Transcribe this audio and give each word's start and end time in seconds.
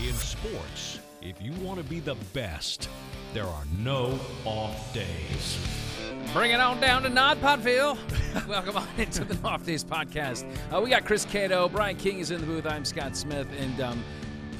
In 0.00 0.12
sports, 0.14 1.00
if 1.22 1.40
you 1.40 1.52
want 1.64 1.78
to 1.78 1.84
be 1.84 2.00
the 2.00 2.14
best, 2.32 2.88
there 3.32 3.46
are 3.46 3.64
no 3.78 4.18
off 4.44 4.92
days. 4.92 5.58
Bring 6.32 6.50
it 6.50 6.60
on 6.60 6.80
down 6.80 7.02
to 7.02 7.08
Nod 7.08 7.40
Potville. 7.40 7.96
Welcome 8.48 8.76
on 8.76 8.88
into 8.98 9.24
the 9.24 9.36
Off 9.46 9.64
Days 9.64 9.84
podcast. 9.84 10.44
Uh, 10.72 10.80
we 10.80 10.90
got 10.90 11.04
Chris 11.04 11.24
Cato, 11.24 11.68
Brian 11.68 11.96
King 11.96 12.18
is 12.18 12.30
in 12.30 12.40
the 12.40 12.46
booth. 12.46 12.66
I'm 12.66 12.84
Scott 12.84 13.16
Smith, 13.16 13.48
and 13.58 13.80
um, 13.80 14.04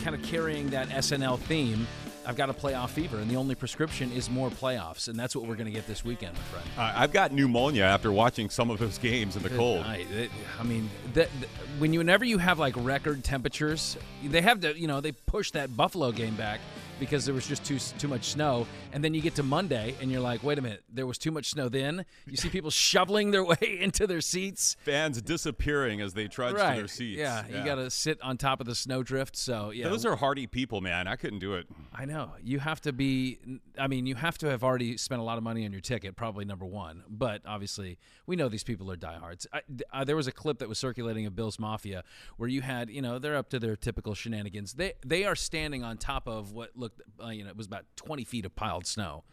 kind 0.03 0.15
of 0.15 0.23
carrying 0.23 0.69
that 0.71 0.89
SNL 0.89 1.39
theme. 1.41 1.87
I've 2.27 2.37
got 2.37 2.49
a 2.51 2.53
playoff 2.55 2.91
fever, 2.91 3.19
and 3.19 3.31
the 3.31 3.37
only 3.37 3.55
prescription 3.55 4.11
is 4.13 4.31
more 4.31 4.51
playoffs, 4.51 5.09
and 5.09 5.19
that's 5.19 5.35
what 5.37 5.47
we're 5.47 5.55
going 5.57 5.67
to 5.67 5.73
get 5.73 5.87
this 5.87 6.05
weekend, 6.05 6.35
my 6.35 6.43
friend. 6.45 6.67
Uh, 6.79 6.93
I've 6.97 7.13
got 7.13 7.33
pneumonia 7.33 7.85
after 7.85 8.11
watching 8.13 8.49
some 8.51 8.71
of 8.71 8.79
those 8.79 8.99
games 8.99 9.37
in 9.37 9.43
the 9.43 9.49
Good 9.51 9.59
cold. 9.59 9.81
night. 9.83 10.07
It- 10.11 10.31
I 10.59 10.63
mean, 10.63 10.89
the, 11.13 11.29
the- 11.41 11.47
when 11.79 11.93
you 11.93 11.99
whenever 12.01 12.25
you 12.25 12.39
have 12.39 12.59
like 12.59 12.75
record 12.77 13.25
temperatures, 13.25 13.97
they 14.25 14.41
have 14.41 14.61
to, 14.61 14.79
you 14.79 14.87
know, 14.87 15.01
they 15.01 15.13
push 15.13 15.51
that 15.53 15.77
Buffalo 15.77 16.13
game 16.13 16.35
back 16.37 16.61
because 16.99 17.25
there 17.25 17.35
was 17.35 17.47
just 17.47 17.65
too 17.65 17.79
too 17.99 18.09
much 18.09 18.31
snow, 18.31 18.67
and 18.93 19.03
then 19.03 19.15
you 19.15 19.21
get 19.21 19.35
to 19.37 19.43
Monday 19.43 19.95
and 20.01 20.11
you're 20.11 20.21
like, 20.21 20.43
wait 20.43 20.59
a 20.59 20.63
minute, 20.63 20.83
there 20.93 21.07
was 21.07 21.19
too 21.19 21.31
much 21.31 21.51
snow. 21.51 21.69
Then 21.69 22.05
you 22.27 22.37
see 22.37 22.49
people 22.49 22.71
shoveling 22.91 23.31
their 23.31 23.45
way 23.45 23.79
into 23.81 24.07
their 24.07 24.21
seats. 24.21 24.77
Fans 24.85 25.21
disappearing 25.23 26.01
as 26.01 26.15
they 26.15 26.29
trudge 26.29 26.55
to 26.55 26.77
their 26.77 26.89
seats. 26.89 27.19
Yeah, 27.19 27.47
you 27.47 27.65
got 27.65 27.77
to 27.77 27.91
sit 27.91 28.21
on 28.23 28.37
top 28.37 28.61
of 28.61 28.67
the 28.67 28.75
snowdrift. 28.75 29.37
So 29.37 29.71
yeah, 29.71 29.89
Those 29.89 30.05
are 30.05 30.17
hardy 30.17 30.47
people, 30.47 30.81
man. 30.81 31.07
I 31.07 31.17
couldn't 31.17 31.41
do 31.41 31.55
it. 31.55 31.67
I 31.95 32.05
know. 32.05 32.33
You 32.43 32.59
have 32.61 32.81
to 32.83 32.93
be, 32.93 33.39
I 33.79 33.87
mean, 33.87 34.07
you 34.07 34.15
have 34.15 34.39
to 34.39 34.51
have 34.51 34.65
already 34.65 34.97
spent 34.97 35.21
a 35.21 35.25
lot 35.25 35.39
of 35.39 35.45
money 35.45 35.65
on 35.65 35.73
your 35.73 35.81
ticket, 35.81 36.17
probably 36.17 36.45
number 36.45 36.67
one. 36.67 37.03
But 37.09 37.43
obviously, 37.47 37.99
we 38.27 38.37
know 38.37 38.49
these 38.49 38.65
people 38.65 38.91
are 38.91 38.97
diehards. 38.97 39.47
I, 39.53 39.63
uh, 39.93 40.05
there 40.05 40.17
was 40.17 40.27
a 40.27 40.33
clip 40.33 40.59
that 40.59 40.69
was 40.69 40.79
circulating 40.79 41.27
of 41.27 41.35
Bill's 41.37 41.59
Mafia 41.59 42.05
where 42.37 42.49
you 42.49 42.63
had, 42.63 42.91
you 42.91 43.03
know, 43.03 43.19
they're 43.19 43.37
up 43.37 43.51
to 43.51 43.59
their 43.59 43.77
typical 43.77 44.15
shenanigans. 44.15 44.75
They 44.75 44.95
they 45.05 45.25
are 45.25 45.37
standing 45.37 45.83
on 45.83 45.97
top 45.97 46.29
of 46.29 46.53
what 46.53 46.71
looked, 46.85 47.03
uh, 47.23 47.29
you 47.29 47.43
know, 47.45 47.51
it 47.51 47.57
was 47.57 47.67
about 47.67 47.85
20 47.97 48.25
feet 48.25 48.45
of 48.45 48.55
piled 48.55 48.87
snow. 48.87 49.25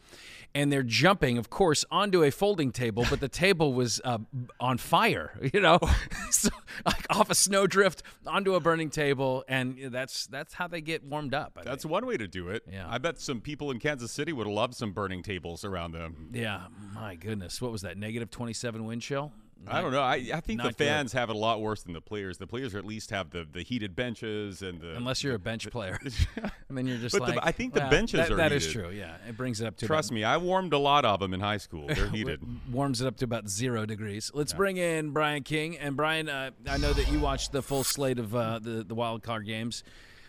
And 0.53 0.71
they're 0.71 0.83
jumping, 0.83 1.38
of 1.38 1.49
course, 1.49 1.85
onto 1.91 2.23
a 2.23 2.31
folding 2.31 2.71
table, 2.71 3.05
but 3.09 3.19
the 3.19 3.30
table 3.30 3.73
was 3.73 4.02
uh, 4.03 4.17
on 4.59 4.77
fire, 4.77 5.38
you 5.53 5.61
know, 5.61 5.79
so, 6.31 6.49
like 6.85 7.05
off 7.09 7.29
a 7.29 7.35
snowdrift 7.35 8.03
onto 8.25 8.55
a 8.55 8.59
burning 8.59 8.89
table. 8.89 9.44
And 9.47 9.77
that's 9.91 10.27
that's 10.27 10.53
how 10.53 10.67
they 10.67 10.81
get 10.81 11.03
warmed 11.03 11.33
up. 11.33 11.57
I 11.59 11.63
That's 11.63 11.83
think. 11.83 11.91
one 11.91 12.05
way 12.05 12.17
to 12.17 12.27
do 12.27 12.49
it. 12.49 12.63
Yeah. 12.72 12.85
I 12.89 12.97
bet 12.97 13.19
some 13.19 13.39
people 13.41 13.72
in 13.72 13.79
Kansas 13.79 14.11
City 14.11 14.33
would 14.33 14.47
love 14.47 14.73
some 14.75 14.91
burning 14.91 15.23
tables 15.23 15.63
around 15.63 15.91
them. 15.94 16.31
Yeah, 16.33 16.67
my 16.94 17.16
goodness. 17.16 17.61
What 17.61 17.72
was 17.72 17.81
that? 17.83 17.97
Negative 17.97 18.29
27 18.29 18.85
wind 18.85 19.02
chill? 19.02 19.31
I 19.67 19.81
don't 19.81 19.91
know. 19.91 20.01
I, 20.01 20.15
I 20.33 20.39
think 20.39 20.59
the 20.59 20.65
not 20.65 20.77
good. 20.77 20.85
fans 20.85 21.13
have 21.13 21.29
it 21.29 21.35
a 21.35 21.39
lot 21.39 21.61
worse 21.61 21.83
than 21.83 21.93
the 21.93 22.01
players. 22.01 22.37
The 22.37 22.47
players 22.47 22.75
at 22.75 22.85
least 22.85 23.11
have 23.11 23.29
the, 23.29 23.47
the 23.49 23.61
heated 23.63 23.95
benches 23.95 24.61
and 24.61 24.81
the. 24.81 24.95
Unless 24.95 25.23
you're 25.23 25.35
a 25.35 25.39
bench 25.39 25.69
player. 25.69 25.99
and 26.69 26.77
then 26.77 26.87
you're 26.87 26.97
just 26.97 27.17
But 27.17 27.25
the- 27.25 27.33
like. 27.33 27.39
I 27.43 27.51
think 27.51 27.73
the 27.73 27.81
well, 27.81 27.89
benches 27.89 28.19
that, 28.19 28.31
are 28.31 28.35
That 28.35 28.51
is 28.51 28.71
true, 28.71 28.89
yeah. 28.89 29.17
It 29.27 29.37
brings 29.37 29.61
it 29.61 29.67
up 29.67 29.77
to. 29.77 29.85
Trust 29.87 30.09
about, 30.09 30.15
me, 30.15 30.23
I 30.23 30.37
warmed 30.37 30.73
a 30.73 30.77
lot 30.77 31.05
of 31.05 31.19
them 31.19 31.33
in 31.33 31.39
high 31.39 31.57
school. 31.57 31.87
They're 31.87 32.07
heated. 32.09 32.41
Warms 32.71 33.01
it 33.01 33.07
up 33.07 33.17
to 33.17 33.25
about 33.25 33.49
zero 33.49 33.85
degrees. 33.85 34.31
Let's 34.33 34.53
bring 34.53 34.77
in 34.77 35.11
Brian 35.11 35.44
King. 35.44 35.77
And 35.77 35.95
Brian, 35.95 36.29
uh, 36.29 36.51
I 36.67 36.77
know 36.77 36.94
that 36.94 37.11
you 37.11 37.19
watched 37.19 37.51
the 37.51 37.61
full 37.61 37.83
slate 37.83 38.19
of 38.19 38.35
uh, 38.35 38.59
the, 38.59 38.83
the 38.83 38.95
wild 38.95 39.23
card 39.23 39.45
games. 39.45 39.83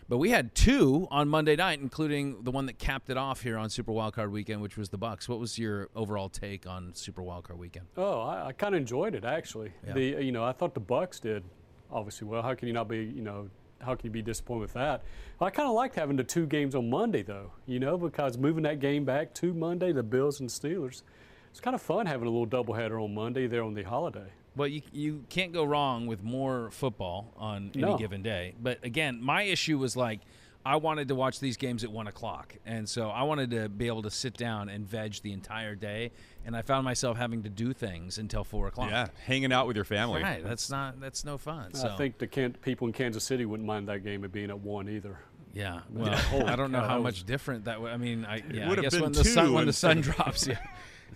But 0.09 0.19
we 0.19 0.31
had 0.31 0.55
two 0.55 1.07
on 1.11 1.29
Monday 1.29 1.57
night, 1.57 1.81
including 1.81 2.43
the 2.43 2.51
one 2.51 2.67
that 2.67 2.79
capped 2.79 3.09
it 3.09 3.17
off 3.17 3.43
here 3.43 3.57
on 3.57 3.71
Super 3.71 3.93
Wildcard 3.93 4.31
Weekend, 4.31 4.61
which 4.61 4.77
was 4.77 4.91
the 4.91 4.99
Bucs. 4.99 5.29
What 5.29 5.39
was 5.39 5.59
your 5.59 5.89
overall 5.95 6.29
take 6.29 6.67
on 6.67 6.95
Super 6.95 7.23
Wildcard 7.23 7.57
Weekend? 7.57 7.87
Oh, 7.97 8.21
I, 8.21 8.49
I 8.49 8.53
kind 8.53 8.75
of 8.75 8.81
enjoyed 8.81 9.15
it 9.15 9.25
actually. 9.25 9.73
Yeah. 9.87 9.95
The 9.95 10.03
you 10.25 10.33
know 10.33 10.45
I 10.45 10.53
thought 10.53 10.75
the 10.75 10.81
Bucs 10.81 11.21
did 11.21 11.45
obviously 11.91 12.27
well. 12.27 12.43
How 12.43 12.55
can 12.55 12.69
you 12.69 12.75
not 12.75 12.89
be 12.89 12.99
you 12.99 13.23
know 13.23 13.49
how 13.81 13.95
can 13.95 14.07
you 14.07 14.11
be 14.11 14.23
disappointed 14.23 14.61
with 14.61 14.73
that? 14.75 15.03
I 15.41 15.51
kind 15.51 15.69
of 15.69 15.75
liked 15.75 15.97
having 15.97 16.17
the 16.17 16.25
two 16.25 16.47
games 16.47 16.75
on 16.75 16.91
Monday 16.91 17.23
though. 17.23 17.53
You 17.67 17.79
know 17.81 17.97
because 17.97 18.37
moving 18.37 18.65
that 18.65 18.81
game 18.81 19.05
back 19.05 19.35
to 19.35 19.55
Monday, 19.55 19.93
the 19.93 20.03
Bills 20.03 20.41
and 20.41 20.49
Steelers, 20.49 21.03
it's 21.51 21.61
kind 21.61 21.75
of 21.75 21.83
fun 21.83 22.07
having 22.07 22.29
a 22.29 22.31
little 22.31 22.47
doubleheader 22.47 23.03
on 23.03 23.15
Monday 23.15 23.47
there 23.47 23.63
on 23.63 23.75
the 23.75 23.83
holiday. 23.83 24.33
Well, 24.57 24.69
you 24.69 24.83
you 24.93 25.25
can't 25.29 25.53
go 25.53 25.65
wrong 25.65 26.07
with 26.07 26.23
more 26.23 26.71
football 26.71 27.33
on 27.37 27.71
any 27.75 27.83
No. 27.83 27.97
given 27.97 28.23
day. 28.23 28.55
But 28.61 28.85
again, 28.85 29.23
my 29.23 29.43
issue 29.43 29.79
was 29.79 29.97
like 29.97 30.21
I 30.65 30.77
wanted 30.77 31.09
to 31.09 31.15
watch 31.17 31.41
these 31.41 31.57
games 31.57 31.83
at 31.83 31.91
one 31.91 32.07
o'clock, 32.07 32.55
and 32.65 32.89
so 32.89 33.09
I 33.11 33.23
wanted 33.25 33.51
to 33.51 33.69
be 33.69 33.89
able 33.89 34.03
to 34.03 34.11
sit 34.11 34.37
down 34.37 34.69
and 34.69 34.87
veg 34.87 35.15
the 35.23 35.33
entire 35.33 35.75
day. 35.75 36.13
And 36.47 36.57
I 36.57 36.63
found 36.63 36.85
myself 36.85 37.17
having 37.17 37.43
to 37.45 37.49
do 37.49 37.73
things 37.73 38.19
until 38.19 38.45
four 38.45 38.69
o'clock. 38.69 38.91
yeah, 38.91 39.09
hanging 39.27 39.53
out 39.53 39.67
with 39.67 39.75
your 39.77 39.85
family. 39.85 40.23
right. 40.23 40.45
That's 40.45 40.71
not 40.71 41.01
that's 41.01 41.25
no 41.25 41.37
fun. 41.39 41.75
So 41.75 41.89
I 41.89 41.97
think 41.97 42.19
the 42.19 42.27
can- 42.29 42.53
people 42.55 42.87
in 42.87 42.93
Kansas 42.93 43.25
City 43.25 43.45
wouldn't 43.45 43.67
mind 43.67 43.89
that 43.89 44.05
game 44.05 44.23
at 44.23 44.31
being 44.33 44.51
at 44.51 44.59
one 44.61 44.89
either. 44.89 45.19
yeah. 45.53 45.81
Well, 45.91 46.17
holy 46.17 46.45
I 46.47 46.55
don't 46.57 46.71
know 46.73 46.81
how 46.83 47.01
much 47.01 47.25
different 47.25 47.65
that. 47.65 47.81
would 47.81 47.91
I 47.91 47.97
mean, 47.97 48.25
I 48.25 48.43
yeah. 48.53 48.71
I 48.71 48.77
guess 48.77 49.01
when 49.01 49.13
the 49.13 49.25
sun 49.25 49.53
when 49.55 49.67
the 49.67 49.73
sun 49.73 50.01
drops, 50.01 50.47
yeah. 50.47 50.59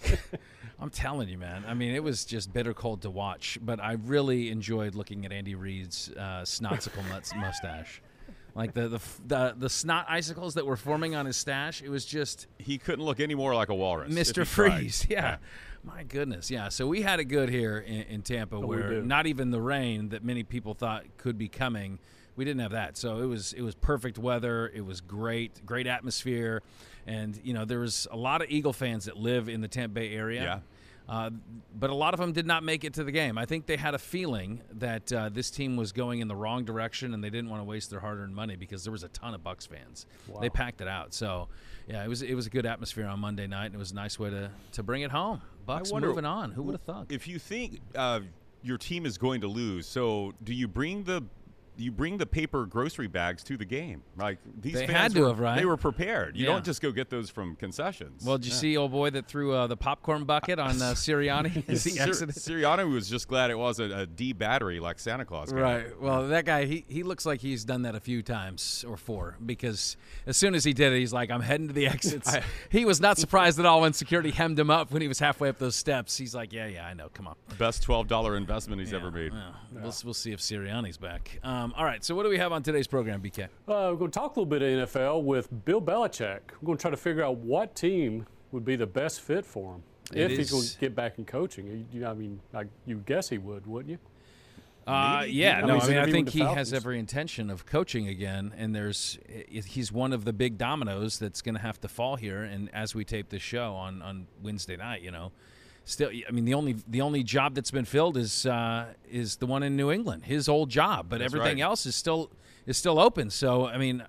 I'm 0.78 0.90
telling 0.90 1.28
you, 1.28 1.38
man. 1.38 1.64
I 1.66 1.74
mean, 1.74 1.94
it 1.94 2.02
was 2.02 2.24
just 2.24 2.52
bitter 2.52 2.74
cold 2.74 3.02
to 3.02 3.10
watch, 3.10 3.58
but 3.62 3.80
I 3.80 3.92
really 3.92 4.50
enjoyed 4.50 4.94
looking 4.94 5.24
at 5.24 5.32
Andy 5.32 5.54
Reid's 5.54 6.10
uh, 6.16 6.42
snotsicle 6.42 7.08
nuts 7.08 7.32
mustache. 7.36 8.02
Like 8.54 8.72
the, 8.72 8.88
the 8.88 8.96
f- 8.96 9.20
the 9.26 9.54
the 9.56 9.68
snot 9.68 10.06
icicles 10.08 10.54
that 10.54 10.64
were 10.64 10.76
forming 10.78 11.14
on 11.14 11.26
his 11.26 11.36
stash, 11.36 11.82
it 11.82 11.90
was 11.90 12.04
just 12.06 12.46
He 12.58 12.78
couldn't 12.78 13.04
look 13.04 13.20
any 13.20 13.34
more 13.34 13.54
like 13.54 13.68
a 13.68 13.74
walrus. 13.74 14.12
Mr. 14.12 14.46
Freeze. 14.46 15.06
Yeah. 15.10 15.36
My 15.84 16.02
goodness. 16.02 16.50
Yeah. 16.50 16.68
So 16.70 16.86
we 16.88 17.02
had 17.02 17.20
it 17.20 17.26
good 17.26 17.48
here 17.48 17.78
in, 17.78 18.02
in 18.02 18.22
Tampa 18.22 18.58
we 18.58 18.66
where 18.66 19.02
not 19.02 19.26
even 19.26 19.50
the 19.50 19.60
rain 19.60 20.08
that 20.08 20.24
many 20.24 20.42
people 20.42 20.74
thought 20.74 21.04
could 21.16 21.38
be 21.38 21.48
coming, 21.48 22.00
we 22.36 22.44
didn't 22.44 22.60
have 22.60 22.72
that. 22.72 22.96
So 22.96 23.18
it 23.22 23.26
was 23.26 23.52
it 23.52 23.62
was 23.62 23.74
perfect 23.74 24.18
weather. 24.18 24.70
It 24.74 24.84
was 24.84 25.00
great, 25.00 25.64
great 25.66 25.86
atmosphere. 25.86 26.62
And 27.06 27.38
you 27.42 27.54
know, 27.54 27.64
there 27.64 27.80
was 27.80 28.06
a 28.10 28.16
lot 28.16 28.42
of 28.42 28.50
Eagle 28.50 28.72
fans 28.72 29.06
that 29.06 29.16
live 29.16 29.48
in 29.48 29.60
the 29.60 29.68
Tampa 29.68 29.94
Bay 29.94 30.14
area. 30.14 30.42
Yeah. 30.42 30.58
Uh, 31.08 31.30
but 31.78 31.88
a 31.88 31.94
lot 31.94 32.14
of 32.14 32.18
them 32.18 32.32
did 32.32 32.46
not 32.46 32.64
make 32.64 32.82
it 32.82 32.94
to 32.94 33.04
the 33.04 33.12
game. 33.12 33.38
I 33.38 33.44
think 33.44 33.66
they 33.66 33.76
had 33.76 33.94
a 33.94 33.98
feeling 33.98 34.60
that 34.72 35.12
uh, 35.12 35.28
this 35.28 35.52
team 35.52 35.76
was 35.76 35.92
going 35.92 36.18
in 36.18 36.26
the 36.26 36.34
wrong 36.34 36.64
direction, 36.64 37.14
and 37.14 37.22
they 37.22 37.30
didn't 37.30 37.48
want 37.48 37.60
to 37.60 37.64
waste 37.64 37.90
their 37.90 38.00
hard-earned 38.00 38.34
money 38.34 38.56
because 38.56 38.82
there 38.82 38.90
was 38.90 39.04
a 39.04 39.08
ton 39.10 39.32
of 39.32 39.40
Bucs 39.40 39.68
fans. 39.68 40.04
They 40.40 40.50
packed 40.50 40.80
it 40.80 40.88
out. 40.88 41.14
So, 41.14 41.46
yeah, 41.86 42.04
it 42.04 42.08
was 42.08 42.22
it 42.22 42.34
was 42.34 42.48
a 42.48 42.50
good 42.50 42.66
atmosphere 42.66 43.06
on 43.06 43.20
Monday 43.20 43.46
night, 43.46 43.66
and 43.66 43.76
it 43.76 43.78
was 43.78 43.92
a 43.92 43.94
nice 43.94 44.18
way 44.18 44.30
to 44.30 44.50
to 44.72 44.82
bring 44.82 45.02
it 45.02 45.12
home. 45.12 45.42
Bucs 45.68 45.92
wonder- 45.92 46.08
moving 46.08 46.24
on. 46.24 46.50
Who 46.50 46.64
would 46.64 46.72
have 46.74 46.82
thought? 46.82 47.06
If 47.08 47.28
you 47.28 47.38
think 47.38 47.80
uh, 47.94 48.20
your 48.62 48.76
team 48.78 49.06
is 49.06 49.16
going 49.16 49.42
to 49.42 49.48
lose, 49.48 49.86
so 49.86 50.34
do 50.42 50.52
you 50.52 50.66
bring 50.66 51.04
the 51.04 51.22
you 51.78 51.90
bring 51.92 52.18
the 52.18 52.26
paper 52.26 52.64
grocery 52.66 53.06
bags 53.06 53.42
to 53.44 53.56
the 53.56 53.64
game? 53.64 54.02
Like 54.16 54.38
these 54.60 54.74
They 54.74 54.86
fans 54.86 54.98
had 54.98 55.12
to 55.14 55.20
were, 55.22 55.28
have, 55.28 55.40
right? 55.40 55.56
They 55.58 55.64
were 55.66 55.76
prepared. 55.76 56.36
You 56.36 56.46
Yeah. 56.46 56.52
don't 56.52 56.64
just 56.64 56.80
go 56.80 56.90
get 56.92 57.10
those 57.10 57.28
from 57.30 57.56
concessions. 57.56 58.24
Well, 58.24 58.38
did 58.38 58.46
you 58.46 58.52
see 58.52 58.76
old 58.76 58.92
boy 58.92 59.10
that 59.10 59.26
threw 59.26 59.52
uh, 59.52 59.66
the 59.66 59.76
popcorn 59.76 60.24
bucket 60.24 60.58
on 60.58 60.80
uh, 60.82 60.92
Sirianni 60.94 61.64
as 61.68 61.84
he 61.84 61.90
Sir- 61.90 62.04
exited? 62.04 62.34
Sirianni 62.34 62.90
was 62.92 63.08
just 63.08 63.28
glad 63.28 63.50
it 63.50 63.58
wasn't 63.58 63.92
a 63.92 64.06
D 64.06 64.32
battery 64.32 64.80
like 64.80 64.98
Santa 64.98 65.24
Claus. 65.24 65.52
guy. 65.52 65.60
Right. 65.60 66.00
Well, 66.00 66.28
that 66.28 66.44
guy, 66.44 66.64
he, 66.64 66.84
he 66.88 67.02
looks 67.02 67.26
like 67.26 67.40
he's 67.40 67.64
done 67.64 67.82
that 67.82 67.94
a 67.94 68.00
few 68.00 68.22
times 68.22 68.84
or 68.88 68.96
four 68.96 69.36
because 69.44 69.96
as 70.26 70.36
soon 70.36 70.54
as 70.54 70.64
he 70.64 70.72
did 70.72 70.92
it, 70.92 70.98
he's 70.98 71.12
like, 71.12 71.30
I'm 71.30 71.42
heading 71.42 71.68
to 71.68 71.74
the 71.74 71.86
exits. 71.86 72.34
he 72.70 72.84
was 72.84 73.00
not 73.00 73.18
surprised 73.18 73.58
at 73.58 73.66
all 73.66 73.82
when 73.82 73.92
security 73.92 74.30
hemmed 74.30 74.58
him 74.58 74.70
up 74.70 74.90
when 74.90 75.02
he 75.02 75.08
was 75.08 75.18
halfway 75.18 75.48
up 75.48 75.58
those 75.58 75.76
steps. 75.76 76.16
He's 76.16 76.34
like, 76.34 76.52
Yeah, 76.52 76.66
yeah, 76.66 76.86
I 76.86 76.94
know. 76.94 77.08
Come 77.12 77.26
on. 77.28 77.34
Best 77.58 77.82
twelve 77.82 78.08
dollar 78.08 78.36
investment 78.36 78.80
he's 78.80 78.92
ever 78.92 79.10
made. 79.10 79.32
Yeah. 79.32 79.50
We'll, 79.72 79.94
we'll 80.04 80.14
see 80.14 80.32
if 80.32 80.40
Sirianni's 80.40 80.96
back. 80.98 81.38
Um, 81.42 81.65
all 81.76 81.84
right. 81.84 82.04
So, 82.04 82.14
what 82.14 82.22
do 82.24 82.28
we 82.28 82.38
have 82.38 82.52
on 82.52 82.62
today's 82.62 82.86
program, 82.86 83.20
BK? 83.22 83.44
Uh, 83.44 83.48
we're 83.66 83.94
going 83.96 84.10
to 84.10 84.18
talk 84.18 84.36
a 84.36 84.40
little 84.40 84.46
bit 84.46 84.62
of 84.62 84.88
NFL 84.90 85.22
with 85.24 85.64
Bill 85.64 85.80
Belichick. 85.80 86.40
We're 86.60 86.66
going 86.66 86.78
to 86.78 86.82
try 86.82 86.90
to 86.90 86.96
figure 86.96 87.22
out 87.24 87.36
what 87.38 87.74
team 87.74 88.26
would 88.52 88.64
be 88.64 88.76
the 88.76 88.86
best 88.86 89.20
fit 89.20 89.44
for 89.44 89.74
him 89.74 89.82
It 90.12 90.30
if 90.30 90.38
he's 90.38 90.50
going 90.50 90.64
to 90.64 90.78
get 90.78 90.94
back 90.94 91.18
in 91.18 91.24
coaching. 91.24 91.66
You- 91.66 92.00
you- 92.00 92.06
I 92.06 92.14
mean, 92.14 92.40
I, 92.54 92.64
you 92.84 93.02
guess 93.06 93.28
he 93.28 93.38
would, 93.38 93.66
wouldn't 93.66 93.90
you? 93.90 93.98
Uh, 94.86 95.20
Maybe. 95.22 95.32
yeah, 95.32 95.58
I 95.58 95.66
mean, 95.66 95.80
I 95.80 95.88
mean, 95.88 95.98
I 95.98 96.10
think 96.12 96.26
the 96.30 96.32
he 96.32 96.44
has 96.44 96.72
every 96.72 97.00
intention 97.00 97.50
of 97.50 97.66
coaching 97.66 98.06
again, 98.06 98.54
and 98.56 98.72
there's 98.72 99.18
he's 99.48 99.90
one 99.90 100.12
of 100.12 100.24
the 100.24 100.32
big 100.32 100.58
dominoes 100.58 101.18
that's 101.18 101.42
going 101.42 101.56
to 101.56 101.60
have 101.60 101.80
to 101.80 101.88
fall 101.88 102.14
here. 102.14 102.44
And 102.44 102.72
as 102.72 102.94
we 102.94 103.04
tape 103.04 103.28
this 103.28 103.42
show 103.42 103.74
on 103.74 104.00
on 104.00 104.28
Wednesday 104.40 104.76
night, 104.76 105.02
you 105.02 105.10
know, 105.10 105.32
still, 105.86 106.10
I 106.28 106.30
mean, 106.30 106.44
the 106.44 106.52
only 106.52 106.76
the 106.86 107.00
only 107.00 107.22
job 107.22 107.54
that's 107.54 107.70
been 107.70 107.86
filled 107.86 108.18
is 108.18 108.44
uh, 108.44 108.92
is 109.10 109.36
the 109.36 109.46
one 109.46 109.62
in 109.62 109.74
New 109.76 109.90
England, 109.90 110.26
his 110.26 110.48
old 110.50 110.68
job, 110.68 111.06
but 111.08 111.20
That's 111.20 111.32
everything 111.32 111.56
right. 111.60 111.64
else 111.70 111.86
is 111.86 111.94
still 111.94 112.30
is 112.66 112.76
still 112.76 112.98
open. 113.00 113.30
So, 113.30 113.66
I 113.66 113.78
mean. 113.78 114.02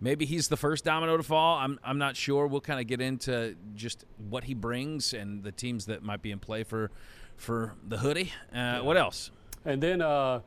maybe 0.00 0.26
he's 0.26 0.48
the 0.48 0.56
first 0.56 0.84
domino 0.84 1.16
to 1.16 1.22
fall. 1.22 1.56
I'm 1.58 1.78
I'm 1.82 1.98
not 1.98 2.14
sure. 2.16 2.46
We'll 2.46 2.60
kind 2.60 2.78
of 2.80 2.86
get 2.86 3.00
into 3.00 3.56
just 3.74 4.04
what 4.28 4.44
he 4.44 4.52
brings 4.54 5.14
and 5.14 5.42
the 5.42 5.52
teams 5.52 5.86
that 5.86 6.02
might 6.02 6.20
be 6.20 6.30
in 6.30 6.38
play 6.38 6.62
for 6.62 6.90
for 7.36 7.74
the 7.88 7.96
hoodie. 7.98 8.30
Uh, 8.54 8.80
What 8.80 8.96
else? 8.96 9.30
And 9.64 9.82
then 9.82 10.02
uh, 10.02 10.40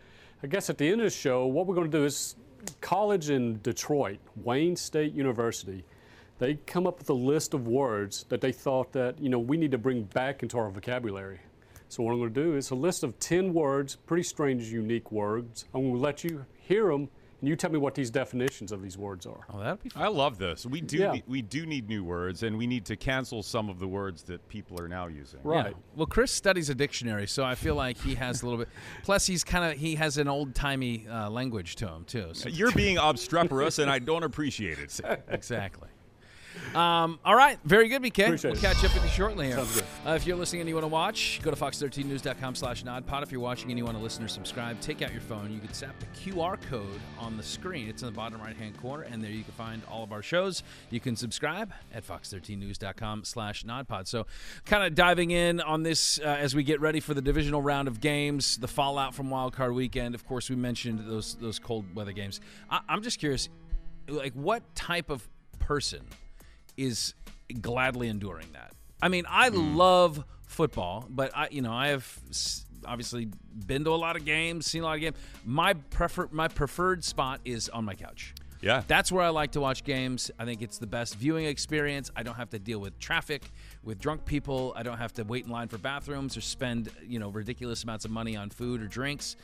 I 0.43 0.47
guess 0.47 0.69
at 0.69 0.77
the 0.77 0.85
end 0.87 1.01
of 1.01 1.05
the 1.05 1.09
show, 1.09 1.47
what 1.47 1.65
we're 1.65 1.73
going 1.75 1.89
to 1.91 1.97
do 1.97 2.05
is 2.05 2.35
college 2.81 3.29
in 3.31 3.59
Detroit, 3.63 4.19
Wayne 4.35 4.75
State 4.75 5.13
University. 5.13 5.83
They 6.39 6.55
come 6.65 6.85
up 6.85 6.99
with 6.99 7.09
a 7.09 7.13
list 7.13 7.53
of 7.53 7.67
words 7.67 8.25
that 8.29 8.41
they 8.41 8.51
thought 8.51 8.91
that 8.93 9.19
you 9.19 9.29
know 9.29 9.39
we 9.39 9.57
need 9.57 9.71
to 9.71 9.77
bring 9.77 10.03
back 10.03 10.43
into 10.43 10.57
our 10.57 10.69
vocabulary. 10.69 11.39
So 11.89 12.03
what 12.03 12.11
I'm 12.11 12.19
going 12.19 12.33
to 12.33 12.43
do 12.43 12.55
is 12.57 12.69
a 12.71 12.75
list 12.75 13.03
of 13.03 13.17
10 13.19 13.53
words, 13.53 13.95
pretty 13.95 14.23
strange, 14.23 14.65
unique 14.67 15.09
words. 15.11 15.65
I'm 15.73 15.83
going 15.83 15.93
to 15.95 15.99
let 16.01 16.21
you 16.21 16.45
hear 16.57 16.87
them, 16.89 17.07
and 17.39 17.47
you 17.47 17.55
tell 17.55 17.71
me 17.71 17.77
what 17.77 17.95
these 17.95 18.09
definitions 18.09 18.73
of 18.73 18.81
these 18.81 18.97
words 18.97 19.25
are. 19.25 19.39
Oh, 19.53 19.59
that'd 19.59 19.81
be 19.81 19.87
fun. 19.87 20.03
I 20.03 20.07
love 20.09 20.37
this. 20.37 20.65
We 20.65 20.81
do 20.81 20.97
Yeah. 20.97 21.13
need, 21.13 21.23
we 21.27 21.41
do 21.41 21.65
need 21.65 21.87
new 21.87 22.03
words, 22.03 22.43
and 22.43 22.57
we 22.57 22.67
need 22.67 22.83
to 22.87 22.97
cancel 22.97 23.41
some 23.41 23.69
of 23.69 23.79
the 23.79 23.87
words 23.87 24.23
that 24.23 24.45
people 24.49 24.77
are 24.81 24.89
now 24.89 25.07
using. 25.07 25.39
Right. 25.43 25.67
Yeah. 25.71 25.77
Well, 25.95 26.07
Chris 26.07 26.29
studies 26.33 26.69
a 26.69 26.75
dictionary, 26.75 27.25
so 27.25 27.45
I 27.45 27.55
feel 27.55 27.75
like 27.75 27.97
he 28.01 28.15
has 28.15 28.41
a 28.41 28.45
little 28.45 28.59
bit. 28.59 28.67
Plus, 29.03 29.25
he's 29.25 29.45
kind 29.45 29.71
of 29.71 29.77
he 29.79 29.95
has 29.95 30.17
an 30.17 30.27
old 30.27 30.55
timey 30.55 31.07
uh, 31.09 31.29
language 31.29 31.77
to 31.77 31.87
him 31.87 32.03
too. 32.03 32.31
So. 32.33 32.49
You're 32.49 32.73
being 32.73 32.97
obstreperous, 32.97 33.79
and 33.79 33.89
I 33.89 33.99
don't 33.99 34.23
appreciate 34.23 34.77
it. 34.77 34.99
exactly. 35.29 35.87
Um, 36.75 37.19
all 37.25 37.35
right, 37.35 37.57
very 37.65 37.87
good, 37.87 38.01
BK. 38.01 38.25
Appreciate 38.25 38.51
we'll 38.51 38.59
it. 38.59 38.61
catch 38.61 38.83
up 38.83 38.93
with 38.93 39.03
you 39.03 39.09
shortly 39.09 39.47
here. 39.47 39.55
Sounds 39.55 39.75
good. 39.75 39.83
Uh, 40.05 40.11
if 40.11 40.27
you're 40.27 40.37
listening 40.37 40.61
and 40.61 40.69
you 40.69 40.75
want 40.75 40.83
to 40.83 40.89
watch, 40.89 41.39
go 41.41 41.49
to 41.49 41.57
fox13news.com 41.57 42.55
slash 42.55 42.83
nodpod. 42.83 43.23
If 43.23 43.31
you're 43.31 43.41
watching 43.41 43.71
and 43.71 43.77
you 43.77 43.85
want 43.85 43.97
to 43.97 44.03
listen 44.03 44.23
or 44.23 44.27
subscribe, 44.27 44.79
take 44.79 45.01
out 45.01 45.11
your 45.11 45.21
phone. 45.21 45.51
You 45.51 45.59
can 45.59 45.73
zap 45.73 45.95
the 45.99 46.05
QR 46.07 46.61
code 46.69 46.99
on 47.19 47.37
the 47.37 47.43
screen. 47.43 47.87
It's 47.87 48.01
in 48.03 48.07
the 48.07 48.13
bottom 48.13 48.39
right-hand 48.41 48.77
corner, 48.79 49.03
and 49.03 49.23
there 49.23 49.31
you 49.31 49.43
can 49.43 49.53
find 49.53 49.81
all 49.89 50.03
of 50.03 50.11
our 50.11 50.21
shows. 50.21 50.63
You 50.89 50.99
can 50.99 51.15
subscribe 51.15 51.73
at 51.93 52.05
fox13news.com 52.05 53.23
slash 53.23 53.63
nodpod. 53.63 54.07
So 54.07 54.27
kind 54.65 54.83
of 54.83 54.93
diving 54.93 55.31
in 55.31 55.61
on 55.61 55.83
this 55.83 56.19
uh, 56.19 56.25
as 56.25 56.55
we 56.55 56.63
get 56.63 56.79
ready 56.79 56.99
for 56.99 57.13
the 57.13 57.21
divisional 57.21 57.61
round 57.61 57.87
of 57.87 58.01
games, 58.01 58.57
the 58.57 58.67
fallout 58.67 59.15
from 59.15 59.29
Wild 59.29 59.53
Card 59.53 59.73
Weekend. 59.73 60.15
Of 60.15 60.27
course, 60.27 60.49
we 60.49 60.55
mentioned 60.55 61.07
those, 61.07 61.35
those 61.35 61.59
cold 61.59 61.85
weather 61.95 62.11
games. 62.11 62.39
I, 62.69 62.81
I'm 62.87 63.01
just 63.01 63.19
curious, 63.19 63.49
like 64.07 64.33
what 64.33 64.63
type 64.75 65.09
of 65.09 65.27
person– 65.59 66.01
is 66.77 67.13
gladly 67.61 68.07
enduring 68.07 68.47
that. 68.53 68.73
I 69.01 69.09
mean, 69.09 69.25
I 69.27 69.49
love 69.49 70.23
football, 70.47 71.05
but 71.09 71.31
I, 71.35 71.49
you 71.51 71.61
know, 71.61 71.73
I 71.73 71.89
have 71.89 72.19
obviously 72.85 73.27
been 73.65 73.83
to 73.83 73.91
a 73.91 73.91
lot 73.91 74.15
of 74.15 74.25
games, 74.25 74.65
seen 74.65 74.81
a 74.81 74.85
lot 74.85 74.95
of 74.95 75.01
games. 75.01 75.17
My 75.45 75.73
prefer 75.73 76.29
my 76.31 76.47
preferred 76.47 77.03
spot 77.03 77.41
is 77.45 77.69
on 77.69 77.85
my 77.85 77.95
couch. 77.95 78.33
Yeah. 78.61 78.81
That's 78.87 79.11
where 79.11 79.23
I 79.23 79.29
like 79.29 79.51
to 79.51 79.61
watch 79.61 79.83
games. 79.83 80.31
I 80.39 80.45
think 80.45 80.61
it's 80.61 80.77
the 80.77 80.87
best 80.87 81.15
viewing 81.15 81.45
experience. 81.45 82.09
I 82.15 82.23
don't 82.23 82.35
have 82.35 82.49
to 82.51 82.59
deal 82.59 82.79
with 82.79 82.97
traffic, 82.97 83.43
with 83.83 83.99
drunk 83.99 84.25
people. 84.25 84.73
I 84.75 84.83
don't 84.83 84.97
have 84.97 85.13
to 85.13 85.23
wait 85.23 85.45
in 85.45 85.51
line 85.51 85.67
for 85.67 85.77
bathrooms 85.77 86.35
or 86.35 86.41
spend, 86.41 86.89
you 87.07 87.19
know, 87.19 87.29
ridiculous 87.29 87.83
amounts 87.83 88.05
of 88.05 88.11
money 88.11 88.35
on 88.35 88.49
food 88.49 88.81
or 88.81 88.87
drinks. 88.87 89.35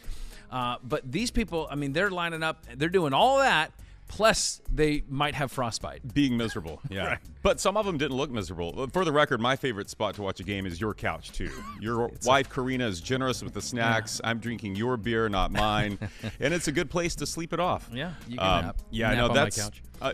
Uh, 0.52 0.78
but 0.84 1.12
these 1.12 1.32
people, 1.32 1.68
I 1.70 1.76
mean, 1.76 1.94
they're 1.94 2.10
lining 2.12 2.44
up, 2.44 2.66
they're 2.76 2.90
doing 2.90 3.14
all 3.14 3.38
that, 3.40 3.72
plus 4.08 4.62
they 4.72 5.04
might 5.10 5.36
have 5.36 5.52
frostbite. 5.52 6.14
Being 6.14 6.38
miserable, 6.38 6.82
yeah. 6.90 7.18
But 7.42 7.60
some 7.60 7.78
of 7.78 7.86
them 7.86 7.98
didn't 7.98 8.16
look 8.18 8.32
miserable. 8.32 8.88
For 8.94 9.04
the 9.06 9.12
record, 9.12 9.42
my 9.42 9.56
favorite 9.56 9.90
spot 9.90 10.16
to 10.16 10.22
watch 10.22 10.40
a 10.40 10.44
game 10.44 10.66
is 10.66 10.80
your 10.80 10.94
couch 10.94 11.32
too. 11.32 11.52
Your 11.82 12.10
wife 12.26 12.50
Karina 12.50 12.88
is 12.88 13.02
generous 13.02 13.44
with 13.44 13.54
the 13.54 13.62
snacks. 13.62 14.22
I'm 14.24 14.40
drinking 14.40 14.76
your 14.76 14.96
beer, 14.98 15.28
not 15.28 15.52
mine, 15.52 15.98
and 16.40 16.54
it's 16.54 16.68
a 16.68 16.72
good 16.72 16.90
place 16.90 17.16
to 17.16 17.26
sleep 17.26 17.52
it 17.54 17.60
off. 17.60 17.90
Yeah, 17.92 18.14
you 18.28 18.38
can 18.38 18.48
Um, 18.48 18.66
nap. 18.66 18.78
Yeah, 18.92 19.10
Nap 19.10 19.18
no, 19.18 19.34
that's 19.34 19.62
couch. 19.62 19.82
Uh, 20.02 20.12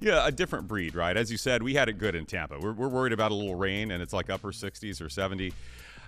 yeah, 0.00 0.26
a 0.26 0.32
different 0.32 0.66
breed, 0.68 0.94
right? 0.94 1.16
As 1.16 1.30
you 1.30 1.36
said, 1.36 1.62
we 1.62 1.74
had 1.74 1.88
it 1.88 1.98
good 1.98 2.14
in 2.14 2.26
Tampa. 2.26 2.58
We're, 2.58 2.72
we're 2.72 2.88
worried 2.88 3.12
about 3.12 3.30
a 3.32 3.34
little 3.34 3.54
rain, 3.54 3.90
and 3.90 4.02
it's 4.02 4.12
like 4.12 4.30
upper 4.30 4.52
60s 4.52 5.00
or 5.02 5.08
70. 5.08 5.52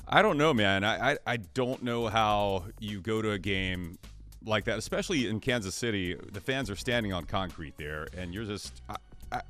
I 0.08 0.22
don't 0.22 0.38
know, 0.38 0.54
man. 0.54 0.84
I, 0.84 1.12
I, 1.12 1.18
I 1.26 1.36
don't 1.38 1.82
know 1.82 2.06
how 2.08 2.64
you 2.78 3.00
go 3.00 3.20
to 3.22 3.32
a 3.32 3.38
game 3.38 3.98
like 4.44 4.64
that, 4.64 4.78
especially 4.78 5.28
in 5.28 5.40
Kansas 5.40 5.74
City. 5.74 6.14
The 6.32 6.40
fans 6.40 6.70
are 6.70 6.76
standing 6.76 7.12
on 7.12 7.24
concrete 7.24 7.76
there, 7.76 8.08
and 8.16 8.32
you're 8.34 8.44
just. 8.44 8.82
I, 8.88 8.96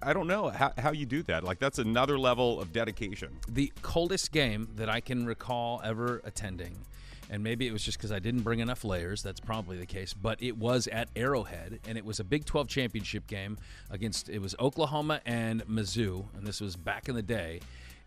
I, 0.03 0.15
don't 0.15 0.27
know 0.27 0.49
how, 0.49 0.73
how 0.79 0.93
you 0.93 1.05
do 1.05 1.23
that. 1.25 1.45
Like 1.45 1.59
that's 1.59 1.79
another 1.79 2.19
level 2.19 2.61
of 2.61 2.73
dedication. 2.73 3.29
the 3.47 3.71
coldest 3.83 4.33
game 4.33 4.69
that 4.77 4.89
I 4.89 5.01
can 5.01 5.27
recall 5.27 5.83
ever 5.85 6.23
attending, 6.25 6.77
and 7.29 7.43
maybe 7.43 7.67
it 7.67 7.73
was 7.73 7.83
just 7.83 7.99
because 7.99 8.13
I 8.13 8.19
didn't 8.19 8.41
bring 8.41 8.61
enough 8.61 8.85
layers. 8.85 9.23
That's 9.23 9.41
probably 9.41 9.77
the 9.77 9.87
case. 9.87 10.15
But 10.15 10.43
it 10.43 10.57
was 10.57 10.87
at 10.89 11.09
Arrowhead, 11.15 11.81
and 11.87 11.99
it 11.99 12.05
was 12.05 12.21
a 12.21 12.25
Big 12.25 12.45
12 12.45 12.69
championship 12.69 13.27
game 13.27 13.59
against 13.91 14.29
it 14.29 14.41
was 14.41 14.55
Oklahoma 14.59 15.21
and 15.27 15.67
Mizzou, 15.67 16.27
and 16.37 16.47
this 16.47 16.61
was 16.61 16.77
back 16.77 17.09
in 17.09 17.15
the 17.15 17.23
day. 17.23 17.61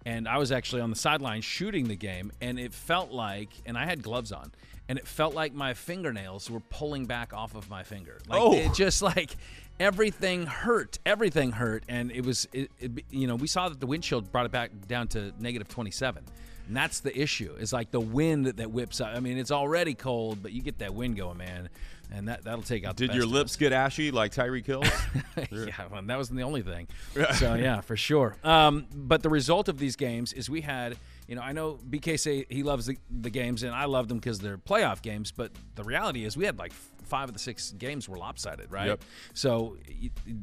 And 0.06 0.30
I 0.30 0.38
was 0.38 0.52
actually 0.52 0.82
on 0.82 0.90
the 0.90 0.96
sideline 0.96 1.42
shooting 1.42 1.90
the 1.90 1.96
game, 1.96 2.32
and 2.40 2.58
it 2.58 2.74
felt 2.74 3.12
like, 3.12 3.50
and 3.66 3.78
I 3.78 3.86
had 3.86 4.02
gloves 4.02 4.32
on, 4.32 4.52
and 4.90 5.00
it 5.00 5.08
felt 5.08 5.34
like 5.34 5.54
my 5.54 5.74
fingernails 5.74 6.52
were 6.52 6.60
pulling 6.60 7.06
back 7.06 7.32
off 7.34 7.56
of 7.56 7.70
my 7.70 7.84
finger. 7.84 8.18
Like 8.28 8.42
Oh. 8.42 8.54
it 8.54 8.74
just 8.74 9.02
like 9.02 9.38
everything 9.80 10.46
hurt 10.46 11.00
everything 11.06 11.54
hurt 11.54 11.86
and 11.88 12.12
it 12.12 12.26
was 12.26 12.46
it, 12.52 12.70
it, 12.80 12.92
you 13.10 13.26
know 13.28 13.36
we 13.36 13.48
saw 13.48 13.70
that 13.70 13.80
the 13.80 13.88
wind 13.88 14.04
chill 14.04 14.20
brought 14.20 14.46
it 14.46 14.52
back 14.52 14.72
down 14.90 15.08
to 15.08 15.32
negative 15.40 15.70
27 15.70 16.22
and 16.68 16.76
that's 16.76 17.00
the 17.00 17.18
issue 17.18 17.56
It's 17.58 17.72
like 17.72 17.90
the 17.90 18.00
wind 18.02 18.46
that 18.48 18.72
whips 18.72 19.00
up 19.00 19.16
i 19.16 19.22
mean 19.22 19.38
it's 19.38 19.52
already 19.52 19.94
cold 19.94 20.44
but 20.44 20.52
you 20.52 20.62
get 20.62 20.80
that 20.80 20.94
wind 20.94 21.16
going 21.16 21.38
man 21.38 21.70
and 22.12 22.28
that 22.28 22.44
that'll 22.44 22.62
take 22.62 22.84
out 22.84 22.98
the 22.98 23.08
Did 23.08 23.16
your 23.16 23.26
lips 23.26 23.56
get 23.56 23.72
ashy 23.72 24.12
like 24.12 24.34
Tyreek 24.34 24.66
Hill's? 24.66 24.86
yeah 25.50 25.72
well, 25.90 26.02
that 26.02 26.18
wasn't 26.18 26.36
the 26.38 26.44
only 26.44 26.62
thing 26.62 26.90
so 27.36 27.54
yeah 27.54 27.80
for 27.80 27.96
sure 27.96 28.36
um, 28.44 28.86
but 28.94 29.24
the 29.24 29.30
result 29.30 29.70
of 29.70 29.78
these 29.80 29.96
games 29.96 30.34
is 30.34 30.50
we 30.50 30.60
had 30.60 30.98
you 31.30 31.36
know 31.36 31.42
i 31.42 31.52
know 31.52 31.78
bk 31.90 32.20
say 32.20 32.46
he 32.50 32.64
loves 32.64 32.88
the, 32.88 32.98
the 33.22 33.30
games 33.30 33.62
and 33.64 33.74
i 33.74 33.86
love 33.86 34.08
them 34.08 34.18
because 34.18 34.40
they're 34.40 34.58
playoff 34.58 35.02
games 35.02 35.32
but 35.32 35.52
the 35.76 35.84
reality 35.84 36.26
is 36.26 36.36
we 36.36 36.44
had 36.44 36.58
like 36.58 36.74
five 37.10 37.28
of 37.30 37.34
the 37.34 37.40
six 37.40 37.72
games 37.72 38.08
were 38.08 38.18
lopsided 38.18 38.72
right 38.72 38.88
Yep. 38.88 39.04
so 39.34 39.78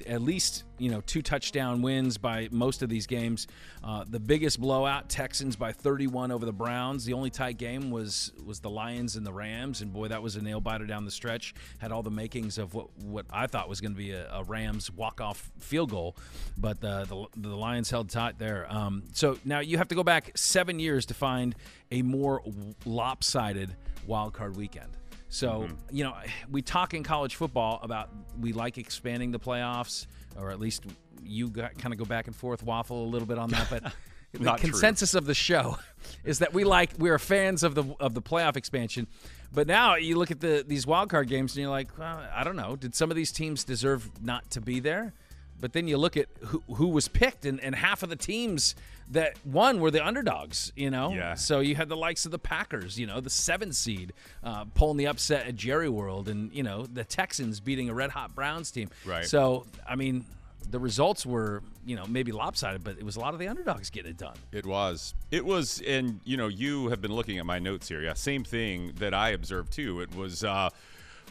at 0.06 0.20
least 0.20 0.64
you 0.78 0.90
know 0.90 1.00
two 1.02 1.22
touchdown 1.22 1.80
wins 1.82 2.18
by 2.18 2.48
most 2.50 2.82
of 2.82 2.88
these 2.88 3.06
games. 3.06 3.46
Uh, 3.82 4.04
the 4.08 4.18
biggest 4.20 4.60
blowout, 4.60 5.08
Texans 5.08 5.54
by 5.56 5.70
31 5.72 6.32
over 6.32 6.44
the 6.44 6.52
Browns. 6.52 7.04
The 7.04 7.12
only 7.12 7.30
tight 7.30 7.56
game 7.56 7.90
was 7.90 8.32
was 8.44 8.58
the 8.60 8.68
Lions 8.68 9.16
and 9.16 9.24
the 9.24 9.32
Rams, 9.32 9.80
and 9.80 9.92
boy, 9.92 10.08
that 10.08 10.22
was 10.22 10.34
a 10.36 10.42
nail 10.42 10.60
biter 10.60 10.84
down 10.86 11.04
the 11.04 11.10
stretch. 11.10 11.54
Had 11.78 11.92
all 11.92 12.02
the 12.02 12.10
makings 12.10 12.58
of 12.58 12.74
what 12.74 12.88
what 12.98 13.26
I 13.30 13.46
thought 13.46 13.68
was 13.68 13.80
going 13.80 13.92
to 13.92 13.98
be 13.98 14.10
a, 14.10 14.28
a 14.32 14.42
Rams 14.44 14.90
walk 14.90 15.20
off 15.20 15.50
field 15.60 15.90
goal, 15.90 16.16
but 16.58 16.82
uh, 16.84 17.04
the 17.04 17.26
the 17.36 17.56
Lions 17.56 17.88
held 17.90 18.10
tight 18.10 18.38
there. 18.38 18.66
Um, 18.68 19.04
so 19.12 19.38
now 19.44 19.60
you 19.60 19.78
have 19.78 19.88
to 19.88 19.94
go 19.94 20.02
back 20.02 20.32
seven 20.36 20.78
years 20.80 21.06
to 21.06 21.14
find 21.14 21.54
a 21.92 22.02
more 22.02 22.42
lopsided 22.84 23.74
wild 24.06 24.32
card 24.34 24.56
weekend. 24.56 24.88
So, 25.28 25.48
mm-hmm. 25.48 25.96
you 25.96 26.04
know, 26.04 26.14
we 26.50 26.62
talk 26.62 26.94
in 26.94 27.02
college 27.02 27.36
football 27.36 27.80
about 27.82 28.10
we 28.40 28.52
like 28.52 28.78
expanding 28.78 29.30
the 29.30 29.40
playoffs, 29.40 30.06
or 30.38 30.50
at 30.50 30.60
least 30.60 30.84
you 31.22 31.48
got, 31.48 31.76
kind 31.78 31.92
of 31.92 31.98
go 31.98 32.04
back 32.04 32.26
and 32.26 32.36
forth, 32.36 32.62
waffle 32.62 33.04
a 33.04 33.08
little 33.08 33.26
bit 33.26 33.38
on 33.38 33.50
that. 33.50 33.68
But 33.70 33.82
the 34.32 34.44
Not 34.44 34.60
true. 34.60 34.70
consensus 34.70 35.14
of 35.14 35.26
the 35.26 35.34
show 35.34 35.78
is 36.24 36.40
that 36.40 36.52
we 36.52 36.64
like 36.64 36.90
we're 36.98 37.18
fans 37.18 37.62
of 37.62 37.74
the 37.74 37.84
of 38.00 38.14
the 38.14 38.22
playoff 38.22 38.56
expansion. 38.56 39.06
But 39.52 39.66
now 39.66 39.96
you 39.96 40.16
look 40.16 40.30
at 40.30 40.40
the 40.40 40.64
these 40.66 40.86
wild 40.86 41.08
card 41.08 41.28
games 41.28 41.54
and 41.54 41.62
you're 41.62 41.70
like, 41.70 41.96
well, 41.98 42.22
I 42.34 42.44
don't 42.44 42.56
know, 42.56 42.76
did 42.76 42.94
some 42.94 43.10
of 43.10 43.16
these 43.16 43.32
teams 43.32 43.64
deserve 43.64 44.10
not 44.22 44.50
to 44.50 44.60
be 44.60 44.80
there? 44.80 45.14
But 45.60 45.72
then 45.72 45.88
you 45.88 45.96
look 45.96 46.16
at 46.16 46.28
who, 46.40 46.62
who 46.74 46.88
was 46.88 47.08
picked, 47.08 47.44
and, 47.44 47.58
and 47.60 47.74
half 47.74 48.02
of 48.02 48.08
the 48.08 48.16
teams 48.16 48.74
that 49.10 49.38
won 49.44 49.80
were 49.80 49.90
the 49.90 50.04
underdogs, 50.04 50.72
you 50.76 50.90
know? 50.90 51.12
Yeah. 51.12 51.34
So 51.34 51.60
you 51.60 51.74
had 51.76 51.88
the 51.88 51.96
likes 51.96 52.26
of 52.26 52.32
the 52.32 52.38
Packers, 52.38 52.98
you 52.98 53.06
know, 53.06 53.20
the 53.20 53.30
seven 53.30 53.72
seed 53.72 54.12
uh, 54.42 54.64
pulling 54.74 54.96
the 54.96 55.06
upset 55.06 55.46
at 55.46 55.56
Jerry 55.56 55.88
World, 55.88 56.28
and, 56.28 56.52
you 56.52 56.62
know, 56.62 56.86
the 56.86 57.04
Texans 57.04 57.60
beating 57.60 57.88
a 57.88 57.94
red 57.94 58.10
hot 58.10 58.34
Browns 58.34 58.70
team. 58.70 58.90
Right. 59.04 59.24
So, 59.24 59.64
I 59.88 59.96
mean, 59.96 60.24
the 60.68 60.78
results 60.80 61.24
were, 61.24 61.62
you 61.84 61.94
know, 61.94 62.04
maybe 62.06 62.32
lopsided, 62.32 62.82
but 62.82 62.98
it 62.98 63.04
was 63.04 63.16
a 63.16 63.20
lot 63.20 63.32
of 63.32 63.40
the 63.40 63.46
underdogs 63.46 63.88
getting 63.90 64.10
it 64.10 64.18
done. 64.18 64.34
It 64.50 64.66
was. 64.66 65.14
It 65.30 65.44
was, 65.44 65.80
and 65.86 66.20
you 66.24 66.36
know, 66.36 66.48
you 66.48 66.88
have 66.88 67.00
been 67.00 67.14
looking 67.14 67.38
at 67.38 67.46
my 67.46 67.60
notes 67.60 67.88
here. 67.88 68.02
Yeah, 68.02 68.14
same 68.14 68.42
thing 68.42 68.92
that 68.96 69.14
I 69.14 69.30
observed 69.30 69.72
too. 69.72 70.00
It 70.00 70.14
was 70.14 70.42
uh, 70.42 70.70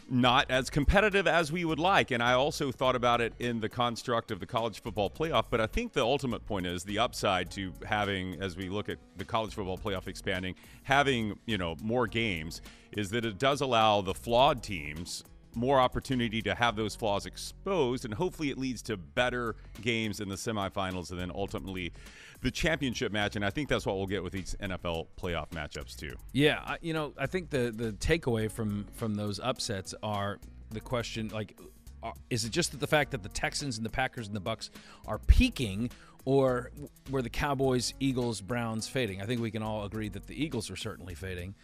not 0.10 0.50
as 0.50 0.70
competitive 0.70 1.28
as 1.28 1.52
we 1.52 1.66
would 1.66 1.80
like, 1.80 2.12
and 2.12 2.22
I 2.22 2.34
also 2.34 2.72
thought 2.72 2.96
about 2.96 3.22
it 3.22 3.34
in 3.40 3.60
the 3.60 3.70
construct 3.70 4.32
of 4.32 4.40
the 4.40 4.46
college 4.46 4.82
football 4.82 5.10
playoff. 5.10 5.46
But 5.50 5.62
I 5.62 5.68
think 5.68 5.94
the 5.94 6.04
ultimate 6.04 6.46
point 6.46 6.66
is 6.66 6.84
the 6.84 7.00
upside 7.00 7.52
to 7.52 7.74
having, 7.86 8.42
as 8.42 8.56
we 8.56 8.70
look 8.70 8.90
at 8.90 8.98
the 9.18 9.26
college 9.26 9.54
football 9.54 9.78
playoff 9.78 10.08
expanding, 10.08 10.56
having 10.84 11.40
you 11.46 11.58
know 11.58 11.76
more 11.82 12.08
games, 12.08 12.62
is 12.92 13.10
that 13.12 13.26
it 13.26 13.38
does 13.38 13.62
allow 13.62 14.02
the 14.02 14.14
flawed 14.14 14.62
teams 14.62 15.24
more 15.56 15.80
opportunity 15.80 16.42
to 16.44 16.56
have 16.56 16.76
those 16.76 16.96
flaws 16.96 17.26
exposed, 17.26 18.06
and 18.06 18.14
hopefully 18.14 18.50
it 18.50 18.58
leads 18.58 18.82
to 18.84 18.98
better 18.98 19.56
games 19.82 20.20
in 20.20 20.30
the 20.30 20.36
semifinals 20.36 21.12
and 21.12 21.20
then 21.20 21.32
ultimately 21.34 21.94
the 22.42 22.52
championship 22.52 23.12
match. 23.12 23.36
And 23.36 23.46
I 23.46 23.50
think 23.50 23.70
that's 23.70 23.86
what 23.86 23.98
we'll 23.98 24.08
get 24.08 24.24
with 24.24 24.34
these 24.34 24.56
NFL 24.62 25.08
playoff 25.20 25.50
matchups 25.50 25.96
too. 25.96 26.16
Yeah, 26.34 26.62
I, 26.66 26.78
you 26.82 26.94
know, 26.94 27.14
I 27.18 27.28
think 27.28 27.50
the 27.50 27.72
the 27.76 27.92
takeaway 27.94 28.52
from 28.52 28.86
from 28.94 29.16
those 29.16 29.40
upsets 29.40 29.94
are 30.04 30.40
the 30.72 30.80
question 30.80 31.30
like 31.30 31.58
are, 32.04 32.14
is 32.30 32.46
it 32.46 32.52
just 32.52 32.80
the 32.80 32.88
fact 32.88 33.12
that 33.12 33.24
the 33.24 33.30
Texans 33.30 33.78
and 33.78 33.86
the 33.86 33.90
Packers 33.90 34.28
and 34.28 34.36
the 34.36 34.42
Bucs 34.42 34.70
are 35.08 35.20
peaking, 35.20 35.90
or 36.24 36.72
were 37.10 37.22
the 37.22 37.30
Cowboys, 37.30 37.94
Eagles, 38.00 38.42
Browns 38.42 38.88
fading? 38.88 39.22
I 39.22 39.26
think 39.26 39.42
we 39.42 39.52
can 39.52 39.64
all 39.64 39.86
agree 39.86 40.10
that 40.10 40.28
the 40.28 40.42
Eagles 40.42 40.70
are 40.70 40.76
certainly 40.76 41.16
fading. 41.16 41.56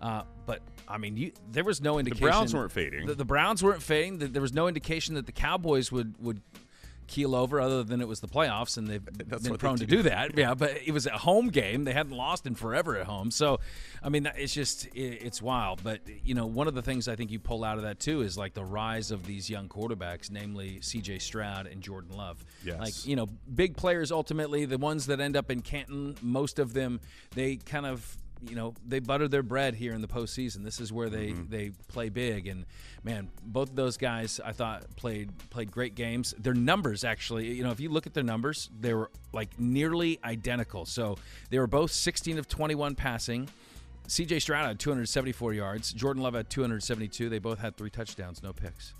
Uh, 0.00 0.22
but 0.46 0.62
I 0.90 0.98
mean, 0.98 1.16
you, 1.16 1.32
there 1.50 1.64
was 1.64 1.80
no 1.80 1.98
indication. 1.98 2.24
The 2.26 2.30
Browns 2.30 2.54
weren't 2.54 2.72
fading. 2.72 3.06
The, 3.06 3.14
the 3.14 3.24
Browns 3.24 3.62
weren't 3.62 3.82
fading. 3.82 4.18
There 4.18 4.42
was 4.42 4.52
no 4.52 4.68
indication 4.68 5.14
that 5.14 5.26
the 5.26 5.32
Cowboys 5.32 5.90
would 5.92 6.14
would 6.22 6.40
keel 7.06 7.34
over 7.34 7.60
other 7.60 7.82
than 7.82 8.00
it 8.00 8.06
was 8.06 8.20
the 8.20 8.28
playoffs 8.28 8.78
and 8.78 8.86
they've 8.86 9.02
That's 9.28 9.42
been 9.48 9.58
prone 9.58 9.78
to 9.78 9.84
do. 9.84 9.96
do 9.96 10.02
that 10.04 10.38
yeah 10.38 10.54
but 10.54 10.78
it 10.86 10.92
was 10.92 11.08
a 11.08 11.18
home 11.18 11.48
game 11.48 11.82
they 11.82 11.92
hadn't 11.92 12.12
lost 12.16 12.46
in 12.46 12.54
forever 12.54 12.96
at 12.96 13.04
home 13.04 13.32
so 13.32 13.58
i 14.00 14.08
mean 14.08 14.30
it's 14.36 14.54
just 14.54 14.86
i 14.86 14.90
it's 15.00 15.42
wild 15.42 15.82
but 15.82 16.02
you 16.22 16.34
know 16.36 16.46
one 16.46 16.68
of 16.68 16.74
the 16.76 16.82
things 16.82 17.08
i 17.08 17.16
think 17.16 17.32
you 17.32 17.40
pull 17.40 17.64
out 17.64 17.78
of 17.78 17.82
that 17.82 17.98
too 17.98 18.20
is 18.20 18.38
like 18.38 18.54
the 18.54 18.62
rise 18.64 19.10
of 19.10 19.26
these 19.26 19.50
young 19.50 19.68
quarterbacks 19.68 20.30
namely 20.30 20.78
cj 20.82 21.20
stroud 21.20 21.66
and 21.66 21.82
jordan 21.82 22.16
love 22.16 22.44
Yes. 22.64 22.78
like 22.78 23.04
you 23.04 23.16
know 23.16 23.26
big 23.56 23.76
players 23.76 24.12
ultimately 24.12 24.64
the 24.64 24.78
ones 24.78 25.06
that 25.06 25.18
end 25.18 25.36
up 25.36 25.50
in 25.50 25.62
canton 25.62 26.14
most 26.22 26.60
of 26.60 26.74
them 26.74 27.00
they 27.34 27.56
kind 27.56 27.86
of 27.86 28.16
you 28.48 28.56
know 28.56 28.74
they 28.86 28.98
butter 29.00 29.28
their 29.28 29.42
bread 29.42 29.74
here 29.74 29.92
in 29.92 30.00
the 30.00 30.08
postseason. 30.08 30.64
This 30.64 30.80
is 30.80 30.92
where 30.92 31.08
they 31.08 31.28
Mm-hmm. 31.28 31.50
they 31.50 31.70
play 31.88 32.08
big, 32.08 32.46
and 32.46 32.64
man, 33.04 33.28
both 33.44 33.70
of 33.70 33.76
those 33.76 33.96
guys 33.96 34.40
I 34.44 34.52
thought 34.52 34.84
played 34.96 35.30
played 35.50 35.70
great 35.70 35.94
games. 35.94 36.34
Their 36.38 36.54
numbers 36.54 37.04
actually, 37.04 37.48
you 37.52 37.62
know, 37.62 37.70
if 37.70 37.80
you 37.80 37.88
look 37.90 38.06
at 38.06 38.14
their 38.14 38.24
numbers, 38.24 38.70
they 38.80 38.94
were 38.94 39.10
like 39.32 39.58
nearly 39.58 40.18
identical. 40.24 40.86
So 40.86 41.16
they 41.50 41.58
were 41.58 41.66
both 41.66 41.90
16 41.92 42.38
of 42.38 42.48
21 42.48 42.94
passing. 42.94 43.48
C.J. 44.06 44.40
Stroud 44.40 44.66
had 44.66 44.80
274 44.80 45.52
yards. 45.52 45.92
Jordan 45.92 46.22
Love 46.22 46.34
had 46.34 46.50
272. 46.50 47.28
They 47.28 47.38
both 47.38 47.60
had 47.60 47.76
three 47.76 47.90
touchdowns, 47.90 48.42
no 48.42 48.52
picks. 48.52 48.92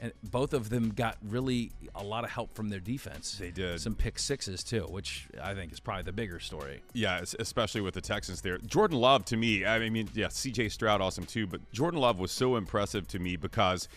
And 0.00 0.12
both 0.24 0.54
of 0.54 0.70
them 0.70 0.90
got 0.90 1.16
really 1.22 1.70
a 1.94 2.02
lot 2.02 2.24
of 2.24 2.30
help 2.30 2.54
from 2.54 2.68
their 2.68 2.80
defense. 2.80 3.38
They 3.38 3.50
did. 3.50 3.80
some 3.80 3.94
pick 3.94 4.18
sixes 4.18 4.64
too, 4.64 4.82
which 4.90 5.28
I 5.42 5.54
think 5.54 5.72
is 5.72 5.80
probably 5.80 6.02
the 6.02 6.12
bigger 6.12 6.40
story. 6.40 6.82
Yeah, 6.92 7.24
especially 7.38 7.80
with 7.80 7.94
the 7.94 8.00
Texans 8.00 8.40
there. 8.40 8.58
Jordan 8.58 8.98
Love 8.98 9.24
to 9.26 9.36
me, 9.36 9.64
I 9.64 9.88
mean, 9.88 10.08
yeah, 10.14 10.26
CJ 10.26 10.72
Stroud 10.72 11.00
awesome 11.00 11.26
too, 11.26 11.46
but 11.46 11.60
Jordan 11.72 12.00
Love 12.00 12.18
was 12.18 12.32
so 12.32 12.56
impressive 12.56 13.06
to 13.08 13.18
me 13.18 13.36
because 13.36 13.88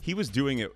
he 0.00 0.14
was 0.14 0.28
doing 0.28 0.58
it. 0.58 0.72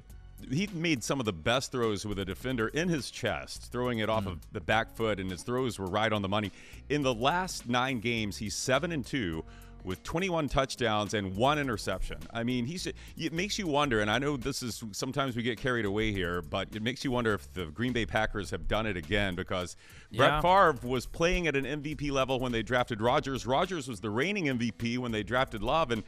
He 0.49 0.69
made 0.73 1.03
some 1.03 1.19
of 1.19 1.27
the 1.27 1.33
best 1.33 1.73
throws 1.73 2.07
with 2.07 2.21
a 2.21 2.25
defender 2.25 2.69
in 2.69 2.89
his 2.89 3.11
chest, 3.11 3.73
throwing 3.73 3.99
it 3.99 4.09
off 4.09 4.23
mm-hmm. 4.23 4.35
of 4.35 4.53
the 4.53 4.61
back 4.61 4.95
foot, 4.95 5.19
and 5.19 5.29
his 5.29 5.43
throws 5.43 5.81
were 5.81 5.87
right 5.87 6.13
on 6.13 6.23
the 6.23 6.29
money. 6.29 6.53
In 6.89 7.03
the 7.03 7.13
last 7.13 7.69
nine 7.69 7.99
games, 7.99 8.37
he's 8.37 8.55
seven 8.55 8.93
and 8.93 9.05
two 9.05 9.45
with 9.89 10.03
21 10.03 10.51
touchdowns 10.51 11.15
and 11.15 11.35
one 11.35 11.59
interception. 11.59 12.19
I 12.31 12.45
mean, 12.45 12.67
he's 12.67 12.87
it 12.87 13.33
makes 13.33 13.59
you 13.59 13.67
wonder, 13.67 14.01
and 14.01 14.11
I 14.11 14.19
know 14.19 14.37
this 14.37 14.63
is 14.63 14.85
sometimes 14.93 15.35
we 15.35 15.43
get 15.43 15.59
carried 15.59 15.87
away 15.87 16.13
here, 16.13 16.43
but 16.43 16.69
it 16.77 16.83
makes 16.83 17.05
you 17.05 17.11
wonder 17.11 17.33
if 17.33 17.51
the 17.55 17.65
Green 17.67 17.95
Bay 17.95 18.05
Packers 18.05 18.51
have 18.51 18.69
done 18.69 18.85
it 18.87 18.99
again 18.99 19.35
because 19.35 19.77
Yeah. 20.11 20.41
Brett 20.41 20.43
Favre 20.43 20.89
was 20.89 21.07
playing 21.07 21.47
at 21.47 21.57
an 21.57 21.65
MVP 21.65 22.11
level 22.11 22.39
when 22.39 22.53
they 22.53 22.63
drafted 22.63 23.01
Rodgers. 23.01 23.47
Rodgers 23.47 23.89
was 23.89 24.01
the 24.01 24.11
reigning 24.11 24.45
MVP 24.45 24.99
when 24.99 25.11
they 25.11 25.23
drafted 25.23 25.63
Love, 25.63 25.91
and 25.91 26.05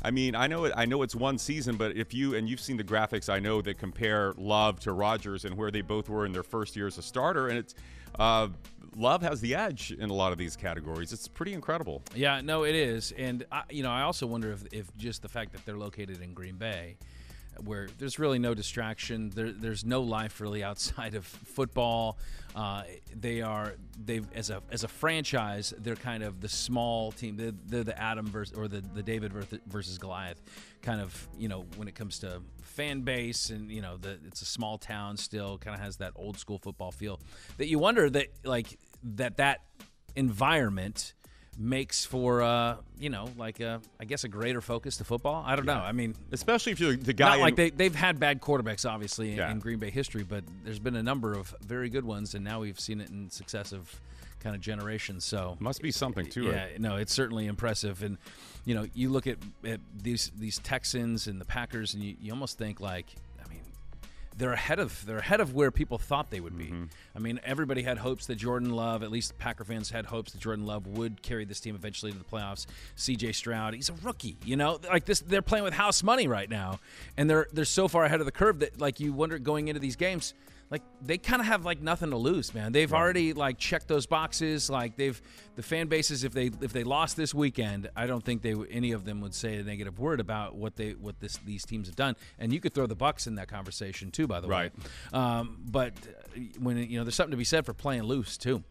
I 0.00 0.12
mean, 0.12 0.36
I 0.36 0.46
know 0.46 0.66
it, 0.66 0.72
I 0.76 0.84
know 0.84 1.02
it's 1.02 1.16
one 1.16 1.36
season, 1.36 1.76
but 1.76 1.96
if 1.96 2.14
you 2.14 2.36
and 2.36 2.48
you've 2.48 2.60
seen 2.60 2.76
the 2.76 2.84
graphics, 2.84 3.28
I 3.28 3.40
know 3.40 3.60
that 3.62 3.78
compare 3.78 4.32
Love 4.36 4.78
to 4.80 4.92
Rodgers 4.92 5.44
and 5.44 5.56
where 5.56 5.72
they 5.72 5.80
both 5.80 6.08
were 6.08 6.24
in 6.24 6.32
their 6.32 6.42
first 6.44 6.76
year 6.76 6.86
as 6.86 6.98
a 6.98 7.02
starter, 7.02 7.48
and 7.48 7.58
it's 7.58 7.74
uh, 8.18 8.48
Love 8.96 9.22
has 9.22 9.40
the 9.40 9.54
edge 9.54 9.90
in 9.90 10.08
a 10.08 10.12
lot 10.12 10.30
of 10.30 10.38
these 10.38 10.56
categories. 10.56 11.12
It's 11.12 11.26
pretty 11.26 11.52
incredible. 11.52 12.02
Yeah, 12.14 12.40
no, 12.40 12.64
it 12.64 12.76
is, 12.76 13.12
and 13.16 13.44
I, 13.50 13.62
you 13.70 13.82
know, 13.82 13.90
I 13.90 14.02
also 14.02 14.26
wonder 14.26 14.52
if, 14.52 14.64
if 14.72 14.96
just 14.96 15.22
the 15.22 15.28
fact 15.28 15.52
that 15.52 15.66
they're 15.66 15.76
located 15.76 16.22
in 16.22 16.32
Green 16.32 16.54
Bay, 16.54 16.96
where 17.64 17.88
there's 17.98 18.18
really 18.18 18.38
no 18.38 18.54
distraction, 18.54 19.30
there, 19.30 19.52
there's 19.52 19.84
no 19.84 20.00
life 20.02 20.40
really 20.40 20.62
outside 20.64 21.14
of 21.14 21.24
football. 21.24 22.18
Uh, 22.54 22.84
they 23.14 23.42
are 23.42 23.74
they 24.04 24.20
as 24.34 24.50
a 24.50 24.62
as 24.70 24.84
a 24.84 24.88
franchise, 24.88 25.74
they're 25.78 25.96
kind 25.96 26.22
of 26.22 26.40
the 26.40 26.48
small 26.48 27.10
team. 27.10 27.36
They're, 27.36 27.52
they're 27.66 27.84
the 27.84 28.00
Adam 28.00 28.26
versus 28.26 28.56
or 28.56 28.68
the 28.68 28.80
the 28.80 29.02
David 29.02 29.32
versus- 29.66 29.98
Goliath, 29.98 30.40
kind 30.82 31.00
of 31.00 31.28
you 31.36 31.48
know 31.48 31.64
when 31.76 31.88
it 31.88 31.94
comes 31.94 32.20
to 32.20 32.40
fan 32.62 33.00
base 33.00 33.50
and 33.50 33.70
you 33.70 33.82
know 33.82 33.96
the 33.96 34.18
it's 34.26 34.42
a 34.42 34.46
small 34.46 34.78
town 34.78 35.16
still, 35.16 35.58
kind 35.58 35.74
of 35.74 35.80
has 35.80 35.96
that 35.96 36.12
old 36.14 36.38
school 36.38 36.58
football 36.58 36.92
feel. 36.92 37.20
That 37.56 37.66
you 37.66 37.78
wonder 37.80 38.08
that 38.10 38.28
like 38.44 38.78
that 39.02 39.36
that 39.38 39.62
environment 40.14 41.14
makes 41.58 42.04
for 42.04 42.42
uh 42.42 42.76
you 42.98 43.10
know 43.10 43.28
like 43.36 43.60
a 43.60 43.80
I 44.00 44.04
guess 44.04 44.24
a 44.24 44.28
greater 44.28 44.60
focus 44.60 44.96
to 44.98 45.04
football. 45.04 45.42
I 45.46 45.56
don't 45.56 45.66
know. 45.66 45.74
I 45.74 45.92
mean, 45.92 46.14
Especially 46.32 46.72
if 46.72 46.80
you're 46.80 46.96
the 46.96 47.12
guy. 47.12 47.30
not 47.30 47.40
like 47.40 47.56
they 47.56 47.70
they've 47.70 47.94
had 47.94 48.18
bad 48.18 48.40
quarterbacks 48.40 48.88
obviously 48.88 49.30
in, 49.32 49.36
Yeah. 49.36 49.50
in 49.50 49.58
Green 49.60 49.78
Bay 49.78 49.90
history, 49.90 50.22
but 50.24 50.44
there's 50.64 50.78
been 50.78 50.96
a 50.96 51.02
number 51.02 51.32
of 51.34 51.54
very 51.66 51.88
good 51.88 52.04
ones, 52.04 52.34
and 52.34 52.44
now 52.44 52.60
we've 52.60 52.80
seen 52.80 53.00
it 53.00 53.10
in 53.10 53.30
successive 53.30 54.00
kind 54.40 54.54
of 54.54 54.60
generations. 54.60 55.24
So 55.24 55.56
must 55.60 55.80
be 55.80 55.90
something 55.90 56.26
to 56.30 56.44
yeah, 56.44 56.64
it. 56.64 56.80
no, 56.80 56.96
it's 56.96 57.12
certainly 57.12 57.46
impressive, 57.46 58.02
and 58.02 58.18
you 58.64 58.74
know 58.74 58.86
you 58.94 59.08
look 59.10 59.26
at, 59.26 59.38
at 59.64 59.80
these 60.02 60.32
these 60.38 60.58
Texans 60.58 61.26
and 61.26 61.40
the 61.40 61.44
Packers, 61.46 61.94
and 61.94 62.02
you, 62.02 62.16
you 62.20 62.32
almost 62.32 62.58
think 62.58 62.80
like 62.80 63.06
they're 64.36 64.52
ahead 64.52 64.78
of 64.78 65.04
they're 65.06 65.18
ahead 65.18 65.40
of 65.40 65.54
where 65.54 65.70
people 65.70 65.98
thought 65.98 66.30
they 66.30 66.40
would 66.40 66.56
be. 66.56 66.66
Mm-hmm. 66.66 66.84
I 67.14 67.18
mean, 67.18 67.40
everybody 67.44 67.82
had 67.82 67.98
hopes 67.98 68.26
that 68.26 68.36
Jordan 68.36 68.70
Love, 68.70 69.02
at 69.02 69.10
least 69.10 69.38
Packer 69.38 69.64
fans 69.64 69.90
had 69.90 70.06
hopes 70.06 70.32
that 70.32 70.40
Jordan 70.40 70.66
Love 70.66 70.86
would 70.86 71.22
carry 71.22 71.44
this 71.44 71.60
team 71.60 71.74
eventually 71.74 72.12
to 72.12 72.18
the 72.18 72.24
playoffs. 72.24 72.66
C.J. 72.96 73.32
Stroud, 73.32 73.74
he's 73.74 73.90
a 73.90 73.94
rookie, 74.02 74.36
you 74.44 74.56
know, 74.56 74.78
like 74.88 75.04
this. 75.04 75.20
They're 75.20 75.42
playing 75.42 75.64
with 75.64 75.74
house 75.74 76.02
money 76.02 76.26
right 76.26 76.50
now, 76.50 76.80
and 77.16 77.28
they're 77.28 77.46
they're 77.52 77.64
so 77.64 77.88
far 77.88 78.04
ahead 78.04 78.20
of 78.20 78.26
the 78.26 78.32
curve 78.32 78.60
that 78.60 78.80
like 78.80 79.00
you 79.00 79.12
wonder 79.12 79.38
going 79.38 79.68
into 79.68 79.80
these 79.80 79.96
games. 79.96 80.34
Like 80.70 80.82
they 81.02 81.18
kind 81.18 81.40
of 81.40 81.46
have 81.46 81.64
like 81.64 81.80
nothing 81.80 82.10
to 82.10 82.16
lose, 82.16 82.52
man. 82.54 82.72
They've 82.72 82.92
already 82.92 83.32
like 83.32 83.58
checked 83.58 83.86
those 83.86 84.06
boxes. 84.06 84.68
Like 84.70 84.96
they've 84.96 85.20
the 85.56 85.62
fan 85.62 85.86
bases. 85.88 86.24
If 86.24 86.32
they 86.32 86.50
if 86.60 86.72
they 86.72 86.84
lost 86.84 87.16
this 87.16 87.32
weekend, 87.34 87.90
I 87.94 88.06
don't 88.06 88.24
think 88.24 88.42
they 88.42 88.54
any 88.70 88.92
of 88.92 89.04
them 89.04 89.20
would 89.20 89.34
say 89.34 89.56
a 89.56 89.62
negative 89.62 89.98
word 89.98 90.20
about 90.20 90.56
what 90.56 90.74
they 90.76 90.92
what 90.92 91.20
this 91.20 91.36
these 91.44 91.64
teams 91.64 91.86
have 91.86 91.96
done. 91.96 92.16
And 92.38 92.52
you 92.52 92.60
could 92.60 92.74
throw 92.74 92.86
the 92.86 92.96
Bucs 92.96 93.26
in 93.26 93.34
that 93.36 93.48
conversation 93.48 94.10
too, 94.10 94.26
by 94.26 94.40
the 94.40 94.48
Right. 94.48 94.72
way. 94.76 94.84
Um, 95.12 95.58
but 95.70 95.92
uh, 96.06 96.40
when 96.58 96.78
you 96.78 96.98
know, 96.98 97.04
there's 97.04 97.14
something 97.14 97.32
to 97.32 97.36
be 97.36 97.44
said 97.44 97.66
for 97.66 97.74
playing 97.74 98.02
loose 98.04 98.36
too. 98.36 98.64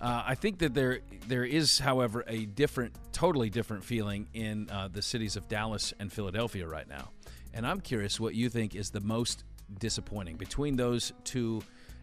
Uh, 0.00 0.22
I 0.26 0.34
think 0.36 0.58
that 0.60 0.74
there 0.74 1.00
there 1.26 1.44
is, 1.44 1.78
however, 1.80 2.24
a 2.28 2.46
different, 2.46 2.94
totally 3.12 3.50
different 3.50 3.84
feeling 3.84 4.28
in 4.32 4.70
uh, 4.70 4.88
the 4.88 5.02
cities 5.02 5.36
of 5.36 5.48
Dallas 5.48 5.92
and 5.98 6.12
Philadelphia 6.12 6.66
right 6.68 6.88
now. 6.88 7.10
And 7.52 7.66
I'm 7.66 7.80
curious 7.80 8.20
what 8.20 8.34
you 8.34 8.48
think 8.48 8.74
is 8.76 8.90
the 8.90 9.00
most 9.00 9.42
disappointing 9.78 10.36
between 10.36 10.76
those 10.76 11.12
two 11.24 11.62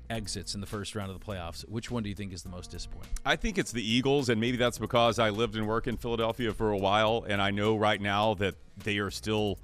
exits 0.09 0.53
in 0.55 0.61
the 0.61 0.67
first 0.67 0.95
round 0.95 1.11
of 1.11 1.19
the 1.19 1.25
playoffs. 1.25 1.67
Which 1.67 1.89
one 1.89 2.03
do 2.03 2.09
you 2.09 2.15
think 2.15 2.33
is 2.33 2.43
the 2.43 2.49
most 2.49 2.71
disappointing? 2.71 3.09
I 3.25 3.35
think 3.35 3.57
it's 3.57 3.71
the 3.71 3.83
Eagles, 3.83 4.29
and 4.29 4.39
maybe 4.39 4.57
that's 4.57 4.77
because 4.77 5.19
I 5.19 5.29
lived 5.29 5.55
and 5.55 5.67
worked 5.67 5.87
in 5.87 5.97
Philadelphia 5.97 6.53
for 6.53 6.71
a 6.71 6.77
while, 6.77 7.25
and 7.27 7.41
I 7.41 7.51
know 7.51 7.75
right 7.75 7.99
now 7.99 8.35
that 8.35 8.55
they 8.83 8.99
are 8.99 9.11
still 9.11 9.59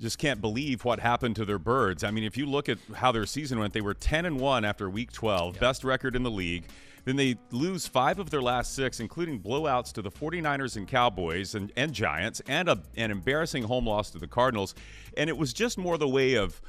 just 0.00 0.18
can't 0.18 0.42
believe 0.42 0.84
what 0.84 1.00
happened 1.00 1.36
to 1.36 1.44
their 1.44 1.58
birds. 1.58 2.04
I 2.04 2.10
mean, 2.10 2.24
if 2.24 2.36
you 2.36 2.44
look 2.44 2.68
at 2.68 2.78
how 2.96 3.12
their 3.12 3.24
season 3.24 3.58
went, 3.58 3.72
they 3.72 3.80
were 3.80 3.94
10 3.94 4.26
and 4.26 4.38
1 4.38 4.64
after 4.64 4.90
week 4.90 5.10
12, 5.12 5.58
best 5.58 5.84
record 5.84 6.14
in 6.14 6.22
the 6.22 6.30
league. 6.30 6.64
Then 7.06 7.16
they 7.16 7.36
lose 7.52 7.86
five 7.86 8.18
of 8.18 8.30
their 8.30 8.42
last 8.42 8.74
six, 8.74 8.98
including 8.98 9.40
blowouts 9.40 9.92
to 9.92 10.02
the 10.02 10.10
49ers 10.10 10.76
and 10.76 10.88
Cowboys 10.88 11.54
and, 11.54 11.72
and 11.76 11.92
Giants, 11.92 12.42
and 12.48 12.68
a, 12.68 12.82
an 12.96 13.12
embarrassing 13.12 13.62
home 13.62 13.86
loss 13.86 14.10
to 14.10 14.18
the 14.18 14.26
Cardinals. 14.26 14.74
And 15.16 15.30
it 15.30 15.38
was 15.38 15.52
just 15.52 15.78
more 15.78 15.96
the 15.96 16.08
way 16.08 16.34
of 16.34 16.60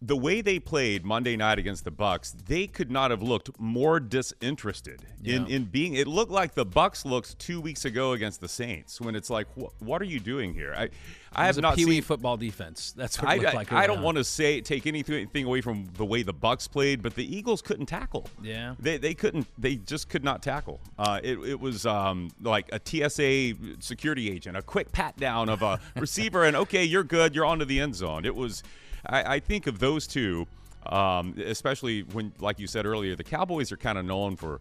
the 0.00 0.16
way 0.16 0.40
they 0.40 0.60
played 0.60 1.04
Monday 1.04 1.36
night 1.36 1.58
against 1.58 1.84
the 1.84 1.90
Bucs, 1.90 2.32
they 2.46 2.68
could 2.68 2.88
not 2.90 3.10
have 3.10 3.20
looked 3.20 3.50
more 3.58 3.98
disinterested 3.98 5.02
in, 5.24 5.46
Yeah. 5.46 5.56
in 5.56 5.64
being. 5.64 5.94
It 5.94 6.06
looked 6.06 6.30
like 6.30 6.54
the 6.54 6.64
Bucs 6.64 7.04
looked 7.04 7.36
two 7.40 7.60
weeks 7.60 7.84
ago 7.84 8.12
against 8.12 8.40
the 8.40 8.48
Saints 8.48 9.00
when 9.00 9.16
it's 9.16 9.28
like, 9.28 9.48
what, 9.56 9.72
what 9.80 10.00
are 10.00 10.04
you 10.06 10.20
doing 10.20 10.54
here? 10.54 10.72
I, 10.76 10.90
I 11.32 11.46
have 11.46 11.58
a 11.58 11.62
not 11.62 11.74
Pee 11.76 11.84
Wee 11.84 11.94
seen. 11.94 12.02
football 12.02 12.36
defense. 12.36 12.92
That's 12.96 13.20
what 13.20 13.28
I, 13.28 13.34
it 13.34 13.42
looked 13.42 13.54
I, 13.54 13.56
like. 13.56 13.72
I 13.72 13.86
don't 13.88 13.96
early 13.96 14.04
want 14.04 14.16
to 14.18 14.24
say 14.24 14.60
take 14.60 14.86
anything 14.86 15.44
away 15.44 15.60
from 15.62 15.88
the 15.94 16.04
way 16.04 16.22
the 16.22 16.32
Bucs 16.32 16.70
played, 16.70 17.02
but 17.02 17.16
the 17.16 17.36
Eagles 17.36 17.60
couldn't 17.60 17.86
tackle. 17.86 18.28
Yeah. 18.40 18.76
they, 18.78 18.98
they 18.98 19.14
couldn't. 19.14 19.48
They 19.58 19.76
just 19.76 20.08
could 20.08 20.22
not 20.22 20.42
tackle. 20.44 20.80
Uh, 20.96 21.18
it, 21.24 21.38
it 21.40 21.58
was 21.60 21.86
um, 21.86 22.30
like 22.40 22.70
a 22.72 22.80
TSA 22.82 23.54
security 23.80 24.30
agent, 24.30 24.56
a 24.56 24.62
quick 24.62 24.92
pat 24.92 25.16
down 25.16 25.48
of 25.48 25.62
a 25.62 25.80
receiver, 25.96 26.44
and 26.44 26.56
okay, 26.56 26.84
you're 26.84 27.02
good. 27.04 27.34
You're 27.34 27.46
onto 27.46 27.64
the 27.64 27.80
end 27.80 27.96
zone. 27.96 28.24
It 28.24 28.36
was. 28.36 28.62
I, 29.06 29.36
I 29.36 29.40
think 29.40 29.66
of 29.66 29.78
those 29.78 30.06
two, 30.06 30.46
um, 30.86 31.34
especially 31.44 32.02
when, 32.02 32.32
like 32.38 32.58
you 32.58 32.66
said 32.66 32.86
earlier, 32.86 33.16
the 33.16 33.24
Cowboys 33.24 33.72
are 33.72 33.76
kind 33.76 33.98
of 33.98 34.04
known 34.04 34.36
for 34.36 34.60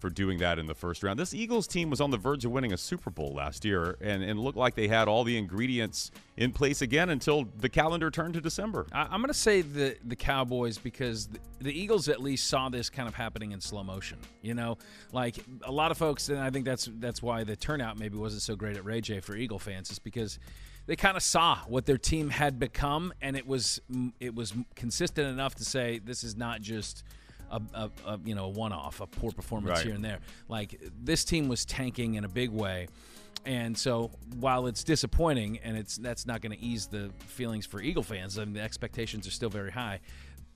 for 0.00 0.08
doing 0.08 0.38
that 0.38 0.58
in 0.58 0.64
the 0.66 0.74
first 0.74 1.02
round. 1.02 1.20
This 1.20 1.34
Eagles 1.34 1.66
team 1.66 1.90
was 1.90 2.00
on 2.00 2.10
the 2.10 2.16
verge 2.16 2.46
of 2.46 2.50
winning 2.50 2.72
a 2.72 2.76
Super 2.78 3.10
Bowl 3.10 3.34
last 3.34 3.66
year 3.66 3.98
and, 4.00 4.22
and 4.22 4.40
looked 4.40 4.56
like 4.56 4.74
they 4.74 4.88
had 4.88 5.08
all 5.08 5.24
the 5.24 5.36
ingredients 5.36 6.10
in 6.38 6.52
place 6.52 6.80
again 6.80 7.10
until 7.10 7.44
the 7.58 7.68
calendar 7.68 8.10
turned 8.10 8.32
to 8.32 8.40
December. 8.40 8.86
I, 8.92 9.02
I'm 9.02 9.20
going 9.20 9.26
to 9.28 9.34
say 9.34 9.60
the 9.60 9.96
the 10.04 10.16
Cowboys 10.16 10.78
because 10.78 11.26
the, 11.26 11.38
the 11.60 11.78
Eagles 11.78 12.08
at 12.08 12.20
least 12.22 12.48
saw 12.48 12.70
this 12.70 12.88
kind 12.88 13.08
of 13.08 13.14
happening 13.14 13.52
in 13.52 13.60
slow 13.60 13.84
motion. 13.84 14.16
You 14.40 14.54
know, 14.54 14.78
like 15.12 15.36
a 15.64 15.72
lot 15.72 15.90
of 15.90 15.98
folks, 15.98 16.30
and 16.30 16.38
I 16.38 16.48
think 16.48 16.64
that's 16.64 16.88
that's 16.94 17.22
why 17.22 17.44
the 17.44 17.54
turnout 17.54 17.98
maybe 17.98 18.16
wasn't 18.16 18.42
so 18.42 18.56
great 18.56 18.78
at 18.78 18.84
Ray 18.86 19.02
Jay 19.02 19.20
for 19.20 19.36
Eagle 19.36 19.58
fans, 19.58 19.90
is 19.90 19.98
because 19.98 20.38
they 20.90 20.96
kind 20.96 21.16
of 21.16 21.22
saw 21.22 21.56
what 21.68 21.86
their 21.86 21.96
team 21.96 22.30
had 22.30 22.58
become, 22.58 23.12
and 23.22 23.36
it 23.36 23.46
was 23.46 23.80
it 24.18 24.34
was 24.34 24.52
consistent 24.74 25.28
enough 25.28 25.54
to 25.54 25.64
say 25.64 26.00
this 26.04 26.24
is 26.24 26.36
not 26.36 26.60
just. 26.60 27.04
A, 27.52 27.60
a, 27.74 27.90
a 28.06 28.20
you 28.24 28.36
know 28.36 28.44
a 28.44 28.48
one-off, 28.48 29.00
a 29.00 29.08
poor 29.08 29.32
performance 29.32 29.78
Right. 29.78 29.86
here 29.86 29.94
and 29.96 30.04
there. 30.04 30.20
Like 30.48 30.80
this 31.02 31.24
team 31.24 31.48
was 31.48 31.64
tanking 31.64 32.14
in 32.14 32.24
a 32.24 32.28
big 32.28 32.50
way, 32.50 32.86
and 33.44 33.76
so 33.76 34.12
while 34.38 34.68
it's 34.68 34.84
disappointing, 34.84 35.58
and 35.64 35.76
it's 35.76 35.96
that's 35.96 36.26
not 36.26 36.42
going 36.42 36.56
to 36.56 36.64
ease 36.64 36.86
the 36.86 37.10
feelings 37.26 37.66
for 37.66 37.80
Eagle 37.82 38.04
fans, 38.04 38.38
I 38.38 38.44
mean, 38.44 38.54
the 38.54 38.60
expectations 38.60 39.26
are 39.26 39.32
still 39.32 39.50
very 39.50 39.72
high. 39.72 39.98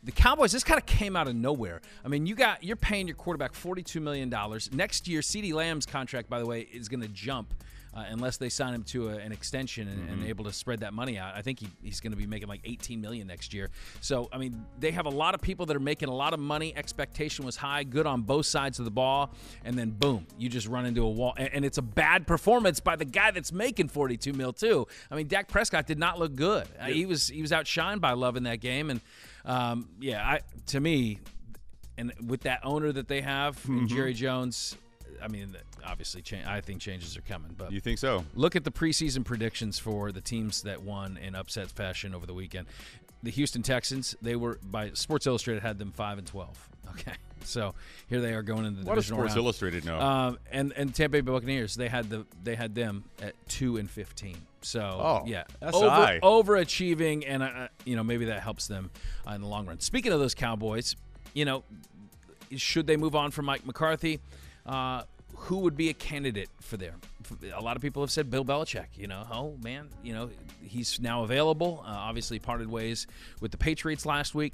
The 0.05 0.13
Cowboys, 0.13 0.53
this 0.53 0.63
kind 0.63 0.79
of 0.79 0.87
came 0.87 1.17
out 1.17 1.27
of 1.27 1.35
nowhere. 1.35 1.81
I 2.05 2.09
mean, 2.09 2.27
you 2.27 2.37
got 2.37 2.63
you're 2.63 2.77
paying 2.77 3.09
your 3.09 3.17
quarterback 3.17 3.55
forty-two 3.55 4.01
million 4.01 4.31
dollars 4.31 4.71
next 4.73 5.09
year. 5.09 5.21
CeeDee 5.21 5.53
Lamb's 5.53 5.87
contract, 5.87 6.31
by 6.31 6.39
the 6.39 6.47
way, 6.47 6.61
is 6.61 6.89
going 6.89 7.03
to 7.03 7.09
jump. 7.09 7.55
Uh, 7.95 8.05
unless 8.09 8.39
they 8.39 8.49
sign 8.49 8.75
him 8.75 8.83
to 8.83 9.09
a, 9.11 9.13
an 9.19 9.31
extension 9.31 9.87
and, 9.87 10.11
and 10.11 10.27
able 10.27 10.45
to 10.45 10.53
spread 10.53 10.81
that 10.81 10.93
money 10.93 11.17
out, 11.17 11.33
I 11.37 11.43
think 11.43 11.61
he, 11.61 11.69
he's 11.81 12.01
going 12.01 12.11
to 12.11 12.17
be 12.19 12.27
making 12.27 12.49
like 12.49 12.61
18 12.65 13.01
million 13.01 13.29
next 13.29 13.55
year. 13.55 13.71
So, 14.01 14.29
I 14.33 14.39
mean, 14.39 14.67
they 14.81 14.91
have 14.91 15.07
a 15.07 15.11
lot 15.11 15.37
of 15.37 15.41
people 15.41 15.67
that 15.67 15.77
are 15.77 15.81
making 15.81 16.09
a 16.09 16.15
lot 16.15 16.33
of 16.35 16.41
money. 16.41 16.77
Expectation 16.77 17.45
was 17.45 17.55
high, 17.55 17.85
good 17.85 18.05
on 18.05 18.23
both 18.23 18.47
sides 18.47 18.81
of 18.81 18.85
the 18.85 18.91
ball, 18.91 19.31
and 19.65 19.79
then 19.79 19.91
boom, 19.91 20.27
you 20.37 20.49
just 20.49 20.67
run 20.67 20.87
into 20.87 21.03
a 21.03 21.09
wall. 21.09 21.35
And, 21.37 21.51
and 21.53 21.65
it's 21.65 21.79
a 21.79 21.83
bad 21.83 22.27
performance 22.27 22.81
by 22.81 22.97
the 22.97 23.05
guy 23.05 23.31
that's 23.31 23.53
making 23.53 23.89
42 23.89 24.33
mil 24.33 24.53
too. 24.53 24.89
I 25.09 25.15
mean, 25.15 25.29
Dak 25.29 25.47
Prescott 25.47 25.87
did 25.87 25.99
not 26.01 26.19
look 26.19 26.35
good. 26.35 26.67
Uh, 26.81 26.87
he 26.87 27.07
was 27.07 27.29
he 27.29 27.43
was 27.43 27.53
outshined 27.53 28.01
by 28.01 28.15
Love 28.15 28.37
in 28.37 28.43
that 28.43 28.61
game, 28.61 28.91
and 28.91 29.01
um, 29.45 29.89
yeah, 30.01 30.21
I, 30.27 30.41
to 30.67 30.81
me, 30.81 31.21
and 31.97 32.13
with 32.27 32.41
that 32.41 32.59
owner 32.65 32.91
that 32.91 33.07
they 33.07 33.21
have, 33.21 33.55
Mm-hmm. 33.63 33.87
Jerry 33.87 34.15
Jones. 34.15 34.77
I 35.25 35.29
mean, 35.29 35.57
obviously, 35.85 36.21
cha- 36.23 36.45
I 36.47 36.61
think 36.61 36.81
changes 36.81 37.17
are 37.17 37.23
coming, 37.23 37.55
but 37.57 37.73
You 37.73 37.81
think 37.81 37.99
so? 37.99 38.25
Look 38.35 38.55
at 38.57 38.65
the 38.65 38.71
preseason 38.71 39.25
predictions 39.25 39.79
for 39.79 40.13
the 40.13 40.21
teams 40.21 40.63
that 40.63 40.83
won 40.83 41.17
in 41.17 41.35
upset 41.35 41.71
fashion 41.71 42.15
over 42.15 42.27
the 42.27 42.35
weekend. 42.35 42.67
The 43.23 43.31
Houston 43.31 43.63
Texans, 43.63 44.15
they 44.21 44.37
were 44.37 44.59
by 44.63 44.91
Sports 44.93 45.27
Illustrated 45.27 45.63
had 45.63 45.79
them 45.79 45.93
five 45.93 46.19
and 46.19 46.27
twelve. 46.27 46.69
Okay, 46.91 47.15
so 47.43 47.75
here 48.09 48.21
they 48.21 48.35
are 48.35 48.43
going 48.43 48.67
into 48.67 48.81
the 48.83 48.87
What 48.87 48.95
divisional 48.97 49.21
Sports 49.21 49.31
round. 49.35 49.45
Illustrated 49.45 49.85
know? 49.87 49.99
Um, 49.99 50.39
and 50.53 50.73
and 50.77 50.95
Tampa 50.95 51.15
Bay 51.17 51.21
Buccaneers, 51.23 51.75
they 51.75 51.89
had 51.89 52.09
the 52.11 52.27
they 52.45 52.55
had 52.55 52.75
them 52.75 53.05
at 53.23 53.35
two 53.49 53.79
and 53.79 53.91
fifteen. 53.91 54.37
So 54.61 54.81
Oh, 54.81 55.23
yeah, 55.27 55.45
that's 55.61 55.75
over, 55.77 55.89
high. 55.91 56.21
overachieving, 56.23 57.25
and 57.27 57.43
uh, 57.43 57.69
you 57.87 57.97
know 57.97 58.05
maybe 58.05 58.27
that 58.27 58.43
helps 58.43 58.69
them 58.69 58.91
uh, 59.27 59.33
in 59.33 59.41
the 59.41 59.47
long 59.49 59.67
run. 59.67 59.81
Speaking 59.81 60.13
of 60.13 60.21
those 60.21 60.35
Cowboys, 60.35 60.95
you 61.33 61.45
know, 61.47 61.65
should 62.57 62.87
they 62.87 62.97
move 62.97 63.17
on 63.17 63.31
from 63.31 63.47
Mike 63.47 63.67
McCarthy? 63.67 64.21
Uh, 64.67 65.03
who 65.37 65.59
would 65.59 65.77
be 65.77 65.89
a 65.89 65.95
candidate 65.95 66.49
for 66.61 66.77
there? 66.77 66.95
A 67.55 67.61
lot 67.61 67.77
of 67.77 67.83
people 67.83 68.03
have 68.03 68.11
said 68.11 68.31
Bill 68.31 68.45
Belichick. 68.45 68.87
You 68.97 69.07
know, 69.07 69.27
oh 69.31 69.57
man, 69.63 69.89
you 70.03 70.13
know 70.13 70.31
he's 70.63 71.01
now 71.01 71.23
available. 71.23 71.83
Uh, 71.87 71.91
obviously, 71.91 72.39
parted 72.39 72.69
ways 72.69 73.07
with 73.41 73.51
the 73.51 73.59
Patriots 73.59 74.07
last 74.07 74.35
week. 74.35 74.53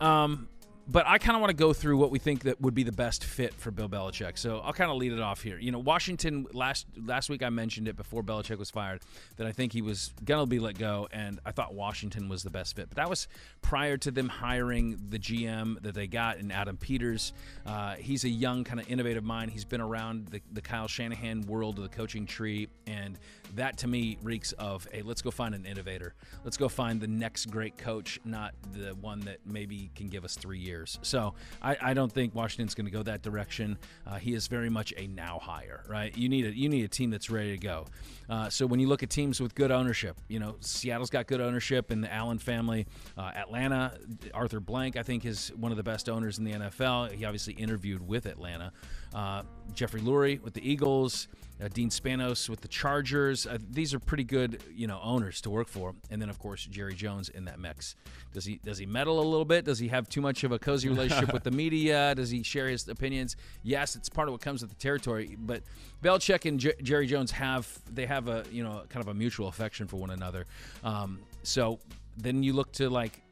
Um, 0.00 0.48
but 0.90 1.06
I 1.06 1.18
kind 1.18 1.36
of 1.36 1.42
want 1.42 1.50
to 1.50 1.56
go 1.56 1.74
through 1.74 1.98
what 1.98 2.10
we 2.10 2.18
think 2.18 2.44
that 2.44 2.60
would 2.62 2.74
be 2.74 2.82
the 2.82 2.92
best 2.92 3.22
fit 3.22 3.52
for 3.52 3.70
Bill 3.70 3.88
Belichick. 3.88 4.38
So 4.38 4.60
I'll 4.60 4.72
kind 4.72 4.90
of 4.90 4.96
lead 4.96 5.12
it 5.12 5.20
off 5.20 5.42
here. 5.42 5.58
You 5.58 5.70
know, 5.70 5.78
Washington 5.78 6.46
last 6.54 6.86
last 6.96 7.28
week 7.28 7.42
I 7.42 7.50
mentioned 7.50 7.88
it 7.88 7.96
before 7.96 8.22
Belichick 8.22 8.58
was 8.58 8.70
fired 8.70 9.02
that 9.36 9.46
I 9.46 9.52
think 9.52 9.72
he 9.72 9.82
was 9.82 10.12
gonna 10.24 10.46
be 10.46 10.58
let 10.58 10.78
go, 10.78 11.06
and 11.12 11.40
I 11.44 11.52
thought 11.52 11.74
Washington 11.74 12.28
was 12.28 12.42
the 12.42 12.50
best 12.50 12.74
fit. 12.74 12.88
But 12.88 12.96
that 12.96 13.10
was 13.10 13.28
prior 13.60 13.98
to 13.98 14.10
them 14.10 14.28
hiring 14.28 14.98
the 15.10 15.18
GM 15.18 15.82
that 15.82 15.94
they 15.94 16.06
got 16.06 16.38
in 16.38 16.50
Adam 16.50 16.78
Peters. 16.78 17.34
Uh, 17.66 17.94
he's 17.96 18.24
a 18.24 18.30
young, 18.30 18.64
kind 18.64 18.80
of 18.80 18.90
innovative 18.90 19.24
mind. 19.24 19.50
He's 19.50 19.66
been 19.66 19.82
around 19.82 20.28
the, 20.28 20.40
the 20.52 20.62
Kyle 20.62 20.88
Shanahan 20.88 21.42
world 21.42 21.76
of 21.76 21.82
the 21.82 21.94
coaching 21.94 22.24
tree, 22.24 22.68
and 22.86 23.18
that 23.56 23.78
to 23.78 23.88
me 23.88 24.18
reeks 24.22 24.52
of 24.52 24.86
hey, 24.92 25.02
let's 25.02 25.22
go 25.22 25.30
find 25.30 25.54
an 25.54 25.66
innovator. 25.66 26.14
Let's 26.44 26.56
go 26.56 26.68
find 26.68 27.00
the 27.00 27.06
next 27.06 27.46
great 27.46 27.76
coach, 27.78 28.18
not 28.24 28.54
the 28.72 28.94
one 29.00 29.20
that 29.20 29.38
maybe 29.46 29.90
can 29.94 30.08
give 30.08 30.24
us 30.24 30.36
three 30.36 30.58
years. 30.58 30.98
So 31.02 31.34
I, 31.62 31.76
I 31.80 31.94
don't 31.94 32.12
think 32.12 32.34
Washington's 32.34 32.74
going 32.74 32.86
to 32.86 32.90
go 32.90 33.02
that 33.04 33.22
direction. 33.22 33.78
Uh, 34.06 34.16
he 34.16 34.34
is 34.34 34.46
very 34.46 34.70
much 34.70 34.92
a 34.96 35.06
now 35.06 35.38
hire, 35.38 35.84
right? 35.88 36.16
You 36.16 36.28
need 36.28 36.46
a 36.46 36.56
you 36.56 36.68
need 36.68 36.84
a 36.84 36.88
team 36.88 37.10
that's 37.10 37.30
ready 37.30 37.52
to 37.52 37.58
go. 37.58 37.86
Uh, 38.28 38.50
so 38.50 38.66
when 38.66 38.78
you 38.78 38.88
look 38.88 39.02
at 39.02 39.10
teams 39.10 39.40
with 39.40 39.54
good 39.54 39.70
ownership, 39.70 40.16
you 40.28 40.38
know 40.38 40.56
Seattle's 40.60 41.10
got 41.10 41.26
good 41.26 41.40
ownership 41.40 41.90
in 41.90 42.00
the 42.00 42.12
Allen 42.12 42.38
family. 42.38 42.86
Uh, 43.16 43.32
Atlanta, 43.34 43.98
Arthur 44.34 44.60
Blank, 44.60 44.96
I 44.96 45.02
think 45.02 45.24
is 45.24 45.52
one 45.56 45.70
of 45.72 45.76
the 45.76 45.82
best 45.82 46.08
owners 46.08 46.38
in 46.38 46.44
the 46.44 46.52
NFL. 46.52 47.12
He 47.12 47.24
obviously 47.24 47.54
interviewed 47.54 48.06
with 48.06 48.26
Atlanta. 48.26 48.72
Uh, 49.14 49.42
Jeffrey 49.72 50.00
Lurie 50.00 50.40
with 50.42 50.54
the 50.54 50.70
Eagles 50.70 51.28
uh, 51.62 51.68
Dean 51.72 51.90
Spanos 51.90 52.48
with 52.48 52.60
the 52.60 52.68
Chargers. 52.68 53.46
Uh, 53.46 53.58
these 53.70 53.92
are 53.94 53.98
pretty 53.98 54.24
good, 54.24 54.62
you 54.74 54.86
know, 54.86 55.00
owners 55.02 55.40
to 55.42 55.50
work 55.50 55.68
for. 55.68 55.94
And 56.10 56.20
then, 56.22 56.30
of 56.30 56.38
course, 56.38 56.64
Jerry 56.64 56.94
Jones 56.94 57.28
in 57.28 57.44
that 57.46 57.58
mix. 57.58 57.96
Does 58.32 58.44
he 58.44 58.60
does 58.64 58.78
he 58.78 58.86
meddle 58.86 59.20
a 59.20 59.26
little 59.28 59.44
bit? 59.44 59.64
Does 59.64 59.78
he 59.78 59.88
have 59.88 60.08
too 60.08 60.20
much 60.20 60.44
of 60.44 60.52
a 60.52 60.58
cozy 60.58 60.88
relationship 60.88 61.32
with 61.32 61.44
the 61.44 61.50
media? 61.64 62.14
Does 62.14 62.30
he 62.30 62.42
share 62.42 62.68
his 62.68 62.86
opinions? 62.88 63.36
Yes, 63.62 63.96
it's 63.96 64.08
part 64.08 64.28
of 64.28 64.32
what 64.32 64.40
comes 64.40 64.62
with 64.62 64.70
the 64.70 64.76
territory. 64.76 65.36
But 65.38 65.62
Belichick 66.02 66.48
and 66.48 66.60
J- 66.60 66.74
Jerry 66.82 67.06
Jones 67.06 67.30
have 67.32 67.68
they 67.92 68.06
have 68.06 68.28
a 68.28 68.44
you 68.52 68.62
know 68.62 68.82
kind 68.88 69.02
of 69.02 69.08
a 69.08 69.14
mutual 69.14 69.48
affection 69.48 69.86
for 69.86 69.96
one 69.96 70.10
another. 70.10 70.46
Um, 70.84 71.20
so 71.42 71.78
then 72.16 72.42
you 72.42 72.52
look 72.52 72.72
to 72.72 72.90
like 72.90 73.22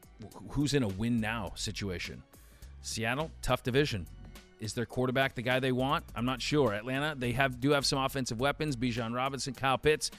who's 0.51 0.75
in 0.75 0.83
a 0.83 0.89
win 0.89 1.21
now 1.21 1.53
situation. 1.55 2.23
Seattle, 2.83 3.31
tough 3.43 3.63
division. 3.65 4.07
Is 4.61 4.73
their 4.73 4.87
quarterback 4.87 5.35
the 5.35 5.43
guy 5.43 5.61
they 5.61 5.73
want? 5.73 6.05
I'm 6.15 6.25
not 6.25 6.41
sure. 6.41 6.73
Atlanta, 6.73 7.15
they 7.15 7.33
have 7.33 7.61
do 7.61 7.71
have 7.73 7.85
some 7.85 7.99
offensive 7.99 8.41
weapons. 8.41 8.77
Bijan 8.77 9.15
Robinson, 9.15 9.53
Kyle 9.55 9.79
Pitts. 9.79 10.11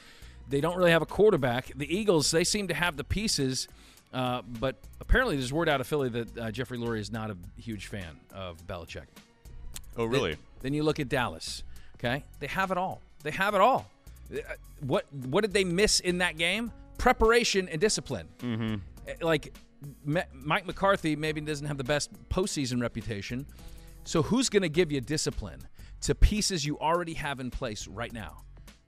They 0.49 0.61
don't 0.61 0.77
really 0.77 0.91
have 0.91 1.01
a 1.01 1.07
quarterback. 1.07 1.71
The 1.75 1.93
Eagles, 1.93 2.31
they 2.31 2.43
seem 2.43 2.67
to 2.69 2.73
have 2.73 2.95
the 2.97 3.03
pieces, 3.03 3.67
uh, 4.13 4.43
but 4.59 4.77
apparently 5.01 5.35
there's 5.35 5.51
word 5.51 5.67
out 5.67 5.81
of 5.81 5.87
Philly 5.87 6.09
that 6.09 6.37
uh, 6.37 6.51
Jeffrey 6.51 6.77
Lurie 6.77 6.99
is 6.99 7.11
not 7.11 7.31
a 7.31 7.37
huge 7.57 7.87
fan 7.87 8.19
of 8.33 8.65
Belichick. 8.65 9.07
oh, 9.97 10.05
really? 10.05 10.31
Then, 10.31 10.39
then 10.61 10.73
you 10.73 10.83
look 10.83 10.99
at 10.99 11.09
Dallas. 11.09 11.63
Okay, 11.95 12.23
they 12.39 12.47
have 12.47 12.71
it 12.71 12.77
all. 12.77 13.01
They 13.23 13.31
have 13.31 13.55
it 13.55 13.61
all. 13.61 13.89
Uh, 14.31 14.37
What 14.81 15.05
what 15.11 15.41
did 15.41 15.51
they 15.53 15.63
miss 15.63 15.99
in 15.99 16.19
that 16.19 16.37
game? 16.37 16.71
Preparation 16.99 17.67
and 17.69 17.81
discipline. 17.81 18.27
Mm-hmm. 18.39 18.75
Like 19.25 19.53
Mike 20.05 20.65
McCarthy 20.67 21.15
maybe 21.15 21.41
doesn't 21.41 21.65
have 21.67 21.77
the 21.77 21.83
best 21.83 22.11
postseason 22.29 22.81
reputation. 22.81 23.45
So 24.07 24.23
who's 24.23 24.47
going 24.47 24.63
to 24.63 24.69
give 24.69 24.89
you 24.89 25.01
discipline 25.01 25.59
to 26.01 26.15
pieces 26.15 26.65
you 26.65 26.79
already 26.79 27.13
have 27.15 27.41
in 27.41 27.51
place 27.51 27.89
right 27.89 28.13
now? 28.13 28.37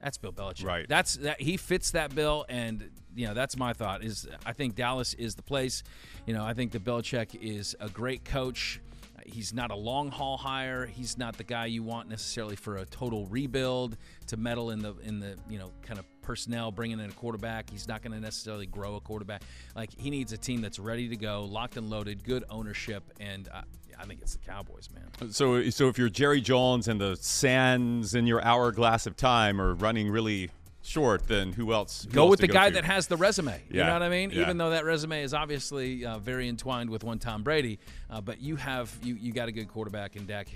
That's 0.01 0.17
Bill 0.17 0.31
Belichick. 0.31 0.63
Right. 0.63 0.87
That's 0.87 1.15
that 1.15 1.41
he 1.41 1.57
fits 1.57 1.91
that 1.91 2.15
bill, 2.15 2.45
and 2.47 2.89
you 3.13 3.27
know 3.27 3.33
that's 3.33 3.57
my 3.57 3.73
thought. 3.73 4.01
Is 4.01 4.29
I 4.45 4.53
think 4.53 4.75
Dallas 4.75 5.13
is 5.15 5.35
the 5.35 5.41
place. 5.41 5.83
You 6.25 6.33
know 6.33 6.45
I 6.45 6.53
think 6.53 6.71
that 6.71 6.85
Belichick 6.85 7.35
is 7.35 7.75
a 7.81 7.89
great 7.89 8.23
coach. 8.23 8.79
He's 9.25 9.53
not 9.53 9.71
a 9.71 9.75
long 9.75 10.09
haul 10.09 10.37
hire. 10.37 10.85
He's 10.85 11.17
not 11.17 11.37
the 11.37 11.43
guy 11.43 11.65
you 11.65 11.83
want 11.83 12.07
necessarily 12.07 12.55
for 12.55 12.77
a 12.77 12.85
total 12.85 13.25
rebuild 13.25 13.97
to 14.27 14.37
meddle 14.37 14.69
in 14.69 14.79
the 14.79 14.95
in 15.03 15.19
the 15.19 15.35
you 15.49 15.59
know 15.59 15.73
kind 15.81 15.99
of 15.99 16.05
personnel, 16.21 16.71
bringing 16.71 16.97
in 16.97 17.09
a 17.09 17.13
quarterback. 17.13 17.69
He's 17.69 17.89
not 17.89 18.01
going 18.01 18.13
to 18.13 18.21
necessarily 18.21 18.67
grow 18.67 18.95
a 18.95 19.01
quarterback. 19.01 19.41
Like 19.75 19.89
he 19.97 20.09
needs 20.09 20.31
a 20.31 20.37
team 20.37 20.61
that's 20.61 20.79
ready 20.79 21.09
to 21.09 21.17
go, 21.17 21.43
locked 21.43 21.75
and 21.75 21.89
loaded, 21.89 22.23
good 22.23 22.45
ownership, 22.49 23.03
and 23.19 23.49
I, 23.53 23.63
I 23.99 24.05
think 24.05 24.21
it's 24.21 24.33
the 24.33 24.39
Cowboys, 24.39 24.89
man. 24.93 25.31
So, 25.31 25.69
so 25.69 25.89
if 25.89 25.97
you're 25.97 26.09
Jerry 26.09 26.39
Jones 26.39 26.87
and 26.87 27.01
the 27.01 27.17
sands 27.17 28.15
in 28.15 28.27
your 28.27 28.41
hourglass 28.41 29.05
of 29.05 29.17
time 29.17 29.59
are 29.59 29.73
running 29.73 30.09
really 30.09 30.51
short, 30.81 31.27
then 31.27 31.51
who 31.53 31.73
else? 31.73 32.05
who 32.05 32.11
Go 32.11 32.23
else 32.23 32.31
with 32.31 32.39
the 32.41 32.47
guy 32.47 32.69
to? 32.69 32.75
that 32.75 32.85
has 32.85 33.07
the 33.07 33.17
resume. 33.17 33.61
You 33.69 33.79
Yeah, 33.79 33.87
know 33.87 33.93
what 33.93 34.03
I 34.03 34.09
mean? 34.09 34.31
yeah. 34.31 34.41
Even 34.41 34.57
though 34.57 34.69
that 34.71 34.85
resume 34.85 35.21
is 35.23 35.33
obviously 35.33 36.05
uh, 36.05 36.19
very 36.19 36.47
entwined 36.47 36.89
with 36.89 37.03
one 37.03 37.19
Tom 37.19 37.43
Brady, 37.43 37.79
uh, 38.09 38.21
but 38.21 38.41
you 38.41 38.55
have 38.55 38.95
you 39.03 39.15
you 39.15 39.31
got 39.33 39.47
a 39.47 39.51
good 39.51 39.67
quarterback 39.67 40.15
in 40.15 40.25
Dak 40.25 40.47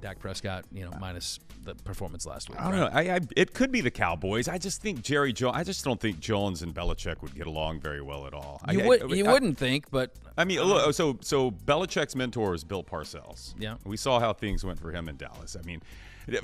Dak 0.00 0.18
Prescott. 0.18 0.64
You 0.72 0.84
know, 0.84 0.92
minus 1.00 1.38
the 1.62 1.74
performance 1.74 2.24
last 2.26 2.48
week. 2.48 2.58
I 2.60 2.70
don't 2.70 2.80
right? 2.80 3.06
know. 3.06 3.12
I, 3.12 3.16
I 3.16 3.20
it 3.36 3.52
could 3.54 3.70
be 3.72 3.80
the 3.80 3.90
Cowboys. 3.90 4.48
I 4.48 4.58
just 4.58 4.80
think 4.80 5.02
Jerry 5.02 5.32
Jones. 5.32 5.56
I 5.56 5.64
just 5.64 5.84
don't 5.84 6.00
think 6.00 6.20
Jones 6.20 6.62
and 6.62 6.74
Belichick 6.74 7.20
would 7.22 7.34
get 7.34 7.46
along 7.46 7.80
very 7.80 8.00
well 8.00 8.26
at 8.26 8.34
all. 8.34 8.60
You 8.70 8.82
I, 8.82 8.86
would 8.86 9.02
I, 9.02 9.14
you 9.14 9.26
wouldn't 9.26 9.58
think, 9.58 9.90
but 9.90 10.14
I 10.38 10.44
mean, 10.44 10.60
look, 10.62 10.94
so 10.94 11.18
so 11.20 11.50
Belichick's 11.50 12.14
mentor 12.16 12.54
is 12.54 12.64
Bill 12.64 12.82
Parcells. 12.84 13.54
Yeah. 13.58 13.76
we 13.84 13.96
saw 13.96 14.20
how 14.20 14.32
things 14.32 14.64
went 14.64 14.78
for 14.78 14.90
him 14.90 15.08
in 15.08 15.16
Dallas. 15.16 15.56
I 15.58 15.62
mean, 15.66 15.82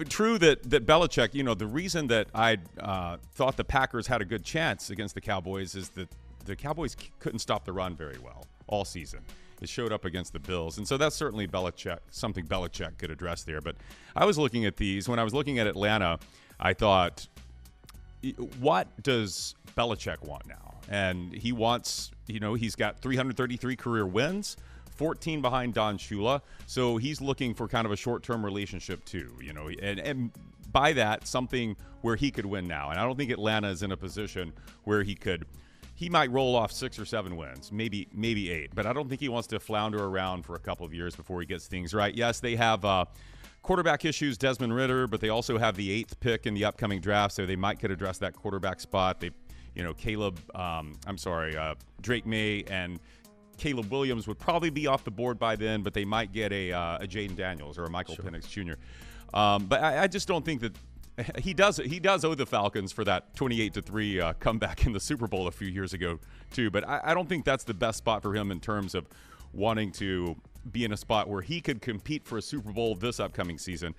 true 0.09 0.39
that 0.39 0.71
that 0.71 0.87
Belichick. 0.87 1.35
You 1.35 1.43
know, 1.43 1.55
the 1.55 1.67
reason 1.67 2.07
that 2.09 2.29
I 2.35 2.59
uh, 2.79 3.17
thought 3.35 3.57
the 3.57 3.65
Packers 3.65 4.07
had 4.07 4.21
a 4.21 4.25
good 4.25 4.45
chance 4.45 4.91
against 4.91 5.15
the 5.15 5.21
Cowboys 5.21 5.75
is 5.75 5.91
that 5.91 6.09
the 6.45 6.57
Cowboys 6.57 6.97
couldn't 7.19 7.41
stop 7.41 7.65
the 7.65 7.73
run 7.73 7.97
very 7.97 8.19
well 8.19 8.47
all 8.67 8.85
season. 8.85 9.21
It 9.61 9.69
showed 9.69 9.93
up 9.93 10.05
against 10.05 10.33
the 10.33 10.39
Bills, 10.39 10.77
and 10.77 10.87
so 10.87 10.97
that's 10.99 11.17
certainly 11.17 11.49
Belichick 11.49 11.99
something 12.11 12.47
Belichick 12.47 12.99
could 12.99 13.11
address 13.11 13.43
there. 13.43 13.61
But 13.61 13.77
I 14.15 14.27
was 14.27 14.37
looking 14.37 14.67
at 14.67 14.77
these 14.77 15.09
when 15.09 15.19
I 15.19 15.25
was 15.25 15.33
looking 15.33 15.59
at 15.59 15.67
Atlanta. 15.67 16.19
I 16.61 16.75
thought 16.75 17.27
what 18.59 19.03
does 19.03 19.55
Belichick 19.77 20.23
want 20.27 20.47
now? 20.47 20.75
And 20.89 21.33
he 21.33 21.53
wants, 21.53 22.11
you 22.27 22.41
know, 22.41 22.55
he's 22.55 22.77
got 22.77 23.01
333 23.01 23.77
career 23.77 24.07
wins, 24.07 24.57
14 24.97 25.41
behind 25.41 25.75
Don 25.75 25.99
Shula. 25.99 26.41
So 26.67 26.97
he's 26.97 27.21
looking 27.21 27.55
for 27.55 27.69
kind 27.69 27.87
of 27.87 27.93
a 27.93 27.97
short 27.97 28.23
term 28.23 28.45
relationship 28.45 29.05
too, 29.05 29.33
you 29.41 29.53
know. 29.53 29.69
And, 29.69 30.01
and 30.01 30.31
by 30.73 30.93
that 30.93 31.27
something 31.27 31.77
where 32.03 32.17
he 32.17 32.31
could 32.31 32.47
win 32.47 32.67
now. 32.67 32.91
And 32.91 32.99
I 32.99 33.03
don't 33.03 33.17
think 33.17 33.31
Atlanta 33.31 33.69
is 33.69 33.83
in 33.83 33.93
a 33.93 33.97
position 33.97 34.53
where 34.85 35.03
he 35.03 35.15
could. 35.15 35.47
He 35.95 36.11
might 36.11 36.31
roll 36.31 36.55
off 36.55 36.73
six 36.73 36.99
or 36.99 37.07
seven 37.07 37.37
wins, 37.37 37.73
maybe 37.73 38.07
maybe 38.13 38.51
eight, 38.51 38.75
but 38.75 38.85
I 38.85 38.93
don't 38.93 39.09
think 39.09 39.21
he 39.23 39.31
wants 39.31 39.49
to 39.49 39.59
flounder 39.59 40.05
around 40.05 40.43
for 40.43 40.55
a 40.55 40.59
couple 40.59 40.85
of 40.85 40.93
years 40.93 41.17
before 41.17 41.41
he 41.41 41.47
gets 41.47 41.67
things 41.67 41.95
right. 41.95 42.15
Yes, 42.15 42.39
they 42.41 42.55
have 42.57 42.85
uh, 42.85 43.07
quarterback 43.63 44.05
issues, 44.05 44.37
Desmond 44.37 44.75
Ridder, 44.75 45.07
but 45.07 45.21
they 45.21 45.31
also 45.31 45.57
have 45.57 45.75
the 45.75 45.91
eighth 45.91 46.21
pick 46.21 46.47
in 46.47 46.53
the 46.53 46.65
upcoming 46.67 47.01
draft, 47.01 47.35
so 47.35 47.47
they 47.47 47.57
might 47.57 47.79
could 47.79 47.91
address 47.91 48.19
that 48.19 48.35
quarterback 48.35 48.79
spot. 48.79 49.21
They, 49.21 49.31
you 49.75 49.83
know, 49.83 49.95
Caleb, 49.95 50.39
um, 50.55 50.95
I'm 51.07 51.19
sorry, 51.19 51.57
uh, 51.57 51.75
Drake 52.03 52.27
Maye 52.27 52.65
and 52.65 53.01
Caleb 53.57 53.91
Williams 53.91 54.27
would 54.27 54.39
probably 54.39 54.71
be 54.71 54.87
off 54.87 55.05
the 55.05 55.11
board 55.11 55.39
by 55.39 55.57
then, 55.57 55.83
but 55.83 55.95
they 55.95 56.05
might 56.05 56.33
get 56.33 56.53
a, 56.53 56.73
uh, 56.73 56.99
a 56.99 57.07
Jayden 57.07 57.37
Daniels 57.37 57.79
or 57.79 57.85
a 57.85 57.91
Michael 57.91 58.17
sure. 58.17 58.25
Penix 58.25 58.49
Jr. 58.49 58.75
Um, 59.37 59.67
but 59.67 59.83
I, 59.83 60.05
I, 60.05 60.07
just 60.07 60.29
don't 60.29 60.45
think 60.45 60.61
that 60.61 60.77
he 61.39 61.53
does 61.53 61.79
he 61.79 61.99
does 61.99 62.25
owe 62.25 62.35
the 62.35 62.47
Falcons 62.47 62.93
for 62.93 63.05
that 63.05 63.35
28 63.35 63.75
to 63.75 63.83
three 63.83 64.21
uh, 64.21 64.35
comeback 64.35 64.87
in 64.87 64.93
the 64.93 65.01
Super 65.01 65.27
Bowl 65.27 65.47
a 65.47 65.51
few 65.51 65.69
years 65.69 65.93
ago 65.93 66.19
too. 66.53 66.71
But 66.71 66.89
I, 66.89 67.01
I 67.05 67.15
don't 67.15 67.29
think 67.29 67.45
that's 67.45 67.65
the 67.65 67.75
best 67.75 67.99
spot 67.99 68.23
for 68.23 68.35
him 68.35 68.51
in 68.51 68.61
terms 68.61 68.95
of 68.95 69.07
wanting 69.53 69.93
to 69.93 70.37
be 70.71 70.85
in 70.85 70.93
a 70.93 70.97
spot 70.97 71.29
where 71.29 71.43
he 71.43 71.61
could 71.61 71.81
compete 71.81 72.25
for 72.25 72.39
a 72.39 72.43
Super 72.43 72.73
Bowl 72.73 72.95
this 72.95 73.21
upcoming 73.21 73.59
season. 73.59 73.95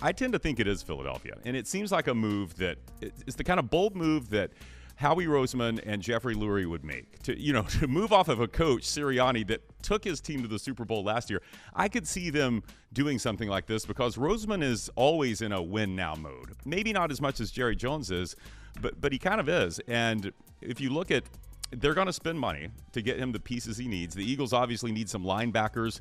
I 0.00 0.12
tend 0.12 0.34
to 0.34 0.38
think 0.38 0.60
it 0.60 0.66
is 0.66 0.82
Philadelphia, 0.82 1.38
and 1.46 1.56
it 1.56 1.66
seems 1.66 1.90
like 1.90 2.06
a 2.06 2.14
move 2.14 2.56
that 2.56 2.76
it's 3.00 3.36
the 3.36 3.44
kind 3.44 3.58
of 3.58 3.70
bold 3.70 3.96
move 3.96 4.28
that 4.30 4.50
Howie 4.96 5.26
Roseman 5.26 5.80
and 5.84 6.02
Jeffrey 6.02 6.34
Lurie 6.34 6.66
would 6.66 6.84
make 6.84 7.22
to 7.22 7.38
you 7.38 7.52
know 7.52 7.62
to 7.80 7.86
move 7.86 8.12
off 8.12 8.28
of 8.28 8.40
a 8.40 8.48
coach 8.48 8.82
Sirianni 8.82 9.46
that 9.48 9.62
took 9.82 10.04
his 10.04 10.20
team 10.20 10.42
to 10.42 10.48
the 10.48 10.58
Super 10.58 10.84
Bowl 10.84 11.04
last 11.04 11.30
year. 11.30 11.42
I 11.74 11.88
could 11.88 12.06
see 12.06 12.30
them 12.30 12.62
doing 12.92 13.18
something 13.18 13.48
like 13.48 13.66
this 13.66 13.86
because 13.86 14.16
Roseman 14.16 14.62
is 14.62 14.90
always 14.96 15.42
in 15.42 15.52
a 15.52 15.62
win 15.62 15.94
now 15.94 16.14
mode. 16.14 16.54
Maybe 16.64 16.92
not 16.92 17.10
as 17.10 17.20
much 17.20 17.40
as 17.40 17.50
Jerry 17.50 17.76
Jones 17.76 18.10
is, 18.10 18.36
but 18.80 19.00
but 19.00 19.12
he 19.12 19.18
kind 19.18 19.40
of 19.40 19.48
is. 19.48 19.80
And 19.86 20.32
if 20.60 20.80
you 20.80 20.90
look 20.90 21.10
at 21.10 21.24
they're 21.70 21.94
going 21.94 22.06
to 22.06 22.12
spend 22.12 22.38
money 22.38 22.68
to 22.92 23.02
get 23.02 23.18
him 23.18 23.32
the 23.32 23.40
pieces 23.40 23.76
he 23.76 23.88
needs. 23.88 24.14
The 24.14 24.24
Eagles 24.24 24.52
obviously 24.52 24.92
need 24.92 25.08
some 25.08 25.24
linebackers 25.24 26.00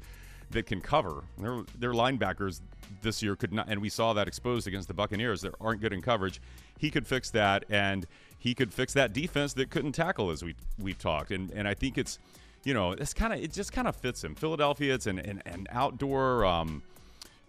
that 0.52 0.66
can 0.66 0.82
cover. 0.82 1.24
Their 1.38 1.64
their 1.78 1.94
linebackers 1.94 2.62
this 3.02 3.22
year 3.24 3.36
could 3.36 3.54
not, 3.54 3.68
and 3.68 3.82
we 3.82 3.90
saw 3.90 4.14
that 4.14 4.28
exposed 4.28 4.68
against 4.68 4.88
the 4.88 4.94
Buccaneers 4.94 5.42
that 5.42 5.54
aren't 5.60 5.82
good 5.82 5.94
in 5.94 6.02
coverage. 6.02 6.42
He 6.78 6.92
could 6.92 7.08
fix 7.08 7.32
that, 7.32 7.66
and 7.70 8.06
he 8.46 8.54
could 8.54 8.72
fix 8.72 8.94
that 8.94 9.12
defense 9.12 9.54
that 9.54 9.72
couldn't 9.72 9.94
tackle, 9.94 10.30
as 10.30 10.44
we 10.44 10.54
we've 10.78 11.00
talked. 11.00 11.32
And 11.32 11.50
and 11.50 11.68
I 11.68 11.74
think 11.74 11.98
it's, 11.98 12.20
you 12.64 12.76
know, 12.76 12.92
it's 12.92 13.12
kind 13.12 13.34
of 13.34 13.40
it 13.40 13.52
just 13.52 13.74
kind 13.74 13.88
of 13.88 13.96
fits 13.96 14.24
him. 14.24 14.36
Philadelphia, 14.36 14.94
it's 14.94 15.08
an 15.08 15.18
an, 15.18 15.42
an 15.48 15.66
outdoor. 15.72 16.46
Um, 16.46 16.84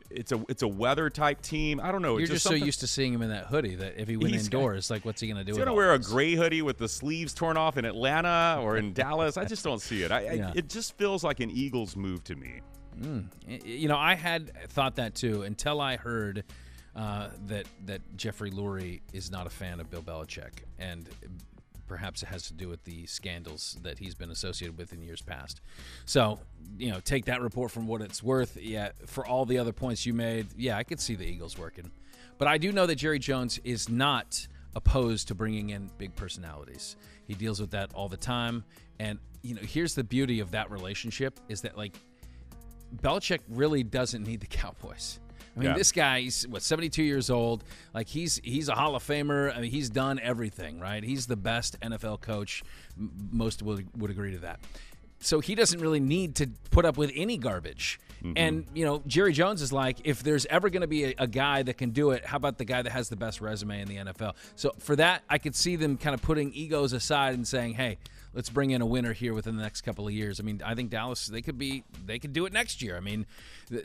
it's 0.08 0.32
a 0.32 0.42
it's 0.48 0.62
a 0.62 0.68
weather 0.68 1.10
type 1.10 1.42
team. 1.42 1.82
I 1.82 1.92
don't 1.92 2.00
know. 2.00 2.16
You're 2.16 2.26
just, 2.26 2.44
just 2.44 2.46
so 2.46 2.54
used 2.54 2.80
to 2.80 2.86
seeing 2.86 3.12
him 3.12 3.20
in 3.20 3.28
that 3.28 3.44
hoodie 3.44 3.74
that 3.74 4.00
if 4.00 4.08
he 4.08 4.16
went 4.16 4.34
indoors, 4.34 4.88
like 4.88 5.04
what's 5.04 5.20
he 5.20 5.26
going 5.26 5.36
to 5.36 5.44
do? 5.44 5.50
He's 5.50 5.58
going 5.58 5.66
to 5.66 5.74
wear 5.74 5.92
a 5.92 5.98
gray 5.98 6.34
hoodie 6.34 6.62
with 6.62 6.78
the 6.78 6.88
sleeves 6.88 7.34
torn 7.34 7.58
off 7.58 7.76
in 7.76 7.84
Atlanta 7.84 8.58
or 8.62 8.78
in 8.78 8.92
Dallas. 8.94 9.36
I 9.36 9.44
just 9.44 9.64
don't 9.64 9.82
see 9.82 10.02
it. 10.02 10.10
I, 10.10 10.20
yeah. 10.32 10.48
I, 10.48 10.52
it 10.56 10.70
just 10.70 10.96
feels 10.96 11.22
like 11.22 11.40
an 11.40 11.50
Eagles 11.50 11.94
move 11.94 12.24
to 12.24 12.36
me. 12.36 12.62
Mm. 12.98 13.26
You 13.66 13.88
know, 13.88 13.98
I 13.98 14.14
had 14.14 14.50
thought 14.70 14.96
that 14.96 15.14
too 15.14 15.42
until 15.42 15.82
I 15.82 15.98
heard 15.98 16.44
uh, 16.96 17.28
that 17.46 17.66
that 17.84 18.00
Jeffrey 18.16 18.50
Lurie 18.50 19.00
is 19.12 19.30
not 19.30 19.46
a 19.46 19.50
fan 19.50 19.80
of 19.80 19.90
Bill 19.90 20.02
Belichick, 20.02 20.64
and 20.78 21.08
perhaps 21.86 22.22
it 22.22 22.26
has 22.26 22.46
to 22.48 22.52
do 22.52 22.68
with 22.68 22.82
the 22.84 23.06
scandals 23.06 23.78
that 23.82 23.98
he's 23.98 24.14
been 24.14 24.30
associated 24.30 24.76
with 24.76 24.92
in 24.92 25.02
years 25.02 25.22
past. 25.22 25.60
So, 26.04 26.40
you 26.78 26.90
know, 26.90 27.00
take 27.00 27.26
that 27.26 27.40
report 27.40 27.70
from 27.70 27.86
what 27.86 28.00
it's 28.00 28.22
worth. 28.22 28.56
Yeah, 28.60 28.90
for 29.06 29.26
all 29.26 29.44
the 29.44 29.58
other 29.58 29.72
points 29.72 30.04
you 30.04 30.14
made, 30.14 30.46
yeah, 30.56 30.76
I 30.76 30.82
could 30.82 31.00
see 31.00 31.14
the 31.14 31.24
Eagles 31.24 31.58
working. 31.58 31.90
But 32.38 32.48
I 32.48 32.58
do 32.58 32.72
know 32.72 32.86
that 32.86 32.96
Jerry 32.96 33.18
Jones 33.18 33.58
is 33.64 33.88
not 33.88 34.46
opposed 34.74 35.28
to 35.28 35.34
bringing 35.34 35.70
in 35.70 35.90
big 35.96 36.14
personalities. 36.16 36.96
He 37.26 37.34
deals 37.34 37.60
with 37.60 37.70
that 37.70 37.92
all 37.94 38.08
the 38.08 38.16
time. 38.16 38.64
And, 38.98 39.18
you 39.42 39.54
know, 39.54 39.62
here's 39.62 39.94
the 39.94 40.04
beauty 40.04 40.40
of 40.40 40.50
that 40.50 40.70
relationship 40.70 41.40
is 41.48 41.62
that, 41.62 41.76
like, 41.76 41.98
Belichick 42.96 43.40
really 43.48 43.82
doesn't 43.82 44.24
need 44.24 44.40
the 44.40 44.46
Cowboys. 44.48 45.18
I 45.56 45.60
mean, 45.60 45.68
yeah. 45.70 45.74
this 45.76 45.92
guy, 45.92 46.20
he's 46.20 46.46
what 46.46 46.62
72 46.62 47.02
years 47.02 47.30
old. 47.30 47.64
Like 47.94 48.08
he's 48.08 48.40
he's 48.44 48.68
a 48.68 48.74
Hall 48.74 48.94
of 48.94 49.02
Famer. 49.02 49.56
I 49.56 49.60
mean, 49.60 49.70
he's 49.70 49.88
done 49.88 50.20
everything 50.20 50.80
right. 50.80 51.02
He's 51.02 51.26
the 51.26 51.36
best 51.36 51.80
NFL 51.80 52.20
coach. 52.20 52.62
Most 52.96 53.62
would 53.62 53.88
would 53.98 54.10
agree 54.10 54.32
to 54.32 54.38
that. 54.40 54.60
So 55.20 55.40
he 55.40 55.54
doesn't 55.54 55.80
really 55.80 56.00
need 56.00 56.34
to 56.36 56.48
put 56.70 56.84
up 56.84 56.98
with 56.98 57.10
any 57.14 57.38
garbage. 57.38 57.98
Mm-hmm. 58.22 58.32
And 58.36 58.66
you 58.74 58.84
know, 58.84 59.02
Jerry 59.06 59.32
Jones 59.32 59.62
is 59.62 59.72
like, 59.72 59.98
if 60.04 60.22
there's 60.22 60.46
ever 60.46 60.68
going 60.68 60.82
to 60.82 60.86
be 60.86 61.04
a, 61.04 61.14
a, 61.18 61.26
guy 61.26 61.62
that 61.62 61.78
can 61.78 61.90
do 61.90 62.10
it, 62.10 62.24
how 62.24 62.36
about 62.36 62.58
the 62.58 62.64
guy 62.64 62.82
that 62.82 62.90
has 62.90 63.08
the 63.08 63.16
best 63.16 63.40
resume 63.40 63.80
in 63.80 63.88
the 63.88 63.96
NFL? 63.96 64.34
So 64.56 64.72
for 64.78 64.96
that, 64.96 65.22
I 65.28 65.38
could 65.38 65.54
see 65.54 65.76
them 65.76 65.96
kind 65.96 66.14
of 66.14 66.22
putting 66.22 66.52
egos 66.52 66.92
aside 66.92 67.34
and 67.34 67.46
saying, 67.46 67.74
hey. 67.74 67.98
Let's 68.34 68.50
bring 68.50 68.72
in 68.72 68.82
a 68.82 68.86
winner 68.86 69.14
here 69.14 69.32
within 69.32 69.56
the 69.56 69.62
next 69.62 69.80
couple 69.80 70.06
of 70.06 70.12
years. 70.12 70.40
I 70.40 70.42
mean, 70.42 70.60
I 70.62 70.74
think 70.74 70.90
Dallas 70.90 71.26
they 71.26 71.40
could 71.40 71.56
be 71.56 71.84
they 72.04 72.18
could 72.18 72.34
do 72.34 72.44
it 72.44 72.52
next 72.52 72.82
year. 72.82 72.94
I 72.94 73.00
mean, 73.00 73.24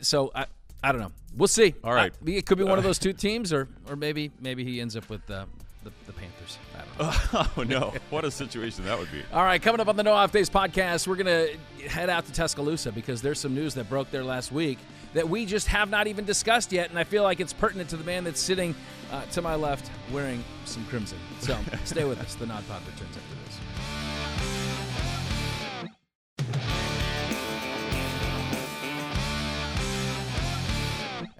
so 0.02 0.30
I, 0.34 0.44
I 0.82 0.92
don't 0.92 1.00
know. 1.00 1.12
We'll 1.36 1.48
see. 1.48 1.74
All 1.82 1.94
right. 1.94 2.12
Uh, 2.12 2.30
it 2.30 2.46
could 2.46 2.58
be 2.58 2.64
one 2.64 2.78
of 2.78 2.84
those 2.84 2.98
two 2.98 3.12
teams, 3.12 3.52
or 3.52 3.68
or 3.88 3.96
maybe 3.96 4.30
maybe 4.40 4.64
he 4.64 4.80
ends 4.80 4.96
up 4.96 5.08
with 5.08 5.28
uh, 5.30 5.46
the, 5.84 5.90
the 6.06 6.12
Panthers. 6.12 6.58
oh 7.00 7.64
no! 7.66 7.94
What 8.10 8.24
a 8.24 8.30
situation 8.30 8.84
that 8.84 8.98
would 8.98 9.10
be. 9.10 9.22
All 9.32 9.42
right, 9.42 9.60
coming 9.60 9.80
up 9.80 9.88
on 9.88 9.96
the 9.96 10.02
No 10.02 10.12
Off 10.12 10.30
Days 10.30 10.50
podcast, 10.50 11.06
we're 11.06 11.16
gonna 11.16 11.46
head 11.88 12.10
out 12.10 12.26
to 12.26 12.32
Tuscaloosa 12.32 12.92
because 12.92 13.22
there's 13.22 13.40
some 13.40 13.54
news 13.54 13.74
that 13.74 13.88
broke 13.88 14.10
there 14.10 14.22
last 14.22 14.52
week 14.52 14.78
that 15.14 15.28
we 15.28 15.46
just 15.46 15.68
have 15.68 15.90
not 15.90 16.06
even 16.06 16.24
discussed 16.24 16.72
yet, 16.72 16.90
and 16.90 16.98
I 16.98 17.04
feel 17.04 17.22
like 17.22 17.40
it's 17.40 17.52
pertinent 17.52 17.90
to 17.90 17.96
the 17.96 18.04
man 18.04 18.24
that's 18.24 18.40
sitting 18.40 18.74
uh, 19.10 19.24
to 19.32 19.42
my 19.42 19.54
left 19.54 19.90
wearing 20.12 20.44
some 20.64 20.84
crimson. 20.86 21.18
So 21.40 21.58
stay 21.84 22.04
with 22.04 22.20
us. 22.20 22.34
The 22.34 22.46
Nod 22.46 22.66
Pod 22.68 22.82
returns 22.86 23.16
after 23.16 23.34
this. 23.46 24.11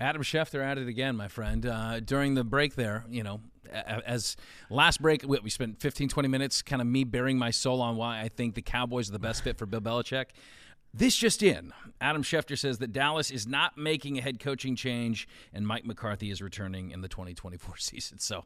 Adam 0.03 0.23
Schefter 0.23 0.63
at 0.65 0.79
it 0.79 0.89
again, 0.89 1.17
my 1.17 1.29
friend. 1.29 1.65
Uh, 1.65 2.01
during 2.01 2.35
the 2.35 2.43
break 2.43 2.75
there, 2.75 3.05
you 3.09 3.23
know, 3.23 3.41
as 3.73 4.37
last 4.69 5.01
break, 5.01 5.25
we 5.27 5.49
spent 5.49 5.81
15, 5.81 6.09
20 6.09 6.29
minutes 6.29 6.61
kind 6.61 6.83
of 6.83 6.89
me 6.89 7.05
bearing 7.05 7.39
my 7.39 7.51
soul 7.51 7.81
on 7.81 7.97
why 7.97 8.21
I 8.21 8.29
think 8.29 8.57
the 8.57 8.63
Cowboys 8.63 9.09
are 9.09 9.13
the 9.13 9.21
best 9.21 9.45
fit 9.45 9.57
for 9.57 9.65
Bill 9.65 9.81
Belichick. 9.81 10.27
This 10.93 11.17
just 11.17 11.43
in. 11.43 11.73
Adam 12.01 12.23
Schefter 12.23 12.59
says 12.59 12.79
that 12.79 12.93
Dallas 12.93 13.31
is 13.31 13.47
not 13.47 13.79
making 13.79 14.19
a 14.19 14.21
head 14.21 14.41
coaching 14.41 14.75
change 14.75 15.29
and 15.53 15.67
Mike 15.67 15.87
McCarthy 15.87 16.31
is 16.31 16.43
returning 16.43 16.91
in 16.91 17.01
the 17.01 17.09
2024 17.09 17.77
season. 17.79 18.19
So 18.19 18.45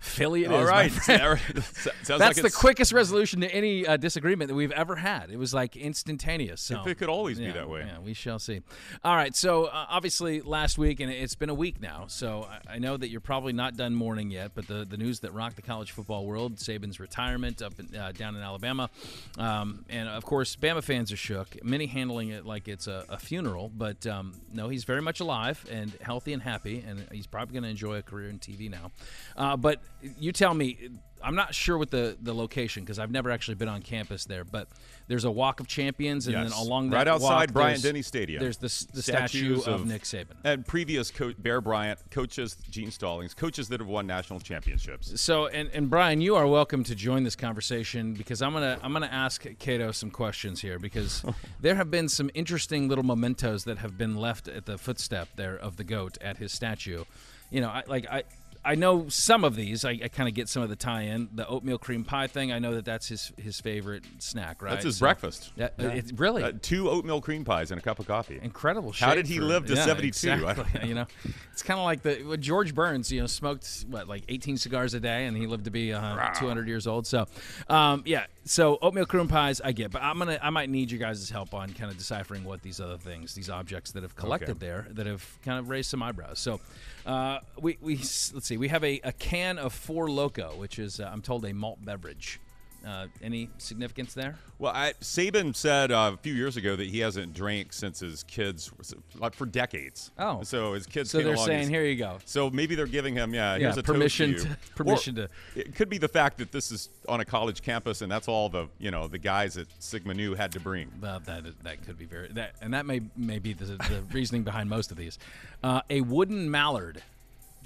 Philly 0.00 0.44
it 0.44 0.52
All 0.52 0.62
is, 0.62 0.68
right. 0.68 0.92
That's 1.06 2.08
like 2.08 2.36
the 2.36 2.50
quickest 2.50 2.92
resolution 2.92 3.40
to 3.40 3.52
any 3.52 3.86
uh, 3.86 3.96
disagreement 3.96 4.48
that 4.48 4.54
we've 4.54 4.72
ever 4.72 4.96
had. 4.96 5.30
It 5.30 5.38
was 5.38 5.52
like 5.52 5.76
instantaneous. 5.76 6.60
So, 6.60 6.80
if 6.80 6.86
it 6.86 6.94
could 6.96 7.08
always 7.08 7.38
yeah, 7.38 7.48
be 7.48 7.52
that 7.54 7.68
way. 7.68 7.80
Yeah, 7.80 7.98
we 7.98 8.14
shall 8.14 8.38
see. 8.38 8.62
All 9.04 9.16
right. 9.16 9.34
So 9.34 9.64
uh, 9.64 9.86
obviously 9.88 10.40
last 10.40 10.78
week, 10.78 11.00
and 11.00 11.10
it's 11.10 11.34
been 11.34 11.50
a 11.50 11.54
week 11.54 11.80
now. 11.80 12.04
So 12.08 12.48
I, 12.48 12.74
I, 12.74 12.78
know 12.78 12.96
that 12.96 13.08
you're 13.08 13.20
probably 13.20 13.52
not 13.52 13.76
done 13.76 13.94
mourning 13.94 14.30
yet, 14.30 14.52
but 14.54 14.66
the, 14.66 14.84
the 14.88 14.96
news 14.96 15.20
that 15.20 15.32
rocked 15.32 15.56
the 15.56 15.62
college 15.62 15.92
football 15.92 16.26
world, 16.26 16.56
Saban's 16.56 17.00
retirement 17.00 17.60
up 17.60 17.74
in, 17.78 17.94
uh, 17.96 18.12
down 18.12 18.36
in 18.36 18.42
Alabama, 18.42 18.90
um, 19.36 19.84
and 19.88 20.08
of 20.08 20.24
course 20.24 20.56
Bama 20.56 20.82
fans 20.82 21.10
are 21.12 21.16
shook. 21.16 21.62
Many 21.64 21.86
handling 21.86 22.28
it 22.28 22.46
like 22.46 22.68
it's 22.68 22.86
a, 22.86 23.04
a 23.08 23.18
funeral, 23.18 23.70
but 23.76 24.06
um, 24.06 24.34
no, 24.52 24.68
he's 24.68 24.84
very 24.84 25.02
much 25.02 25.20
alive 25.20 25.64
and 25.70 25.92
healthy 26.00 26.32
and 26.32 26.42
happy, 26.42 26.84
and 26.86 27.06
he's 27.12 27.26
probably 27.26 27.52
going 27.52 27.64
to 27.64 27.70
enjoy 27.70 27.96
a 27.96 28.02
career 28.02 28.28
in 28.28 28.38
TV 28.38 28.70
now. 28.70 28.90
Uh, 29.36 29.56
but 29.56 29.80
you 30.02 30.32
tell 30.32 30.54
me. 30.54 30.90
I'm 31.20 31.34
not 31.34 31.52
sure 31.52 31.76
with 31.76 31.90
the 31.90 32.16
the 32.22 32.32
location 32.32 32.84
because 32.84 33.00
I've 33.00 33.10
never 33.10 33.32
actually 33.32 33.56
been 33.56 33.68
on 33.68 33.82
campus 33.82 34.24
there, 34.24 34.44
but 34.44 34.68
there's 35.08 35.24
a 35.24 35.30
Walk 35.30 35.58
of 35.58 35.66
Champions, 35.66 36.26
and 36.26 36.36
yes. 36.36 36.50
then 36.50 36.60
along 36.60 36.90
that 36.90 36.96
right 36.96 37.08
outside 37.08 37.50
walk, 37.50 37.52
Bryant 37.52 37.82
Denny 37.82 38.02
Stadium, 38.02 38.40
there's 38.40 38.58
the, 38.58 38.86
the 38.92 39.02
statue 39.02 39.56
of, 39.56 39.68
of, 39.68 39.86
Nick 39.86 40.02
Saban 40.02 40.36
and 40.44 40.66
previous 40.66 41.10
co- 41.10 41.32
Bear 41.38 41.60
Bryant 41.60 41.98
coaches, 42.10 42.56
Gene 42.70 42.90
Stallings, 42.90 43.34
coaches 43.34 43.68
that 43.68 43.80
have 43.80 43.88
won 43.88 44.06
national 44.06 44.38
championships. 44.40 45.20
So, 45.20 45.46
and, 45.46 45.70
and 45.72 45.88
Brian, 45.88 46.20
you 46.20 46.36
are 46.36 46.46
welcome 46.46 46.84
to 46.84 46.94
join 46.94 47.24
this 47.24 47.34
conversation 47.34 48.12
because 48.14 48.42
I'm 48.42 48.52
gonna 48.52 48.78
I'm 48.82 48.92
gonna 48.92 49.06
ask 49.06 49.44
Cato 49.58 49.92
some 49.92 50.10
questions 50.10 50.60
here 50.60 50.78
because 50.78 51.24
there 51.60 51.74
have 51.74 51.90
been 51.90 52.08
some 52.08 52.30
interesting 52.34 52.88
little 52.88 53.04
mementos 53.04 53.64
that 53.64 53.78
have 53.78 53.96
been 53.96 54.14
left 54.14 54.46
at 54.46 54.66
the 54.66 54.78
footstep 54.78 55.28
there 55.36 55.56
of 55.56 55.76
the 55.78 55.84
goat 55.84 56.18
at 56.20 56.36
his 56.36 56.52
statue. 56.52 57.04
You 57.50 57.62
know, 57.62 57.68
I, 57.68 57.82
like 57.86 58.06
I 58.10 58.24
I 58.64 58.74
know 58.74 59.08
some 59.08 59.44
of 59.44 59.56
these. 59.56 59.84
I, 59.84 59.92
I 60.02 60.08
kind 60.08 60.28
of 60.28 60.34
get 60.34 60.48
some 60.48 60.62
of 60.62 60.68
the 60.68 60.76
tie-in. 60.76 61.28
The 61.34 61.46
oatmeal 61.46 61.78
cream 61.78 62.04
pie 62.04 62.26
thing. 62.26 62.52
I 62.52 62.58
know 62.58 62.74
that 62.74 62.84
that's 62.84 63.08
his 63.08 63.32
his 63.38 63.60
favorite 63.60 64.04
snack. 64.18 64.60
Right. 64.62 64.70
That's 64.72 64.84
his 64.84 64.96
So- 64.98 65.04
breakfast. 65.06 65.52
Yeah, 65.56 65.68
it's 65.78 66.12
really 66.12 66.42
Uh, 66.42 66.52
two 66.60 66.88
oatmeal 66.90 67.20
cream 67.20 67.44
pies 67.44 67.70
and 67.70 67.80
a 67.80 67.82
cup 67.82 67.98
of 67.98 68.06
coffee. 68.06 68.38
incredible. 68.42 68.92
How 68.92 69.14
did 69.14 69.26
he 69.26 69.38
for- 69.38 69.44
live 69.44 69.66
to 69.66 69.74
yeah, 69.74 69.84
72? 69.84 70.30
Exactly. 70.30 70.88
you 70.88 70.94
know, 70.94 71.06
it's 71.52 71.62
kind 71.62 71.78
of 71.80 71.84
like 71.84 72.02
the 72.02 72.22
what 72.24 72.40
George 72.40 72.74
Burns. 72.74 73.10
You 73.12 73.20
know, 73.20 73.26
smoked 73.26 73.84
what 73.88 74.08
like 74.08 74.24
18 74.28 74.56
cigars 74.58 74.94
a 74.94 75.00
day, 75.00 75.26
and 75.26 75.36
he 75.36 75.46
lived 75.46 75.64
to 75.64 75.70
be 75.70 75.92
uh, 75.92 76.32
200 76.34 76.68
years 76.68 76.86
old. 76.86 77.06
So, 77.06 77.26
um, 77.68 78.02
yeah. 78.06 78.26
So 78.48 78.78
oatmeal 78.80 79.04
cream 79.04 79.28
pies, 79.28 79.60
I 79.62 79.72
get, 79.72 79.90
but 79.90 80.02
I'm 80.02 80.18
gonna 80.18 80.38
I 80.40 80.48
might 80.48 80.70
need 80.70 80.90
your 80.90 80.98
guys' 80.98 81.28
help 81.28 81.52
on 81.52 81.74
kind 81.74 81.90
of 81.90 81.98
deciphering 81.98 82.44
what 82.44 82.62
these 82.62 82.80
other 82.80 82.96
things, 82.96 83.34
these 83.34 83.50
objects 83.50 83.92
that 83.92 84.02
have 84.02 84.16
collected 84.16 84.50
Okay. 84.52 84.58
there, 84.58 84.86
that 84.92 85.06
have 85.06 85.22
kind 85.44 85.58
of 85.58 85.68
raised 85.68 85.90
some 85.90 86.02
eyebrows. 86.02 86.38
So, 86.38 86.58
uh, 87.04 87.40
we 87.60 87.76
we 87.82 87.96
let's 87.96 88.46
see, 88.46 88.56
we 88.56 88.68
have 88.68 88.82
a, 88.84 89.00
a 89.04 89.12
can 89.12 89.58
of 89.58 89.74
Four 89.74 90.10
Loco, 90.10 90.54
which 90.56 90.78
is 90.78 90.98
uh, 90.98 91.10
I'm 91.12 91.20
told 91.20 91.44
a 91.44 91.52
malt 91.52 91.84
beverage. 91.84 92.40
Uh, 92.88 93.06
any 93.22 93.50
significance 93.58 94.14
there? 94.14 94.36
Well, 94.58 94.72
I, 94.74 94.94
Saban 95.02 95.54
said 95.54 95.92
uh, 95.92 96.12
a 96.14 96.16
few 96.16 96.32
years 96.32 96.56
ago 96.56 96.74
that 96.74 96.86
he 96.86 97.00
hasn't 97.00 97.34
drank 97.34 97.74
since 97.74 98.00
his 98.00 98.22
kids, 98.22 98.70
like 99.18 99.34
for 99.34 99.44
decades. 99.44 100.10
Oh. 100.18 100.42
so 100.42 100.72
his 100.72 100.86
kids. 100.86 101.10
So 101.10 101.18
they're 101.18 101.36
saying, 101.36 101.68
here 101.68 101.84
you 101.84 101.96
go. 101.96 102.16
So 102.24 102.48
maybe 102.48 102.74
they're 102.76 102.86
giving 102.86 103.14
him, 103.14 103.34
yeah, 103.34 103.58
here's 103.58 103.76
a 103.76 103.82
permission 103.82 104.36
to, 104.36 104.56
permission 104.74 105.18
Or 105.18 105.26
to- 105.26 105.60
It 105.60 105.74
could 105.74 105.90
be 105.90 105.98
the 105.98 106.08
fact 106.08 106.38
that 106.38 106.50
this 106.50 106.72
is 106.72 106.88
on 107.06 107.20
a 107.20 107.26
college 107.26 107.60
campus, 107.60 108.00
and 108.00 108.10
that's 108.10 108.26
all 108.26 108.48
the 108.48 108.68
you 108.78 108.90
know 108.90 109.06
the 109.06 109.18
guys 109.18 109.58
at 109.58 109.66
Sigma 109.80 110.14
Nu 110.14 110.34
had 110.34 110.52
to 110.52 110.60
bring. 110.60 110.90
Well, 110.98 111.20
that 111.26 111.44
that 111.64 111.84
could 111.84 111.98
be 111.98 112.06
very 112.06 112.28
that, 112.28 112.54
and 112.62 112.72
that 112.72 112.86
may 112.86 113.02
may 113.18 113.38
be 113.38 113.52
the, 113.52 113.66
the 113.66 114.02
reasoning 114.12 114.44
behind 114.44 114.70
most 114.70 114.90
of 114.90 114.96
these. 114.96 115.18
Uh, 115.62 115.82
a 115.90 116.00
wooden 116.00 116.50
mallard, 116.50 117.02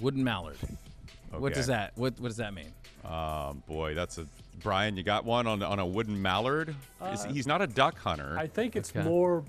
wooden 0.00 0.24
mallard. 0.24 0.56
What 1.38 1.54
does 1.54 1.66
that 1.68 1.92
what 1.96 2.18
what 2.20 2.28
does 2.28 2.36
that 2.38 2.54
mean? 2.54 2.72
Um, 3.04 3.62
boy, 3.66 3.94
that's 3.94 4.18
a 4.18 4.26
Brian. 4.62 4.96
You 4.96 5.02
got 5.02 5.24
one 5.24 5.46
on 5.46 5.62
on 5.62 5.78
a 5.78 5.86
wooden 5.86 6.20
mallard. 6.20 6.74
Is- 7.12 7.24
he's 7.24 7.46
not 7.46 7.62
a 7.62 7.66
duck 7.66 7.98
hunter. 7.98 8.36
I 8.38 8.46
think 8.46 8.76
it's 8.76 8.90
Okay. 8.90 9.02
more 9.02 9.44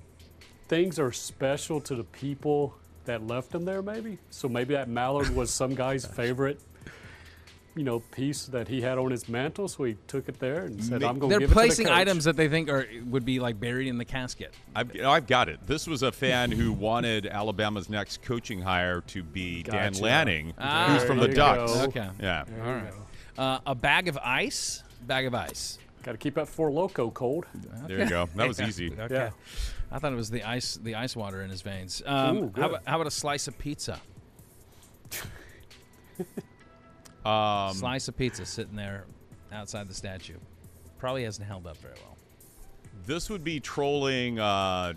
things 0.67 0.97
are 0.97 1.11
special 1.11 1.79
to 1.81 1.95
the 1.95 2.03
people 2.05 2.73
that 3.05 3.27
left 3.27 3.51
them 3.51 3.65
there, 3.65 3.81
maybe. 3.81 4.17
So 4.29 4.47
maybe 4.47 4.73
that 4.73 4.87
mallard 4.89 5.29
was 5.35 5.51
some 5.51 5.75
guy's 5.75 6.05
favorite, 6.21 6.59
you 7.75 7.83
know, 7.83 7.99
piece 7.99 8.45
that 8.47 8.67
he 8.67 8.81
had 8.81 8.97
on 8.97 9.09
his 9.11 9.27
mantle. 9.27 9.67
So 9.67 9.83
he 9.83 9.95
took 10.07 10.29
it 10.29 10.39
there 10.39 10.65
and 10.65 10.83
said, 10.83 11.03
"I'm 11.03 11.17
going 11.17 11.21
to 11.21 11.27
They're 11.29 11.39
give 11.39 11.51
it 11.51 11.53
placing 11.53 11.85
to 11.87 11.91
the 11.91 11.97
items 11.97 12.23
that 12.25 12.35
they 12.35 12.47
think 12.47 12.69
are 12.69 12.87
would 13.05 13.25
be 13.25 13.39
like 13.39 13.59
buried 13.59 13.87
in 13.87 13.97
the 13.97 14.05
casket. 14.05 14.53
I've, 14.75 14.91
I've 15.03 15.27
got 15.27 15.49
it. 15.49 15.59
This 15.65 15.87
was 15.87 16.03
a 16.03 16.11
fan 16.11 16.51
who 16.51 16.71
wanted 16.71 17.25
Alabama's 17.25 17.89
next 17.89 18.21
coaching 18.21 18.61
hire 18.61 19.01
to 19.07 19.23
be 19.23 19.63
Dan 19.63 19.93
Lanning, 19.93 20.53
Ah. 20.59 20.93
who's 20.93 21.03
from 21.03 21.17
the 21.17 21.27
Ducks. 21.29 21.73
go. 21.73 21.81
Okay. 21.85 22.09
Yeah. 22.21 22.43
There 22.47 22.93
you. 23.37 23.41
Uh, 23.41 23.59
a 23.65 23.73
bag 23.75 24.07
of 24.07 24.17
ice. 24.23 24.83
Bag 25.07 25.25
of 25.25 25.33
ice. 25.33 25.79
Got 26.03 26.11
to 26.11 26.17
keep 26.17 26.35
that 26.35 26.47
four 26.47 26.69
loco 26.71 27.09
cold. 27.09 27.45
There 27.87 27.99
you 27.99 28.09
go. 28.09 28.29
That 28.35 28.47
was 28.47 28.61
easy. 28.67 28.91
Okay. 28.99 29.13
Yeah. 29.15 29.29
I 29.91 29.99
thought 29.99 30.11
it 30.13 30.15
was 30.17 30.29
the 30.29 30.43
ice 30.43 30.75
the 30.81 30.95
ice 30.95 31.15
water 31.15 31.41
in 31.41 31.49
his 31.49 31.61
veins. 31.61 32.01
Um, 32.05 32.37
Ooh, 32.37 32.51
how, 32.55 32.69
about, 32.69 32.81
how 32.85 32.95
about 32.97 33.07
a 33.07 33.11
slice 33.11 33.47
of 33.47 33.57
pizza? 33.57 33.99
Um, 37.25 37.73
Slice 37.73 38.07
of 38.07 38.17
pizza 38.17 38.45
sitting 38.45 38.75
there 38.75 39.05
outside 39.51 39.87
the 39.87 39.93
statue. 39.93 40.37
Probably 40.97 41.23
hasn't 41.23 41.47
held 41.47 41.67
up 41.67 41.77
very 41.77 41.95
well. 41.95 42.17
This 43.05 43.29
would 43.29 43.43
be 43.43 43.59
trolling 43.59 44.39
uh, 44.39 44.93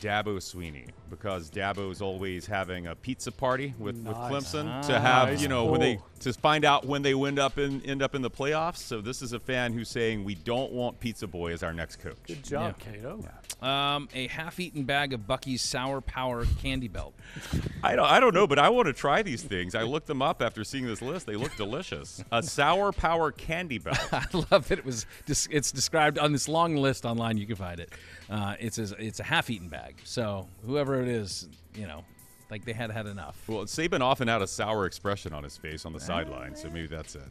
Dabo 0.00 0.36
Swinney 0.38 0.88
because 1.12 1.50
Dabo's 1.50 2.00
always 2.00 2.46
having 2.46 2.86
a 2.86 2.94
pizza 2.96 3.30
party 3.30 3.74
with, 3.78 3.96
with 3.96 4.16
Nice. 4.16 4.32
Clemson 4.32 4.86
to 4.86 4.98
have 4.98 5.28
Nice 5.28 5.42
you 5.42 5.48
know 5.48 5.66
when 5.66 5.80
they 5.80 6.00
to 6.20 6.32
find 6.32 6.64
out 6.64 6.86
when 6.86 7.02
they 7.02 7.12
end 7.12 7.38
up 7.38 7.58
in 7.58 7.82
end 7.84 8.02
up 8.02 8.14
in 8.14 8.22
the 8.22 8.30
playoffs. 8.30 8.78
So 8.78 9.00
this 9.00 9.20
is 9.20 9.32
a 9.32 9.38
fan 9.38 9.74
who's 9.74 9.90
saying 9.90 10.24
we 10.24 10.34
don't 10.34 10.72
want 10.72 10.98
Pizza 11.00 11.26
Boy 11.26 11.52
as 11.52 11.62
our 11.62 11.74
next 11.74 11.96
coach. 11.96 12.16
Good 12.26 12.42
job, 12.42 12.78
Cato. 12.78 13.22
Um, 13.60 14.08
a 14.14 14.26
half-eaten 14.26 14.84
bag 14.84 15.12
of 15.12 15.20
Buc-ee's 15.20 15.62
Sour 15.62 16.00
Power 16.00 16.46
candy 16.60 16.88
belt. 16.88 17.14
I 17.84 17.94
don't 17.94 18.06
I 18.06 18.18
don't 18.18 18.34
know, 18.34 18.46
but 18.46 18.58
I 18.58 18.70
want 18.70 18.86
to 18.86 18.92
try 18.92 19.22
these 19.22 19.42
things. 19.42 19.74
I 19.74 19.82
looked 19.82 20.06
them 20.06 20.22
up 20.22 20.40
after 20.40 20.64
seeing 20.64 20.86
this 20.86 21.02
list. 21.02 21.26
They 21.26 21.36
look 21.36 21.54
delicious. 21.56 22.24
A 22.32 22.42
sour 22.42 22.92
power 22.92 23.30
candy 23.30 23.78
belt. 23.78 23.98
I 24.12 24.24
love 24.50 24.68
that 24.68 24.78
it 24.78 24.84
was. 24.84 25.06
Dis- 25.26 25.48
it's 25.50 25.70
described 25.70 26.18
on 26.18 26.32
this 26.32 26.48
long 26.48 26.76
list 26.76 27.04
online. 27.04 27.36
You 27.36 27.46
can 27.46 27.56
find 27.56 27.78
it. 27.78 27.90
Uh, 28.30 28.54
it's 28.58 28.78
a, 28.78 28.94
it's 28.98 29.20
a 29.20 29.24
half-eaten 29.24 29.68
bag. 29.68 29.96
So 30.04 30.48
whoever 30.64 31.01
it 31.02 31.08
is, 31.08 31.48
you 31.74 31.86
know, 31.86 32.04
like 32.50 32.64
they 32.64 32.72
had 32.72 32.90
had 32.90 33.06
enough. 33.06 33.42
Well, 33.48 33.64
Saban 33.64 34.00
often 34.00 34.28
had 34.28 34.42
a 34.42 34.46
sour 34.46 34.86
expression 34.86 35.32
on 35.32 35.42
his 35.42 35.56
face 35.56 35.86
on 35.86 35.92
the 35.92 36.00
sideline, 36.00 36.54
so 36.54 36.68
maybe 36.68 36.86
that's 36.86 37.14
it. 37.14 37.22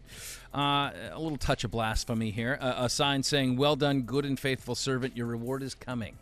Uh, 0.53 0.91
a 1.11 1.19
little 1.19 1.37
touch 1.37 1.63
of 1.63 1.71
blasphemy 1.71 2.31
here. 2.31 2.57
Uh, 2.59 2.73
a 2.77 2.89
sign 2.89 3.21
saying, 3.23 3.55
"Well 3.55 3.75
done, 3.75 4.01
good 4.01 4.25
and 4.25 4.39
faithful 4.39 4.75
servant. 4.75 5.15
Your 5.15 5.27
reward 5.27 5.63
is 5.63 5.75
coming." 5.75 6.17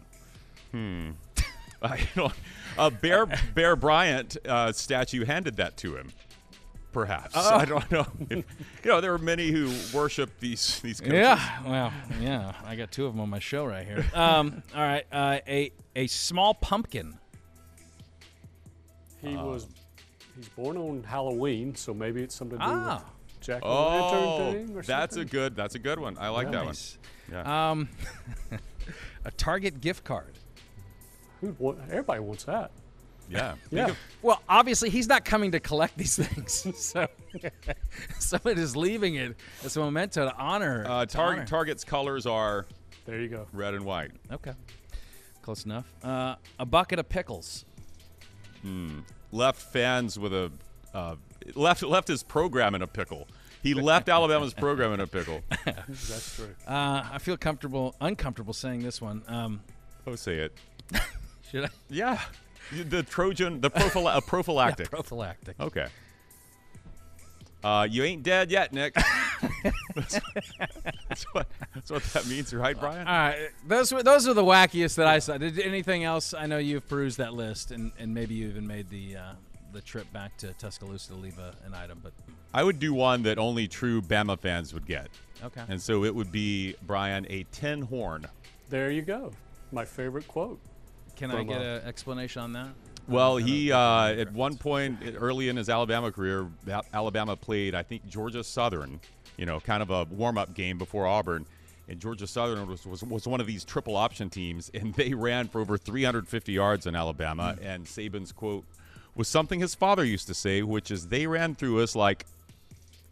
I 0.73 2.07
don't. 2.15 2.33
A 2.77 2.91
Bear 2.91 3.25
Bear 3.25 3.75
Bryant 3.75 4.37
uh, 4.47 4.71
statue 4.71 5.25
handed 5.25 5.57
that 5.57 5.77
to 5.77 5.95
him. 5.95 6.11
Perhaps 6.91 7.35
I 7.37 7.65
don't 7.65 7.89
know. 7.91 8.07
If, 8.29 8.45
you 8.83 8.89
know, 8.89 8.99
there 8.99 9.13
are 9.13 9.19
many 9.19 9.51
who 9.51 9.71
worship 9.95 10.31
these 10.39 10.79
these 10.81 10.99
coaches. 10.99 11.13
Yeah. 11.13 11.63
Well, 11.65 11.93
yeah. 12.19 12.53
I 12.65 12.75
got 12.75 12.91
two 12.91 13.05
of 13.05 13.13
them 13.13 13.21
on 13.21 13.29
my 13.29 13.39
show 13.39 13.65
right 13.65 13.85
here. 13.85 14.05
Um, 14.13 14.63
all 14.75 14.81
right. 14.81 15.05
Uh, 15.11 15.39
a 15.47 15.71
a 15.95 16.07
small 16.07 16.53
pumpkin. 16.53 17.17
He 19.21 19.35
was 19.35 19.67
he's 20.35 20.49
born 20.49 20.77
on 20.77 21.03
Halloween, 21.03 21.75
so 21.75 21.93
maybe 21.93 22.21
it's 22.23 22.35
something 22.35 22.57
to 22.59 22.65
do 22.65 22.71
Ah. 22.71 23.03
with 23.27 23.39
Jack 23.41 23.61
o' 23.63 23.67
Oh, 23.67 23.87
Lantern 24.51 24.67
thing 24.67 24.77
or 24.77 24.81
that's 24.83 25.15
a 25.17 25.25
good. 25.25 25.55
That's 25.55 25.75
a 25.75 25.79
good 25.79 25.99
one. 25.99 26.17
I 26.19 26.29
like 26.29 26.51
that 26.51 26.65
one. 26.65 26.75
Yeah. 27.31 27.69
Um, 27.71 27.89
a 29.25 29.31
Target 29.31 29.81
gift 29.81 30.03
card. 30.03 30.37
Who 31.41 31.55
wa- 31.59 31.75
everybody 31.89 32.19
wants 32.19 32.43
that. 32.45 32.71
yeah. 33.29 33.55
Yeah. 33.71 33.87
of- 33.89 33.97
Well, 34.21 34.41
obviously 34.49 34.89
he's 34.89 35.07
not 35.07 35.23
coming 35.25 35.51
to 35.51 35.59
collect 35.59 35.97
these 35.97 36.15
things, 36.27 36.65
so 36.77 37.07
someone 38.19 38.57
is 38.57 38.75
leaving 38.75 39.15
it 39.15 39.35
as 39.63 39.77
a 39.77 39.79
memento 39.81 40.25
to 40.25 40.35
honor. 40.35 40.85
uh, 40.87 41.05
to 41.05 41.15
Target 41.15 41.39
honor. 41.39 41.47
Target's 41.47 41.83
colors 41.83 42.25
are 42.25 42.65
There 43.05 43.19
you 43.21 43.27
go. 43.29 43.47
red 43.53 43.73
and 43.73 43.85
white. 43.85 44.11
Okay, 44.31 44.53
close 45.41 45.63
enough. 45.65 45.85
Uh, 46.03 46.35
a 46.57 46.65
bucket 46.65 46.99
of 46.99 47.07
pickles. 47.07 47.63
Left 49.31 49.61
fans 49.61 50.17
with 50.17 50.33
a 50.33 50.51
uh, 50.93 51.15
left 51.55 51.83
left 51.83 52.07
his 52.07 52.23
program 52.23 52.73
in 52.75 52.81
a 52.81 52.87
pickle. 52.87 53.27
He 53.61 53.73
left 53.73 54.09
Alabama's 54.17 54.53
program 54.53 54.93
in 54.93 54.99
a 54.99 55.07
pickle. 55.07 55.41
That's 55.65 56.35
true. 56.35 56.55
Uh, 56.67 57.03
I 57.11 57.17
feel 57.19 57.37
comfortable, 57.37 57.95
uncomfortable 58.01 58.53
saying 58.53 58.83
this 58.83 59.01
one. 59.01 59.23
Um, 59.27 59.61
Oh, 60.07 60.15
say 60.15 60.37
it. 60.37 60.57
should 61.51 61.65
I? 61.65 61.69
Yeah. 61.89 62.19
The 62.71 63.03
Trojan, 63.03 63.61
the 63.61 63.69
prophyle- 63.69 64.07
uh, 64.07 64.21
prophylactic. 64.21 64.89
Prophylactic. 64.89 65.59
Okay. 65.59 65.87
Uh, 67.63 67.87
you 67.89 68.03
ain't 68.03 68.23
dead 68.23 68.51
yet, 68.51 68.71
Nick. 68.71 68.95
that's, 69.95 70.19
that's 71.09 71.23
what, 71.33 71.47
that's 71.75 71.91
what 71.91 72.03
that 72.03 72.25
means, 72.27 72.53
right, 72.53 72.79
Brian? 72.79 73.05
All 73.05 73.13
right, 73.13 73.49
those 73.67 73.91
were 73.91 74.01
those 74.01 74.27
are 74.27 74.33
the 74.33 74.43
wackiest 74.43 74.95
that 74.95 75.07
I 75.07 75.19
saw. 75.19 75.37
Did 75.37 75.59
anything 75.59 76.03
else? 76.05 76.33
I 76.33 76.45
know 76.45 76.57
you've 76.57 76.87
perused 76.87 77.17
that 77.17 77.33
list, 77.33 77.71
and, 77.71 77.91
and 77.99 78.13
maybe 78.13 78.33
you 78.35 78.47
even 78.47 78.65
made 78.65 78.89
the 78.89 79.17
uh, 79.17 79.33
the 79.73 79.81
trip 79.81 80.11
back 80.13 80.37
to 80.37 80.53
Tuscaloosa 80.53 81.09
to 81.09 81.15
leave 81.15 81.37
a, 81.37 81.53
an 81.65 81.73
item. 81.73 81.99
But 82.01 82.13
I 82.53 82.63
would 82.63 82.79
do 82.79 82.93
one 82.93 83.23
that 83.23 83.37
only 83.37 83.67
true 83.67 84.01
Bama 84.01 84.39
fans 84.39 84.73
would 84.73 84.85
get. 84.85 85.09
okay, 85.43 85.61
And 85.67 85.81
so 85.81 86.03
it 86.05 86.15
would 86.15 86.31
be, 86.31 86.75
Brian, 86.87 87.27
a 87.29 87.45
tin 87.51 87.81
horn. 87.81 88.25
There 88.69 88.89
you 88.89 89.01
go. 89.01 89.31
My 89.71 89.85
favorite 89.85 90.27
quote. 90.27 90.59
can 91.15 91.31
I 91.31 91.43
get 91.43 91.57
uh, 91.57 91.63
an 91.63 91.81
explanation 91.87 92.41
on 92.41 92.53
that? 92.53 92.69
Well, 93.09 93.37
he 93.37 93.71
uh, 93.71 94.07
at 94.07 94.31
one 94.33 94.57
point 94.57 94.99
early 95.15 95.49
in 95.49 95.57
his 95.57 95.69
Alabama 95.69 96.11
career, 96.11 96.47
Alabama 96.93 97.35
played 97.35 97.75
I 97.75 97.83
think 97.83 98.07
Georgia 98.07 98.43
Southern, 98.43 98.99
you 99.37 99.45
know, 99.45 99.59
kind 99.59 99.81
of 99.81 99.89
a 99.89 100.05
warm-up 100.05 100.53
game 100.53 100.77
before 100.77 101.07
Auburn, 101.07 101.45
and 101.87 101.99
Georgia 101.99 102.27
Southern 102.27 102.67
was, 102.67 102.85
was 102.85 103.03
was 103.03 103.27
one 103.27 103.41
of 103.41 103.47
these 103.47 103.65
triple 103.65 103.95
option 103.95 104.29
teams, 104.29 104.69
and 104.73 104.93
they 104.93 105.13
ran 105.13 105.47
for 105.47 105.61
over 105.61 105.77
350 105.77 106.51
yards 106.51 106.85
in 106.85 106.95
Alabama. 106.95 107.55
Hmm. 107.59 107.65
And 107.65 107.85
Saban's 107.85 108.31
quote 108.31 108.65
was 109.15 109.27
something 109.27 109.59
his 109.59 109.75
father 109.75 110.03
used 110.03 110.27
to 110.27 110.33
say, 110.33 110.61
which 110.61 110.91
is, 110.91 111.07
"They 111.07 111.25
ran 111.27 111.55
through 111.55 111.81
us 111.81 111.95
like 111.95 112.25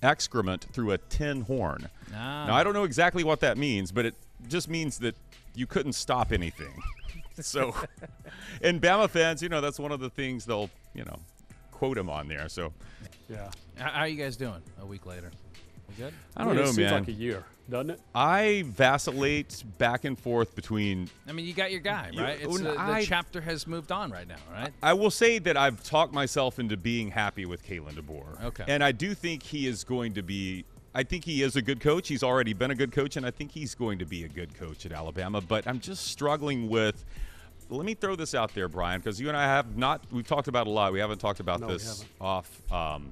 excrement 0.04 0.68
through 0.74 0.92
a 0.92 0.98
tin 0.98 1.42
horn." 1.42 1.90
Ah. 2.14 2.46
Now 2.48 2.56
I 2.56 2.64
don't 2.64 2.74
know 2.74 2.84
exactly 2.84 3.24
what 3.24 3.40
that 3.40 3.58
means, 3.58 3.92
but 3.92 4.06
it 4.06 4.16
just 4.48 4.70
means 4.70 5.00
that 5.00 5.16
you 5.56 5.66
couldn't 5.66 5.94
stop 5.94 6.32
anything. 6.32 6.82
so, 7.42 7.76
and 8.62 8.82
Bama 8.82 9.10
fans, 9.10 9.42
you 9.44 9.50
know, 9.50 9.62
that's 9.62 9.80
one 9.80 9.92
of 9.92 10.00
the 10.00 10.10
things 10.10 10.46
they'll, 10.46 10.70
you 10.94 11.04
know, 11.06 11.20
quote 11.72 11.98
him 11.98 12.10
on 12.10 12.28
there. 12.28 12.50
So, 12.50 12.74
Yeah. 13.30 13.50
How, 13.78 13.90
how 13.92 14.00
are 14.02 14.08
you 14.08 14.22
guys 14.22 14.36
doing 14.38 14.62
a 14.82 14.86
week 14.86 15.06
later? 15.06 15.32
We 15.90 15.96
good? 15.96 16.14
I 16.36 16.44
don't 16.44 16.56
Yeah, 16.56 16.62
know, 16.64 16.70
it 16.70 16.74
seems 16.74 16.78
man. 16.80 16.94
like 16.94 17.08
a 17.08 17.12
year, 17.14 17.44
doesn't 17.70 17.92
it? 17.92 18.00
I 18.16 18.64
vacillate 18.68 19.64
back 19.78 20.04
and 20.04 20.18
forth 20.20 20.56
between 20.56 21.10
I 21.28 21.32
mean, 21.32 21.46
you 21.46 21.54
got 21.54 21.72
your 21.72 21.80
guy, 21.80 22.10
You- 22.12 22.22
right? 22.22 22.40
It's 22.42 22.48
when 22.52 22.64
the, 22.64 22.72
the 22.74 23.04
chapter 23.06 23.40
has 23.42 23.68
moved 23.68 23.92
on 23.92 24.12
right 24.12 24.28
now, 24.28 24.36
right? 24.52 24.74
I 24.82 24.94
will 24.94 25.12
say 25.12 25.40
that 25.40 25.56
I've 25.56 25.84
talked 25.84 26.14
myself 26.14 26.58
into 26.60 26.76
being 26.76 27.12
happy 27.12 27.46
with 27.46 27.66
Kalen 27.66 27.94
DeBoer. 27.94 28.44
Okay. 28.46 28.66
And 28.68 28.84
I 28.84 28.92
do 28.92 29.14
think 29.14 29.44
he 29.44 29.68
is 29.68 29.84
going 29.84 30.14
to 30.16 30.24
be. 30.24 30.66
I 30.96 31.04
think 31.04 31.26
he 31.26 31.44
is 31.44 31.56
a 31.56 31.62
good 31.62 31.80
coach. 31.80 32.08
He's 32.08 32.24
already 32.24 32.54
been 32.54 32.72
a 32.72 32.76
good 32.76 32.92
coach, 32.92 33.18
and 33.18 33.26
I 33.26 33.30
think 33.30 33.52
he's 33.52 33.76
going 33.76 34.00
to 34.00 34.06
be 34.06 34.24
a 34.24 34.28
good 34.28 34.56
coach 34.56 34.84
at 34.84 34.92
Alabama. 34.92 35.42
But 35.42 35.68
I'm 35.68 35.80
just 35.80 36.08
struggling 36.08 36.70
with. 36.70 37.06
Let 37.70 37.86
me 37.86 37.94
throw 37.94 38.16
this 38.16 38.34
out 38.34 38.54
there, 38.54 38.68
Brian, 38.68 39.00
because 39.00 39.20
you 39.20 39.28
and 39.28 39.36
I 39.38 39.44
have 39.44 39.78
not. 39.78 40.04
We've 40.12 40.28
talked 40.28 40.48
about 40.48 40.68
a 40.68 40.70
lot. 40.70 40.94
We 40.94 41.00
haven't 41.00 41.20
talked 41.20 41.40
about 41.40 41.60
No, 41.60 41.68
this 41.68 42.06
off. 42.22 42.62
Um, 42.72 43.12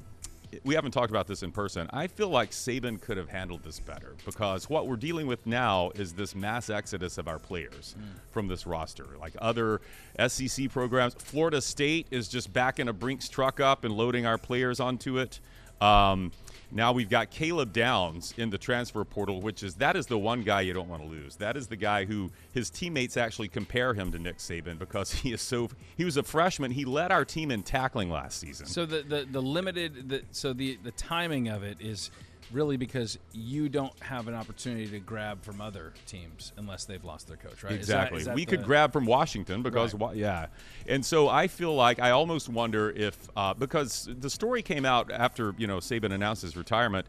we 0.64 0.76
haven't 0.76 0.92
talked 0.92 1.10
about 1.10 1.28
this 1.28 1.44
in 1.44 1.52
person. 1.52 1.90
I 1.92 2.08
feel 2.08 2.30
like 2.30 2.52
Saban 2.52 3.02
could 3.02 3.18
have 3.18 3.28
handled 3.28 3.64
this 3.64 3.80
better 3.80 4.16
because 4.26 4.70
what 4.70 4.88
we're 4.88 4.96
dealing 4.96 5.28
with 5.28 5.46
now 5.46 5.92
is 5.96 6.14
this 6.14 6.34
mass 6.34 6.70
exodus 6.70 7.18
of 7.18 7.28
our 7.28 7.40
players 7.40 7.96
from 8.32 8.48
this 8.48 8.66
roster. 8.66 9.06
Like 9.20 9.34
other 9.40 9.82
SEC 10.28 10.72
programs, 10.72 11.14
Florida 11.16 11.60
State 11.62 12.08
is 12.12 12.30
just 12.30 12.54
backing 12.54 12.88
a 12.88 12.94
Brinks 12.94 13.28
truck 13.28 13.60
up 13.60 13.84
and 13.84 13.94
loading 13.94 14.26
our 14.26 14.38
players 14.38 14.80
onto 14.80 15.18
it. 15.18 15.42
Um, 15.82 16.32
now 16.72 16.92
we've 16.92 17.10
got 17.10 17.30
Caleb 17.30 17.74
Downs 17.74 18.34
in 18.38 18.50
the 18.50 18.58
transfer 18.58 19.04
portal, 19.04 19.42
which 19.42 19.64
is 19.64 19.76
that 19.76 19.96
is 19.96 20.08
the 20.08 20.18
one 20.18 20.44
guy 20.44 20.62
you 20.62 20.74
don't 20.74 20.90
want 20.90 21.02
to 21.02 21.08
lose. 21.08 21.36
That 21.38 21.58
is 21.58 21.68
the 21.68 21.76
guy 21.76 22.06
who 22.06 22.32
his 22.54 22.70
teammates 22.70 23.18
actually 23.18 23.48
compare 23.48 23.94
him 23.94 24.12
to 24.12 24.20
Nick 24.20 24.38
Saban 24.38 24.78
because 24.78 25.12
he 25.22 25.34
is 25.34 25.42
so 25.42 25.70
he 25.96 26.06
was 26.06 26.18
a 26.18 26.24
freshman. 26.24 26.72
He 26.72 26.86
led 26.86 27.12
our 27.12 27.26
team 27.26 27.52
in 27.52 27.64
tackling 27.64 28.10
last 28.10 28.40
season. 28.40 28.66
So 28.66 28.86
the 28.86 29.02
the, 29.02 29.28
the 29.30 29.42
limited 29.42 30.10
the, 30.10 30.22
so 30.32 30.54
the 30.54 30.78
the 30.84 30.92
timing 30.92 31.48
of 31.48 31.64
it 31.64 31.78
is 31.80 32.12
really 32.52 32.78
because 32.78 33.18
you 33.34 33.70
don't 33.70 33.98
have 34.02 34.28
an 34.28 34.34
opportunity 34.36 34.88
to 34.88 35.00
grab 35.00 35.42
from 35.44 35.60
other 35.62 35.94
teams 36.06 36.54
unless 36.58 36.86
they've 36.86 37.04
lost 37.04 37.28
their 37.28 37.38
coach, 37.38 37.64
right? 37.64 37.74
Exactly. 37.74 38.20
is 38.20 38.26
that 38.26 38.36
we 38.36 38.46
the- 38.46 38.52
could 38.58 38.66
grab 38.66 38.94
from 38.94 39.06
Washington 39.06 39.64
because, 39.64 39.94
Right. 39.94 40.00
wa- 40.00 40.12
yeah. 40.12 40.48
And 40.88 41.04
so 41.06 41.28
I 41.28 41.48
feel 41.48 41.74
like 41.76 42.00
I 42.00 42.12
almost 42.12 42.48
wonder 42.50 42.92
if, 42.92 43.18
uh, 43.36 43.54
because 43.54 44.08
the 44.20 44.30
story 44.30 44.62
came 44.62 44.86
out 44.86 45.12
after, 45.12 45.56
you 45.58 45.66
know, 45.68 45.78
Saban 45.78 46.12
announced 46.14 46.44
his 46.44 46.56
retirement. 46.56 47.08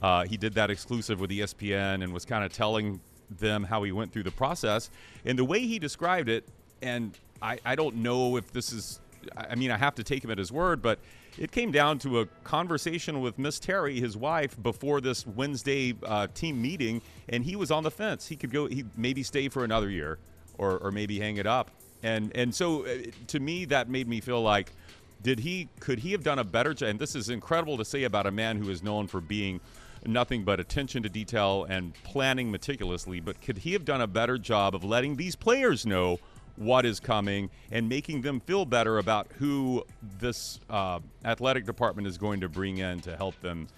Uh, 0.00 0.24
he 0.24 0.36
did 0.36 0.54
that 0.54 0.70
exclusive 0.70 1.20
with 1.20 1.30
ESPN 1.30 2.02
and 2.02 2.12
was 2.12 2.24
kind 2.24 2.44
of 2.44 2.52
telling 2.52 3.00
them 3.30 3.64
how 3.64 3.82
he 3.82 3.92
went 3.92 4.12
through 4.12 4.22
the 4.22 4.30
process. 4.30 4.90
And 5.24 5.38
the 5.38 5.44
way 5.44 5.60
he 5.60 5.78
described 5.78 6.28
it, 6.28 6.48
and 6.80 7.16
I, 7.42 7.58
I 7.64 7.74
don't 7.74 7.96
know 7.96 8.36
if 8.36 8.52
this 8.52 8.72
is, 8.72 9.00
I 9.36 9.54
mean, 9.54 9.70
I 9.70 9.76
have 9.76 9.94
to 9.96 10.04
take 10.04 10.24
him 10.24 10.30
at 10.30 10.38
his 10.38 10.50
word, 10.50 10.80
but 10.80 10.98
it 11.36 11.50
came 11.52 11.70
down 11.70 11.98
to 12.00 12.20
a 12.20 12.26
conversation 12.44 13.20
with 13.20 13.38
Miss 13.38 13.58
Terry, 13.58 14.00
his 14.00 14.16
wife, 14.16 14.60
before 14.62 15.00
this 15.00 15.26
Wednesday 15.26 15.94
uh, 16.04 16.28
team 16.34 16.60
meeting, 16.60 17.02
and 17.28 17.44
he 17.44 17.56
was 17.56 17.70
on 17.70 17.82
the 17.82 17.90
fence. 17.90 18.26
He 18.26 18.36
could 18.36 18.50
go, 18.50 18.66
he 18.66 18.84
maybe 18.96 19.22
stay 19.22 19.48
for 19.48 19.64
another 19.64 19.90
year, 19.90 20.18
or 20.56 20.78
or 20.78 20.90
maybe 20.90 21.18
hang 21.18 21.36
it 21.36 21.46
up. 21.46 21.70
And 22.02 22.34
and 22.36 22.54
so 22.54 22.86
uh, 22.86 22.98
to 23.28 23.40
me, 23.40 23.64
that 23.66 23.88
made 23.88 24.08
me 24.08 24.20
feel 24.20 24.40
like, 24.40 24.72
did 25.22 25.40
he 25.40 25.68
could 25.80 25.98
he 25.98 26.12
have 26.12 26.22
done 26.22 26.38
a 26.38 26.44
better 26.44 26.74
job? 26.74 26.88
And 26.90 26.98
this 26.98 27.14
is 27.14 27.28
incredible 27.28 27.76
to 27.78 27.84
say 27.84 28.04
about 28.04 28.26
a 28.26 28.30
man 28.30 28.56
who 28.56 28.70
is 28.70 28.82
known 28.82 29.06
for 29.06 29.20
being 29.20 29.60
nothing 30.06 30.44
but 30.44 30.60
attention 30.60 31.02
to 31.02 31.08
detail 31.08 31.66
and 31.68 31.92
planning 32.04 32.50
meticulously. 32.50 33.20
But 33.20 33.40
could 33.42 33.58
he 33.58 33.72
have 33.72 33.84
done 33.84 34.00
a 34.00 34.06
better 34.06 34.38
job 34.38 34.74
of 34.74 34.84
letting 34.84 35.16
these 35.16 35.36
players 35.36 35.84
know? 35.84 36.18
What 36.58 36.84
is 36.84 37.00
coming 37.00 37.50
and 37.70 37.88
making 37.88 38.22
them 38.22 38.40
feel 38.40 38.64
better 38.64 38.98
about 38.98 39.28
who 39.38 39.84
this 40.18 40.60
uh, 40.68 40.98
athletic 41.24 41.64
department 41.64 42.06
is 42.06 42.18
going 42.18 42.40
to 42.40 42.48
bring 42.48 42.78
in 42.78 43.00
to 43.00 43.16
help 43.16 43.40
them 43.40 43.68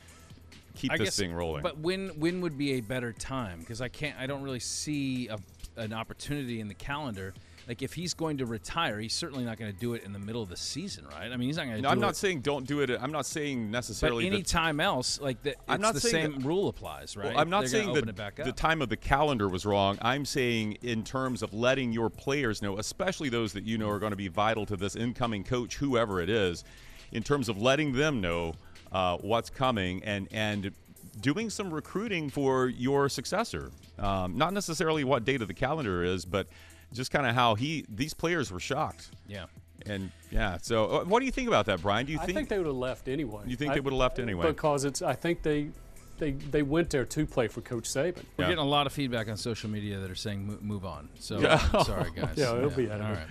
keep 0.75 0.93
I 0.93 0.97
this 0.97 1.07
guess, 1.07 1.16
thing 1.16 1.33
rolling. 1.33 1.62
But 1.62 1.79
when 1.79 2.09
when 2.19 2.40
would 2.40 2.57
be 2.57 2.73
a 2.73 2.81
better 2.81 3.12
time? 3.12 3.61
Because 3.61 3.81
I 3.81 3.88
can't, 3.88 4.19
I 4.19 4.27
don't 4.27 4.43
really 4.43 4.61
see 4.61 5.29
a, 5.29 5.38
an 5.77 5.93
opportunity 5.93 6.61
in 6.61 6.69
the 6.69 6.75
calendar. 6.75 7.35
Like 7.68 7.83
if 7.83 7.92
he's 7.92 8.14
going 8.14 8.38
to 8.38 8.46
retire, 8.46 8.99
he's 8.99 9.14
certainly 9.14 9.44
not 9.44 9.59
going 9.59 9.73
to 9.73 9.79
do 9.79 9.94
it 9.94 10.03
in 10.05 10.12
the 10.12 10.18
middle 10.18 10.42
of 10.42 10.49
the 10.49 10.57
season, 10.57 11.07
right? 11.07 11.31
I 11.31 11.37
mean, 11.37 11.49
he's 11.49 11.57
not 11.57 11.64
going 11.64 11.77
to. 11.77 11.83
No, 11.83 11.88
do 11.88 11.92
I'm 11.92 11.99
it, 11.99 12.01
not 12.01 12.16
saying 12.16 12.40
don't 12.40 12.66
do 12.66 12.81
it. 12.81 12.90
I'm 12.90 13.12
not 13.12 13.27
saying 13.27 13.70
necessarily. 13.70 14.29
But 14.29 14.35
any 14.35 14.42
time 14.42 14.81
else, 14.81 15.20
like 15.20 15.42
the, 15.42 15.55
I'm 15.68 15.81
not 15.81 15.94
the 15.94 16.01
saying 16.01 16.33
same 16.33 16.40
that- 16.40 16.46
rule 16.46 16.68
applies, 16.68 17.16
right? 17.16 17.29
Well, 17.29 17.38
I'm 17.38 17.51
not 17.51 17.61
They're 17.61 17.68
saying 17.68 17.92
that 17.92 18.37
the 18.37 18.53
time 18.53 18.83
of 18.83 18.88
the 18.88 18.96
calendar 18.96 19.49
was 19.49 19.64
wrong. 19.66 19.99
I'm 20.03 20.25
saying 20.25 20.79
in 20.83 21.05
terms 21.05 21.42
of 21.42 21.55
letting 21.55 21.92
your 21.92 22.11
players 22.11 22.62
know, 22.62 22.79
especially 22.79 23.29
those 23.29 23.53
that 23.53 23.64
you 23.64 23.79
know 23.79 23.88
are 23.88 23.99
going 23.99 24.11
to 24.12 24.16
be 24.16 24.29
vital 24.29 24.66
to 24.66 24.77
this 24.77 24.96
incoming 24.96 25.44
coach, 25.44 25.77
whoever 25.77 26.20
it 26.20 26.31
is, 26.31 26.64
in 27.12 27.23
terms 27.23 27.49
of 27.49 27.61
letting 27.61 27.92
them 27.92 28.20
know 28.20 28.55
uh, 28.92 29.16
what's 29.18 29.51
coming 29.51 30.03
and 30.05 30.29
and 30.33 30.73
doing 31.20 31.51
some 31.51 31.73
recruiting 31.73 32.31
for 32.31 32.68
your 32.68 33.09
successor. 33.09 33.70
Um, 33.99 34.38
not 34.38 34.53
necessarily 34.55 35.05
what 35.05 35.25
date 35.25 35.42
of 35.42 35.49
the 35.49 35.55
calendar 35.55 36.03
is, 36.03 36.25
but 36.25 36.46
just 36.92 37.11
kind 37.11 37.26
of 37.26 37.35
how 37.35 37.55
he 37.55 37.85
these 37.88 38.14
players 38.14 38.50
were 38.53 38.61
shocked. 38.61 39.11
yeah. 39.26 39.46
And 39.87 40.11
yeah, 40.31 40.59
so 40.61 40.85
uh, 40.87 41.05
what 41.05 41.20
do 41.20 41.24
you 41.26 41.33
think 41.33 41.48
about 41.48 41.64
that, 41.66 41.81
Brian? 41.81 42.05
Do 42.05 42.12
you 42.12 42.18
I 42.20 42.26
think, 42.26 42.37
think 42.37 42.48
they 42.50 42.59
would 42.59 42.66
have 42.66 42.76
left 42.76 43.09
anyway. 43.09 43.44
You 43.46 43.57
think 43.57 43.70
I- 43.70 43.74
they 43.74 43.81
would've 43.81 43.98
left 43.98 44.18
anyway? 44.18 44.46
Because 44.48 44.85
it's. 44.85 45.00
I 45.00 45.14
think 45.14 45.42
they, 45.42 45.70
they, 46.18 46.33
they 46.33 46.61
went 46.61 46.90
there 46.90 47.07
to 47.07 47.24
play 47.26 47.48
for 47.48 47.62
Coach 47.62 47.85
Saban. 47.85 48.16
We're 48.37 48.44
Yeah. 48.44 48.48
getting 48.50 48.59
a 48.59 48.64
lot 48.68 48.87
of 48.87 48.92
feedback 48.92 49.31
on 49.31 49.38
social 49.38 49.70
media 49.70 49.98
that 50.00 50.11
are 50.11 50.14
saying 50.14 50.59
move 50.61 50.85
on. 50.85 51.09
So 51.18 51.40
Yeah. 51.40 51.66
I'm 51.72 51.85
sorry, 51.85 52.11
guys. 52.14 52.35
Yeah, 52.37 52.55
it'll 52.59 52.68
be 52.68 52.88
all 52.90 53.00
out 53.00 53.00
of 53.00 53.16
right. 53.16 53.26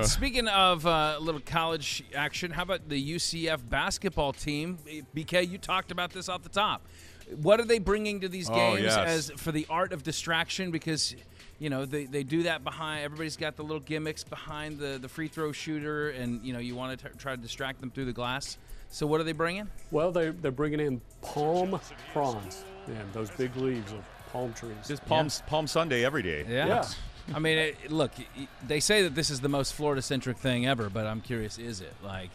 Uh, 0.00 0.02
speaking 0.04 0.48
of 0.48 0.84
uh, 0.86 1.14
a 1.16 1.20
little 1.20 1.40
college 1.40 2.02
action, 2.16 2.50
how 2.50 2.62
about 2.64 2.88
the 2.88 3.14
UCF 3.14 3.60
basketball 3.68 4.32
team? 4.32 4.76
BK, 5.14 5.48
you 5.48 5.56
talked 5.56 5.92
about 5.92 6.10
this 6.10 6.28
off 6.28 6.42
the 6.42 6.48
top. 6.48 6.84
What 7.40 7.60
are 7.60 7.64
they 7.64 7.78
bringing 7.78 8.22
to 8.22 8.28
these 8.28 8.50
Oh, 8.50 8.54
games 8.54 8.82
yes. 8.86 8.96
as 8.96 9.30
for 9.40 9.52
the 9.52 9.66
art 9.70 9.92
of 9.92 10.02
distraction? 10.02 10.72
Because 10.72 11.14
you 11.60 11.70
know 11.70 11.84
they, 11.84 12.06
they 12.06 12.24
do 12.24 12.42
that 12.44 12.64
behind. 12.64 13.04
Everybody's 13.04 13.36
got 13.36 13.54
the 13.54 13.62
little 13.62 13.78
gimmicks 13.80 14.24
behind 14.24 14.78
the, 14.78 14.98
the 15.00 15.08
free 15.08 15.28
throw 15.28 15.52
shooter, 15.52 16.10
and 16.10 16.44
you 16.44 16.52
know 16.52 16.58
you 16.58 16.74
want 16.74 16.98
to 16.98 17.08
t- 17.08 17.14
try 17.18 17.36
to 17.36 17.40
distract 17.40 17.80
them 17.80 17.90
through 17.92 18.06
the 18.06 18.12
glass. 18.12 18.58
So 18.88 19.06
what 19.06 19.20
are 19.20 19.24
they 19.24 19.32
bringing? 19.32 19.68
Well, 19.92 20.10
they 20.10 20.30
they're 20.30 20.50
bringing 20.50 20.80
in 20.80 21.00
palm 21.22 21.78
fronds, 22.12 22.64
and 22.88 23.12
those 23.12 23.30
big 23.30 23.54
leaves 23.56 23.92
of 23.92 24.02
palm 24.32 24.52
trees. 24.54 24.74
just 24.88 25.04
Palm 25.06 25.28
Palm 25.46 25.66
Sunday 25.68 26.04
every 26.04 26.22
day? 26.24 26.44
Yeah. 26.48 26.84
I 27.34 27.38
mean, 27.38 27.58
it, 27.58 27.92
look, 27.92 28.10
y- 28.18 28.24
y- 28.36 28.48
they 28.66 28.80
say 28.80 29.02
that 29.02 29.14
this 29.14 29.30
is 29.30 29.38
the 29.40 29.48
most 29.48 29.74
Florida 29.74 30.02
centric 30.02 30.38
thing 30.38 30.66
ever, 30.66 30.88
but 30.90 31.06
I'm 31.06 31.20
curious, 31.20 31.58
is 31.58 31.80
it? 31.80 31.92
Like, 32.02 32.30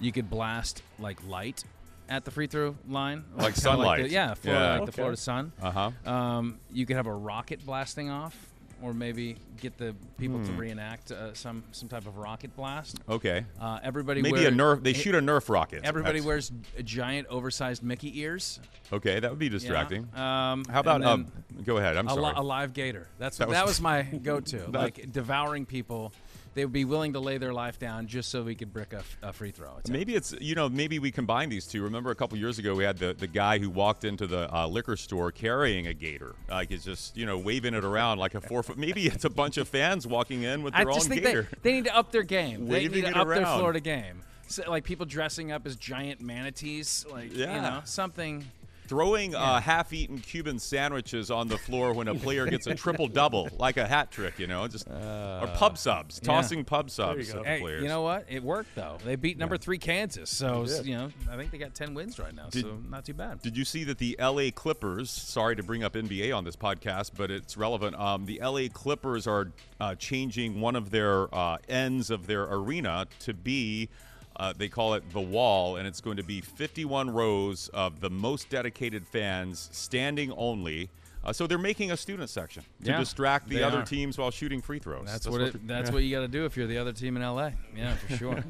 you 0.00 0.10
could 0.10 0.28
blast 0.30 0.82
like 0.98 1.24
light 1.28 1.62
at 2.08 2.24
the 2.24 2.32
free 2.32 2.48
throw 2.48 2.74
line, 2.88 3.24
Like 3.36 3.44
kinda 3.54 3.60
sunlight. 3.60 4.02
the, 4.04 4.08
yeah, 4.10 4.34
Florida, 4.34 4.64
Yeah. 4.64 4.76
like 4.78 4.86
the 4.86 4.92
Florida 4.92 5.16
sun. 5.16 5.52
Uh 5.62 5.70
huh. 5.70 6.10
Um, 6.10 6.58
you 6.72 6.86
could 6.86 6.96
have 6.96 7.06
a 7.06 7.12
rocket 7.14 7.64
blasting 7.64 8.10
off, 8.10 8.36
or 8.82 8.92
maybe 8.92 9.36
get 9.60 9.78
the 9.78 9.94
people 10.18 10.38
Hmm. 10.38 10.44
to 10.46 10.52
reenact 10.52 11.10
uh, 11.12 11.32
some 11.34 11.62
some 11.72 11.88
type 11.88 12.06
of 12.06 12.16
rocket 12.18 12.54
blast. 12.56 12.98
Okay. 13.08 13.44
Uh, 13.60 13.78
everybody 13.82 14.20
Maybe 14.22 14.40
wear, 14.40 14.48
a 14.48 14.50
Nerf. 14.50 14.82
They 14.82 14.90
eh, 14.90 14.94
shoot 14.94 15.14
a 15.14 15.20
Nerf 15.20 15.48
rocket. 15.48 15.80
Everybody 15.84 16.18
That's- 16.20 16.26
wears 16.26 16.52
a 16.76 16.82
giant, 16.82 17.28
oversized 17.28 17.82
Mickey 17.82 18.18
ears. 18.20 18.60
Okay, 18.92 19.20
that 19.20 19.30
would 19.30 19.38
be 19.38 19.48
distracting. 19.48 20.02
Um, 20.14 20.64
How 20.68 20.80
about 20.80 21.02
um? 21.04 21.30
Go 21.64 21.76
ahead. 21.78 21.96
I'm 21.96 22.08
a, 22.08 22.10
sorry. 22.10 22.22
li- 22.26 22.32
a 22.36 22.42
live 22.42 22.72
gator. 22.72 23.06
That's 23.18 23.38
That 23.38 23.48
that 23.50 23.64
was- 23.64 23.72
was, 23.78 23.80
my 23.80 24.02
go-to. 24.22 24.68
like 24.70 25.10
devouring 25.12 25.64
people. 25.66 26.12
They 26.54 26.64
would 26.64 26.72
be 26.72 26.84
willing 26.84 27.14
to 27.14 27.20
lay 27.20 27.38
their 27.38 27.52
life 27.54 27.78
down 27.78 28.06
just 28.06 28.28
so 28.28 28.42
we 28.42 28.54
could 28.54 28.72
brick 28.72 28.92
a 29.22 29.32
free 29.32 29.50
throw. 29.50 29.78
Maybe 29.88 30.14
it's 30.14 30.34
you 30.40 30.54
know 30.54 30.68
maybe 30.68 30.98
we 30.98 31.10
combine 31.10 31.48
these 31.48 31.66
two. 31.66 31.82
Remember 31.82 32.10
a 32.10 32.14
couple 32.14 32.36
years 32.38 32.58
ago 32.58 32.74
we 32.74 32.84
had 32.84 32.98
the, 32.98 33.14
the 33.14 33.26
guy 33.26 33.58
who 33.58 33.70
walked 33.70 34.04
into 34.04 34.26
the 34.26 34.54
uh, 34.54 34.66
liquor 34.66 34.96
store 34.96 35.32
carrying 35.32 35.86
a 35.86 35.94
gator, 35.94 36.34
like 36.50 36.68
he's 36.70 36.84
just 36.84 37.16
you 37.16 37.24
know 37.24 37.38
waving 37.38 37.74
it 37.74 37.84
around 37.84 38.18
like 38.18 38.34
a 38.34 38.40
four 38.40 38.62
foot. 38.62 38.76
Maybe 38.76 39.06
it's 39.06 39.24
a 39.24 39.30
bunch 39.30 39.56
of 39.56 39.66
fans 39.68 40.06
walking 40.06 40.42
in 40.42 40.62
with 40.62 40.74
I 40.74 40.84
their 40.84 40.92
just 40.92 41.06
own 41.06 41.10
think 41.10 41.22
gator. 41.24 41.48
they, 41.62 41.70
they 41.70 41.72
need 41.76 41.84
to 41.86 41.96
up 41.96 42.12
their 42.12 42.22
game. 42.22 42.66
they 42.66 42.72
Waving 42.72 43.02
need 43.02 43.08
it 43.08 43.12
to 43.14 43.18
up 43.20 43.28
their. 43.28 43.44
Florida 43.46 43.80
game. 43.80 44.22
So, 44.48 44.64
like 44.68 44.84
people 44.84 45.06
dressing 45.06 45.50
up 45.50 45.66
as 45.66 45.76
giant 45.76 46.20
manatees, 46.20 47.06
like 47.10 47.32
you 47.32 47.46
know 47.46 47.80
something. 47.84 48.44
Throwing 48.92 49.34
uh, 49.34 49.58
half-eaten 49.58 50.18
Cuban 50.18 50.58
sandwiches 50.58 51.30
on 51.30 51.48
the 51.48 51.56
floor 51.56 51.94
when 51.94 52.08
a 52.08 52.14
player 52.26 52.44
gets 52.44 52.66
a 52.66 52.74
triple 52.74 53.08
double, 53.08 53.48
like 53.58 53.78
a 53.78 53.86
hat 53.86 54.10
trick, 54.10 54.38
you 54.38 54.46
know, 54.46 54.68
just 54.68 54.86
or 54.86 55.50
pub 55.54 55.78
subs, 55.78 56.20
yeah. 56.22 56.26
tossing 56.26 56.62
pub 56.62 56.90
subs 56.90 57.32
you 57.32 57.42
Hey, 57.42 57.60
players. 57.60 57.82
you 57.82 57.88
know 57.88 58.02
what? 58.02 58.26
It 58.28 58.42
worked 58.42 58.74
though. 58.74 58.98
They 59.02 59.16
beat 59.16 59.38
number 59.38 59.56
three 59.56 59.78
Kansas, 59.78 60.28
so 60.28 60.66
you 60.84 60.94
know 60.94 61.10
I 61.30 61.38
think 61.38 61.52
they 61.52 61.56
got 61.56 61.74
ten 61.74 61.94
wins 61.94 62.18
right 62.18 62.34
now. 62.34 62.48
Did- 62.50 62.64
so 62.64 62.76
not 62.90 63.06
too 63.06 63.14
bad. 63.14 63.40
Did 63.40 63.56
you 63.56 63.64
see 63.64 63.82
that 63.84 63.96
the 63.96 64.14
LA 64.20 64.50
Clippers? 64.54 65.08
Sorry 65.10 65.56
to 65.56 65.62
bring 65.62 65.82
up 65.82 65.94
NBA 65.94 66.36
on 66.36 66.44
this 66.44 66.56
podcast, 66.56 67.12
but 67.16 67.30
it's 67.30 67.56
relevant. 67.56 67.98
Um, 67.98 68.26
the 68.26 68.40
LA 68.44 68.68
Clippers 68.70 69.26
are 69.26 69.52
uh, 69.80 69.94
changing 69.94 70.60
one 70.60 70.76
of 70.76 70.90
their 70.90 71.34
uh, 71.34 71.56
ends 71.66 72.10
of 72.10 72.26
their 72.26 72.42
arena 72.42 73.06
to 73.20 73.32
be. 73.32 73.88
Uh, 74.36 74.52
they 74.56 74.68
call 74.68 74.94
it 74.94 75.02
the 75.12 75.20
wall, 75.20 75.76
and 75.76 75.86
it's 75.86 76.00
going 76.00 76.16
to 76.16 76.22
be 76.22 76.40
51 76.40 77.10
rows 77.10 77.68
of 77.74 78.00
the 78.00 78.10
most 78.10 78.48
dedicated 78.48 79.06
fans, 79.06 79.68
standing 79.72 80.32
only, 80.32 80.88
Uh, 81.24 81.32
so 81.32 81.46
they're 81.46 81.56
making 81.56 81.92
a 81.92 81.96
student 81.96 82.28
section 82.28 82.64
to 82.82 82.90
Yeah, 82.90 82.98
distract 82.98 83.48
the 83.48 83.62
other 83.62 83.78
are. 83.78 83.84
teams 83.84 84.18
while 84.18 84.32
shooting 84.32 84.60
free 84.60 84.80
throws. 84.80 85.06
That's, 85.06 85.28
what 85.28 85.40
it, 85.40 85.68
that's 85.68 85.88
what 85.92 86.02
you 86.02 86.10
got 86.10 86.22
to 86.22 86.26
do 86.28 86.46
if 86.46 86.56
you're 86.56 86.66
the 86.66 86.78
other 86.78 86.92
team 86.92 87.16
in 87.16 87.22
LA. 87.22 87.50
Yeah, 87.76 87.94
for 87.94 88.16
sure. 88.22 88.44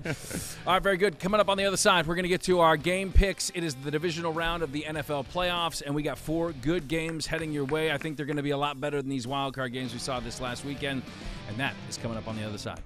All 0.67 0.73
right, 0.73 0.83
very 0.83 0.97
good. 0.97 1.19
Coming 1.19 1.39
up 1.39 1.51
on 1.51 1.59
the 1.59 1.67
other 1.67 1.77
side, 1.77 2.07
we're 2.07 2.15
going 2.15 2.23
to 2.23 2.31
get 2.31 2.41
to 2.45 2.61
our 2.61 2.79
game 2.79 3.13
picks. 3.13 3.51
It 3.51 3.63
is 3.63 3.75
the 3.75 3.91
divisional 3.91 4.33
round 4.33 4.63
of 4.63 4.73
the 4.73 4.85
NFL 4.89 5.27
playoffs, 5.35 5.83
and 5.85 5.95
we 5.95 6.03
got 6.03 6.17
four 6.17 6.53
good 6.53 6.89
games 6.89 7.27
heading 7.27 7.53
your 7.53 7.67
way. 7.67 7.93
I 7.93 7.99
think 7.99 8.17
they're 8.17 8.25
going 8.25 8.39
to 8.39 8.43
be 8.43 8.53
a 8.53 8.57
lot 8.57 8.81
better 8.81 9.03
than 9.03 9.11
these 9.11 9.27
wild 9.27 9.53
card 9.55 9.75
games 9.75 9.93
we 9.93 9.99
saw 9.99 10.19
this 10.21 10.41
last 10.41 10.65
weekend, 10.65 11.03
and 11.49 11.59
that 11.59 11.75
is 11.91 11.99
coming 11.99 12.17
up 12.17 12.27
on 12.27 12.37
the 12.37 12.43
other 12.45 12.57
side. 12.57 12.81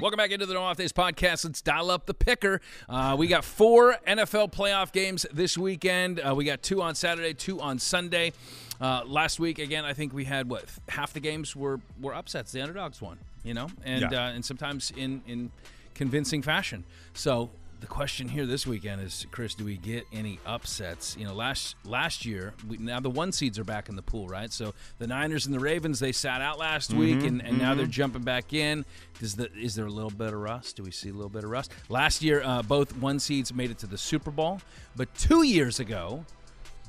Welcome 0.00 0.16
back 0.16 0.30
into 0.30 0.46
the 0.46 0.54
No 0.54 0.62
Off 0.62 0.76
Days 0.76 0.92
podcast. 0.92 1.44
Let's 1.44 1.60
dial 1.60 1.90
up 1.90 2.06
the 2.06 2.14
picker. 2.14 2.60
Uh, 2.88 3.16
we 3.18 3.26
got 3.26 3.44
four 3.44 3.96
NFL 4.06 4.52
playoff 4.52 4.92
games 4.92 5.26
this 5.32 5.58
weekend. 5.58 6.20
Uh, 6.20 6.34
we 6.36 6.44
got 6.44 6.62
two 6.62 6.80
on 6.82 6.94
Saturday, 6.94 7.34
two 7.34 7.60
on 7.60 7.78
Sunday. 7.80 8.32
Uh, 8.80 9.02
last 9.06 9.40
week, 9.40 9.58
again, 9.58 9.84
I 9.84 9.94
think 9.94 10.12
we 10.12 10.24
had 10.24 10.48
what 10.48 10.64
half 10.88 11.12
the 11.12 11.20
games 11.20 11.56
were 11.56 11.80
were 12.00 12.14
upsets. 12.14 12.52
The 12.52 12.60
underdogs 12.62 13.02
won, 13.02 13.18
you 13.42 13.54
know, 13.54 13.68
and 13.84 14.10
Yeah. 14.12 14.26
uh, 14.26 14.30
and 14.30 14.44
sometimes 14.44 14.92
in 14.96 15.22
in 15.26 15.50
convincing 15.94 16.42
fashion. 16.42 16.84
So 17.14 17.50
the 17.80 17.86
question 17.86 18.28
here 18.28 18.44
this 18.44 18.66
weekend 18.66 19.00
is, 19.02 19.26
Chris, 19.30 19.54
do 19.54 19.64
we 19.64 19.76
get 19.76 20.04
any 20.12 20.40
upsets? 20.44 21.16
You 21.18 21.24
know, 21.24 21.34
last 21.34 21.76
last 21.84 22.26
year, 22.26 22.54
we, 22.68 22.76
now 22.78 22.98
the 23.00 23.10
one 23.10 23.30
seeds 23.30 23.58
are 23.58 23.64
back 23.64 23.88
in 23.88 23.96
the 23.96 24.02
pool, 24.02 24.26
right? 24.26 24.52
So 24.52 24.74
the 24.98 25.06
Niners 25.06 25.46
and 25.46 25.54
the 25.54 25.60
Ravens 25.60 26.00
they 26.00 26.12
sat 26.12 26.40
out 26.40 26.58
last 26.58 26.92
week, 26.92 27.22
and, 27.22 27.42
and 27.42 27.58
now 27.58 27.74
they're 27.74 27.86
jumping 27.86 28.22
back 28.22 28.52
in. 28.52 28.84
Does 29.20 29.36
the 29.36 29.52
is 29.52 29.74
there 29.74 29.86
a 29.86 29.90
little 29.90 30.10
bit 30.10 30.28
of 30.28 30.40
rust? 30.40 30.76
Do 30.76 30.82
we 30.82 30.90
see 30.90 31.10
a 31.10 31.12
little 31.12 31.28
bit 31.28 31.44
of 31.44 31.50
rust? 31.50 31.72
Last 31.88 32.22
year, 32.22 32.42
uh, 32.44 32.62
both 32.62 32.96
one 32.96 33.20
seeds 33.20 33.54
made 33.54 33.70
it 33.70 33.78
to 33.78 33.86
the 33.86 33.98
Super 33.98 34.30
Bowl, 34.30 34.60
but 34.96 35.14
two 35.14 35.42
years 35.42 35.80
ago. 35.80 36.24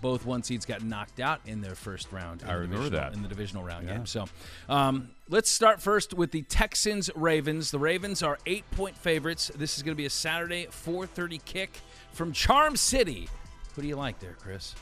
Both 0.02 0.26
one 0.26 0.44
seeds 0.44 0.66
got 0.66 0.82
knocked 0.84 1.20
out 1.20 1.42
in 1.46 1.62
their 1.62 1.76
first 1.76 2.12
round. 2.12 2.42
in 2.42 2.48
I 2.50 2.54
the 2.54 2.60
remember 2.62 2.78
divisional- 2.86 3.00
that. 3.10 3.14
in 3.14 3.22
the 3.22 3.28
divisional 3.28 3.64
round 3.64 3.88
game. 3.88 4.06
So, 4.06 4.26
um, 4.70 5.10
let's 5.30 5.50
start 5.50 5.82
first 5.82 6.14
with 6.14 6.32
the 6.32 6.44
Texans 6.44 7.10
Ravens. 7.16 7.72
The 7.72 7.80
Ravens 7.80 8.24
are 8.24 8.38
eight 8.46 8.70
point 8.72 8.98
favorites. 8.98 9.52
This 9.56 9.78
is 9.78 9.84
going 9.84 9.94
to 9.94 9.98
be 9.98 10.06
a 10.06 10.10
Saturday 10.10 10.68
4:30 10.72 11.38
kick 11.44 11.80
from 12.14 12.32
Charm 12.32 12.76
City. 12.76 13.30
Who 13.76 13.82
do 13.82 13.88
you 13.88 13.96
like 13.96 14.20
there, 14.20 14.36
Chris? 14.40 14.76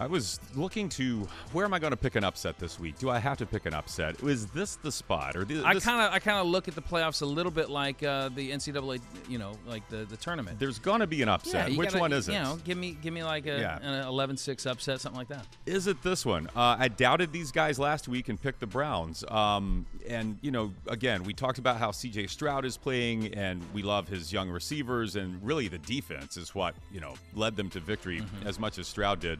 I 0.00 0.06
was 0.06 0.40
looking 0.56 0.88
to 0.90 1.26
where 1.52 1.64
am 1.64 1.72
I 1.72 1.78
going 1.78 1.92
to 1.92 1.96
pick 1.96 2.16
an 2.16 2.24
upset 2.24 2.58
this 2.58 2.80
week? 2.80 2.98
Do 2.98 3.10
I 3.10 3.18
have 3.18 3.38
to 3.38 3.46
pick 3.46 3.64
an 3.64 3.74
upset? 3.74 4.20
Is 4.22 4.46
this 4.46 4.74
the 4.76 4.90
spot 4.90 5.36
or 5.36 5.44
the, 5.44 5.64
I 5.64 5.74
kind 5.78 6.00
of 6.02 6.12
I 6.12 6.18
kind 6.18 6.38
of 6.38 6.46
look 6.46 6.66
at 6.66 6.74
the 6.74 6.82
playoffs 6.82 7.22
a 7.22 7.26
little 7.26 7.52
bit 7.52 7.70
like 7.70 8.02
uh, 8.02 8.28
the 8.34 8.50
NCAA, 8.50 9.00
you 9.28 9.38
know, 9.38 9.52
like 9.66 9.88
the 9.88 10.04
the 10.04 10.16
tournament. 10.16 10.58
There's 10.58 10.78
going 10.80 11.00
to 11.00 11.06
be 11.06 11.22
an 11.22 11.28
upset. 11.28 11.70
you 11.70 11.78
Which 11.78 11.90
gotta- 11.90 12.00
one 12.00 12.12
is 12.12 12.28
it? 12.28 12.32
You 12.32 12.38
know, 12.40 12.58
give 12.64 12.76
me 12.76 12.96
give 13.00 13.14
me 13.14 13.22
like 13.22 13.46
a, 13.46 13.58
Yeah. 13.60 13.78
an 13.82 14.04
11-6 14.06 14.68
upset, 14.70 15.00
something 15.00 15.18
like 15.18 15.28
that. 15.28 15.46
Is 15.66 15.86
it 15.86 16.02
this 16.02 16.26
one? 16.26 16.48
Uh, 16.56 16.76
I 16.78 16.88
doubted 16.88 17.32
these 17.32 17.52
guys 17.52 17.78
last 17.78 18.08
week 18.08 18.28
and 18.28 18.40
picked 18.40 18.60
the 18.60 18.66
Browns. 18.66 19.22
Um, 19.28 19.86
and, 20.08 20.38
you 20.42 20.50
know, 20.50 20.72
again, 20.88 21.22
we 21.22 21.32
talked 21.32 21.58
about 21.58 21.78
how 21.78 21.90
CJ 21.92 22.28
Stroud 22.28 22.64
is 22.64 22.76
playing, 22.76 23.32
and 23.34 23.62
we 23.72 23.82
love 23.82 24.08
his 24.08 24.32
young 24.32 24.50
receivers, 24.50 25.16
and 25.16 25.40
really 25.42 25.68
the 25.68 25.78
defense 25.78 26.36
is 26.36 26.54
what, 26.54 26.74
you 26.92 27.00
know, 27.00 27.14
led 27.34 27.56
them 27.56 27.70
to 27.70 27.80
victory 27.80 28.20
Mm-hmm. 28.20 28.46
as 28.46 28.58
much 28.58 28.78
as 28.78 28.86
Stroud 28.86 29.20
did. 29.20 29.38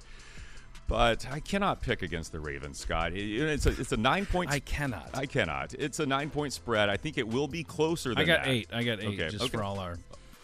But 0.86 1.26
I 1.30 1.40
cannot 1.40 1.80
pick 1.80 2.02
against 2.02 2.32
the 2.32 2.40
Ravens, 2.40 2.78
Scott. 2.78 3.12
It's, 3.14 3.64
a, 3.66 3.70
it's 3.70 3.92
a 3.92 3.96
nine 3.96 4.26
point. 4.26 4.50
I 4.50 4.60
cannot. 4.60 5.10
I 5.14 5.24
cannot. 5.26 5.74
It's 5.74 5.98
a 5.98 6.06
nine 6.06 6.28
point 6.30 6.52
spread. 6.52 6.90
I 6.90 6.96
think 6.98 7.16
it 7.16 7.26
will 7.26 7.48
be 7.48 7.64
closer 7.64 8.10
than 8.10 8.18
I 8.18 8.24
got 8.24 8.44
that. 8.44 8.50
eight. 8.50 8.68
I 8.72 8.84
got 8.84 9.00
eight 9.00 9.06
Okay, 9.20 9.28
just 9.30 9.44
okay. 9.44 9.56
for 9.56 9.62
all 9.62 9.78
our 9.78 9.96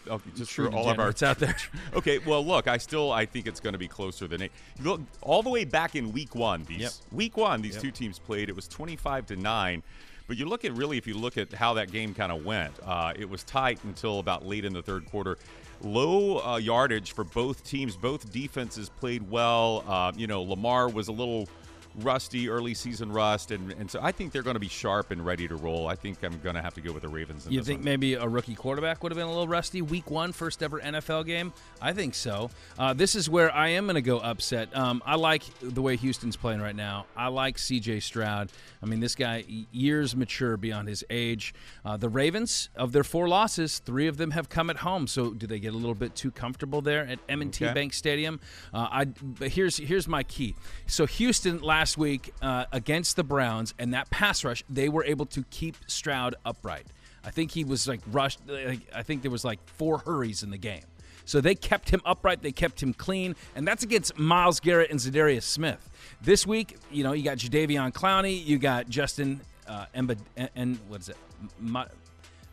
Okay, 0.07 0.31
just 0.35 0.51
for 0.53 0.67
all 0.73 0.89
of 0.89 0.99
our 0.99 1.13
out 1.23 1.37
there. 1.37 1.55
okay, 1.93 2.17
well, 2.19 2.43
look, 2.43 2.67
I 2.67 2.77
still 2.77 3.11
I 3.11 3.27
think 3.27 3.45
it's 3.45 3.59
going 3.59 3.73
to 3.73 3.79
be 3.79 3.87
closer 3.87 4.27
than 4.27 4.41
eight. 4.41 4.51
Look, 4.81 4.99
all 5.21 5.43
the 5.43 5.51
way 5.51 5.63
back 5.63 5.95
in 5.95 6.11
week 6.11 6.33
one, 6.33 6.63
these 6.63 6.79
Yep. 6.81 6.91
week 7.11 7.37
one, 7.37 7.61
these 7.61 7.77
two 7.77 7.91
teams 7.91 8.17
played. 8.17 8.49
It 8.49 8.55
was 8.55 8.67
twenty-five 8.67 9.27
to 9.27 9.35
nine. 9.35 9.83
But 10.27 10.37
you 10.37 10.45
look 10.45 10.63
at 10.63 10.71
really, 10.73 10.97
if 10.97 11.07
you 11.07 11.15
look 11.15 11.37
at 11.37 11.51
how 11.51 11.73
that 11.73 11.91
game 11.91 12.13
kind 12.13 12.31
of 12.31 12.45
went, 12.45 12.73
uh, 12.85 13.13
it 13.17 13.29
was 13.29 13.43
tight 13.43 13.79
until 13.83 14.19
about 14.19 14.45
late 14.45 14.63
in 14.63 14.71
the 14.71 14.81
third 14.81 15.05
quarter. 15.05 15.37
Low 15.83 16.39
uh, 16.39 16.57
yardage 16.57 17.13
for 17.13 17.23
both 17.23 17.63
teams. 17.63 17.95
Both 17.95 18.31
defenses 18.31 18.89
played 18.89 19.29
well. 19.29 19.83
Uh, 19.87 20.11
you 20.15 20.27
know, 20.27 20.43
Lamar 20.43 20.89
was 20.89 21.07
a 21.07 21.11
little 21.11 21.47
rusty, 21.95 22.49
early 22.49 22.73
season 22.73 23.11
rust, 23.11 23.51
and, 23.51 23.71
and 23.73 23.89
so 23.89 23.99
I 24.01 24.11
think 24.11 24.31
they're 24.31 24.41
going 24.43 24.55
to 24.55 24.59
be 24.59 24.67
sharp 24.69 25.11
and 25.11 25.25
ready 25.25 25.47
to 25.47 25.55
roll. 25.55 25.87
I 25.87 25.95
think 25.95 26.23
I'm 26.23 26.39
going 26.39 26.55
to 26.55 26.61
have 26.61 26.73
to 26.75 26.81
go 26.81 26.91
with 26.93 27.03
the 27.03 27.09
Ravens. 27.09 27.45
In 27.45 27.51
You 27.53 27.63
think 27.63 27.79
one. 27.79 27.85
maybe 27.85 28.13
a 28.13 28.27
rookie 28.27 28.55
quarterback 28.55 29.03
would 29.03 29.11
have 29.11 29.17
been 29.17 29.27
a 29.27 29.29
little 29.31 29.47
rusty? 29.47 29.81
Week 29.81 30.09
one, 30.09 30.31
first 30.31 30.61
ever 30.63 30.79
NFL 30.79 31.25
game? 31.25 31.53
I 31.81 31.93
think 31.93 32.15
so. 32.15 32.49
Uh, 32.77 32.93
this 32.93 33.15
is 33.15 33.29
where 33.29 33.53
I 33.53 33.69
am 33.69 33.85
going 33.85 33.95
to 33.95 34.01
go 34.01 34.19
upset. 34.19 34.75
Um, 34.75 35.01
I 35.05 35.15
like 35.15 35.43
the 35.61 35.81
way 35.81 35.95
Houston's 35.97 36.35
playing 36.37 36.61
right 36.61 36.75
now. 36.75 37.05
I 37.15 37.27
like 37.27 37.57
CJ 37.57 38.03
Stroud. 38.03 38.51
I 38.81 38.85
mean, 38.85 38.99
this 38.99 39.15
guy, 39.15 39.43
years 39.71 40.15
mature 40.15 40.57
beyond 40.57 40.87
his 40.87 41.03
age. 41.09 41.53
Uh, 41.85 41.97
the 41.97 42.09
Ravens, 42.09 42.69
of 42.75 42.91
their 42.91 43.03
four 43.03 43.27
losses, 43.27 43.79
three 43.79 44.07
of 44.07 44.17
them 44.17 44.31
have 44.31 44.49
come 44.49 44.69
at 44.69 44.77
home. 44.77 45.07
So 45.07 45.31
do 45.31 45.47
they 45.47 45.59
get 45.59 45.73
a 45.73 45.77
little 45.77 45.95
bit 45.95 46.15
too 46.15 46.31
comfortable 46.31 46.81
there 46.81 47.05
at 47.07 47.19
M&T 47.29 47.65
Okay. 47.65 47.73
Bank 47.73 47.93
Stadium? 47.93 48.39
Uh, 48.73 48.87
I, 48.89 49.05
but 49.05 49.49
here's, 49.49 49.77
here's 49.77 50.07
my 50.07 50.23
key. 50.23 50.55
So 50.87 51.05
Houston 51.05 51.59
last 51.61 51.80
week 51.97 52.33
uh, 52.41 52.65
against 52.71 53.15
the 53.15 53.23
Browns 53.23 53.73
and 53.79 53.93
that 53.93 54.09
pass 54.09 54.43
rush, 54.43 54.63
they 54.69 54.89
were 54.89 55.03
able 55.03 55.25
to 55.27 55.43
keep 55.49 55.77
Stroud 55.87 56.35
upright. 56.45 56.85
I 57.23 57.31
think 57.31 57.51
he 57.51 57.63
was 57.63 57.87
like 57.87 58.01
rushed. 58.11 58.39
Like, 58.47 58.79
I 58.95 59.03
think 59.03 59.21
there 59.21 59.31
was 59.31 59.45
like 59.45 59.59
four 59.67 59.99
hurries 59.99 60.43
in 60.43 60.49
the 60.49 60.57
game. 60.57 60.83
So 61.25 61.39
they 61.39 61.53
kept 61.55 61.89
him 61.89 62.01
upright. 62.03 62.41
They 62.41 62.51
kept 62.51 62.81
him 62.81 62.93
clean, 62.93 63.35
and 63.55 63.67
that's 63.67 63.83
against 63.83 64.17
Myles 64.17 64.59
Garrett 64.59 64.89
and 64.89 64.99
Za'Darius 64.99 65.43
Smith. 65.43 65.89
This 66.21 66.47
week, 66.47 66.77
you 66.91 67.03
know, 67.03 67.13
you 67.13 67.23
got 67.23 67.37
Jadeveon 67.37 67.93
Clowney, 67.93 68.43
you 68.43 68.57
got 68.57 68.89
Justin 68.89 69.39
uh, 69.67 69.85
Emba, 69.95 70.17
and 70.55 70.79
what 70.87 71.01
is 71.01 71.09
it, 71.09 71.17
Ma- 71.59 71.85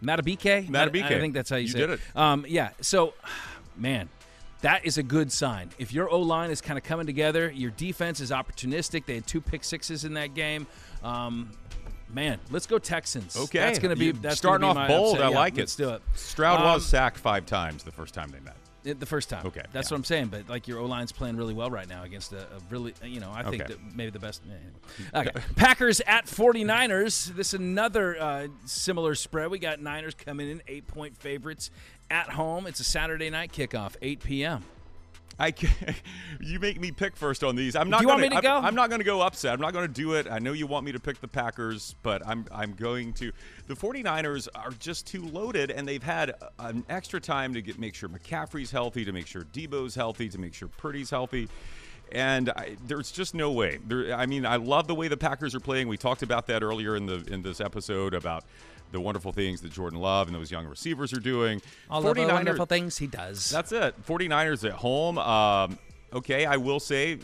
Matabike? 0.03 0.69
Matabike. 0.69 1.05
I 1.05 1.19
think 1.19 1.35
that's 1.35 1.51
how 1.51 1.57
you, 1.57 1.63
You 1.63 1.69
say 1.69 1.79
did 1.79 1.91
it. 1.91 2.01
it. 2.15 2.17
Um, 2.17 2.45
yeah. 2.47 2.71
So, 2.81 3.15
man, 3.77 4.09
that 4.63 4.85
is 4.85 4.99
a 4.99 5.03
good 5.03 5.31
sign. 5.33 5.71
If 5.79 5.93
your 5.93 6.09
O 6.11 6.21
line 6.21 6.51
is 6.51 6.61
kind 6.61 6.79
of 6.79 6.85
coming 6.85 7.07
together, 7.07 7.51
your 7.51 7.71
defense 7.71 8.21
is 8.21 8.31
opportunistic. 8.31 9.07
They 9.07 9.15
had 9.17 9.27
two 9.27 9.41
pick 9.41 9.63
sixes 9.65 10.05
in 10.05 10.15
that 10.15 10.35
game. 10.35 10.67
Um, 11.03 11.51
man, 12.13 12.39
let's 12.51 12.67
go 12.67 12.79
Texans. 12.79 13.37
Okay, 13.37 13.59
that's 13.59 13.79
going 13.79 13.95
to 13.95 13.99
be 13.99 14.07
You- 14.07 14.13
that's 14.15 14.39
starting 14.39 14.67
be 14.67 14.71
off 14.71 14.75
my 14.77 14.89
bold. 14.89 15.15
upset. 15.17 15.27
I 15.27 15.31
Yeah, 15.31 15.37
like 15.39 15.57
let's 15.57 15.75
it. 15.79 15.83
do 15.83 15.91
it. 15.91 16.03
Stroud 16.15 16.59
Um, 16.61 16.65
was 16.75 16.87
sacked 16.87 17.19
five 17.19 17.47
times 17.47 17.85
the 17.85 17.93
first 17.93 18.15
time 18.15 18.31
they 18.31 18.41
met. 18.41 18.57
it- 18.85 19.01
the 19.01 19.07
first 19.07 19.29
time. 19.29 19.45
Okay, 19.45 19.61
that's 19.73 19.91
yeah. 19.91 19.95
what 19.95 19.99
I'm 19.99 20.05
saying. 20.05 20.27
But 20.29 20.49
like 20.49 20.67
your 20.67 20.79
O 20.79 20.87
line's 20.87 21.13
playing 21.13 21.37
really 21.37 21.53
well 21.53 21.71
right 21.71 21.87
now 21.89 22.05
against 22.05 22.33
a, 22.33 22.39
a 22.41 22.59
really, 22.71 22.95
you 23.05 23.21
know, 23.21 23.31
I 23.31 23.43
think 23.43 23.63
Okay. 23.63 23.75
that 23.75 23.95
maybe 23.95 24.11
the 24.11 24.19
best. 24.21 24.41
anyway. 24.45 25.29
Okay, 25.29 25.41
Packers 25.57 26.01
at 26.07 26.27
49ers. 26.27 27.27
This 27.37 27.49
is 27.49 27.55
another 27.61 28.19
uh, 28.19 28.47
similar 28.65 29.15
spread. 29.15 29.51
We 29.51 29.59
got 29.59 29.81
Niners 29.83 30.15
coming 30.15 30.49
in 30.51 30.63
eight 30.69 30.87
point 30.87 31.17
favorites 31.19 31.71
at 32.11 32.31
home. 32.31 32.67
It's 32.67 32.81
a 32.81 32.85
Saturday 32.85 33.31
night 33.31 33.53
kickoff, 33.53 33.97
8 34.03 34.21
p.m. 34.23 34.65
I 35.39 35.55
you 36.41 36.59
make 36.59 36.81
me 36.81 36.91
pick 36.91 37.17
first 37.17 37.45
on 37.45 37.55
these. 37.55 37.77
I'm 37.77 37.89
not. 37.89 37.99
Do 37.99 38.05
you 38.05 38.09
want 38.09 38.23
gonna, 38.23 38.35
me 38.35 38.41
to 38.41 38.49
I'm, 38.49 38.63
go? 38.63 38.67
I'm 38.67 38.75
not 38.75 38.89
going 38.89 39.01
to 39.01 39.05
go 39.05 39.21
upset. 39.21 39.55
I'm 39.55 39.61
not 39.61 39.73
going 39.73 39.87
to 39.87 39.93
do 39.93 40.15
it. 40.15 40.27
I 40.29 40.41
know 40.41 40.53
you 40.53 40.67
want 40.67 40.85
me 40.85 40.93
to 40.93 40.99
pick 40.99 41.21
the 41.21 41.29
Packers, 41.29 41.95
but 42.03 42.27
I'm 42.27 42.45
I'm 42.51 42.73
going 42.75 43.13
to. 43.15 43.31
The 43.69 43.75
49ers 43.75 44.49
are 44.55 44.71
just 44.73 45.07
too 45.07 45.23
loaded, 45.23 45.71
and 45.71 45.87
they've 45.87 46.03
had 46.03 46.35
an 46.59 46.85
extra 46.89 47.21
time 47.21 47.55
to 47.55 47.63
get 47.63 47.79
make 47.79 47.95
sure 47.95 48.09
McCaffrey's 48.09 48.71
healthy, 48.71 49.05
to 49.05 49.13
make 49.13 49.27
sure 49.27 49.43
Deebo's 49.43 49.95
healthy, 49.95 50.29
to 50.29 50.39
make 50.39 50.55
sure 50.55 50.69
Purdy's 50.69 51.11
healthy. 51.11 51.49
And 52.11 52.49
I, 52.51 52.77
there's 52.87 53.13
just 53.13 53.35
no 53.35 53.53
way. 53.53 53.79
There, 53.87 54.15
I 54.15 54.27
mean, 54.27 54.47
I 54.47 54.57
love 54.57 54.87
the 54.87 54.95
way 54.95 55.09
the 55.09 55.17
Packers 55.17 55.55
are 55.55 55.61
playing. 55.61 55.89
We 55.89 55.99
talked 55.99 56.23
about 56.23 56.47
that 56.47 56.63
earlier 56.63 56.97
in 56.97 57.07
the 57.07 57.23
in 57.33 57.43
this 57.43 57.61
episode 57.61 58.13
about 58.13 58.45
the 58.93 59.01
wonderful 59.01 59.33
things 59.33 59.61
that 59.63 59.73
Jordan 59.73 59.99
Love 60.01 60.29
and 60.29 60.37
those 60.37 60.51
young 60.51 60.67
receivers 60.67 61.13
are 61.13 61.21
doing. 61.21 61.61
All 61.91 62.07
of 62.07 62.15
the 62.17 62.23
49ers 62.23 62.33
wonderful 62.33 62.67
things 62.67 62.99
he 62.99 63.07
does. 63.07 63.49
that's 63.51 63.73
it. 63.73 63.95
49ers 64.07 64.65
at 64.65 64.73
home. 64.73 65.19
Um, 65.19 65.79
okay, 66.13 66.47
I 66.47 66.57
will 66.57 66.81
say, 66.81 67.19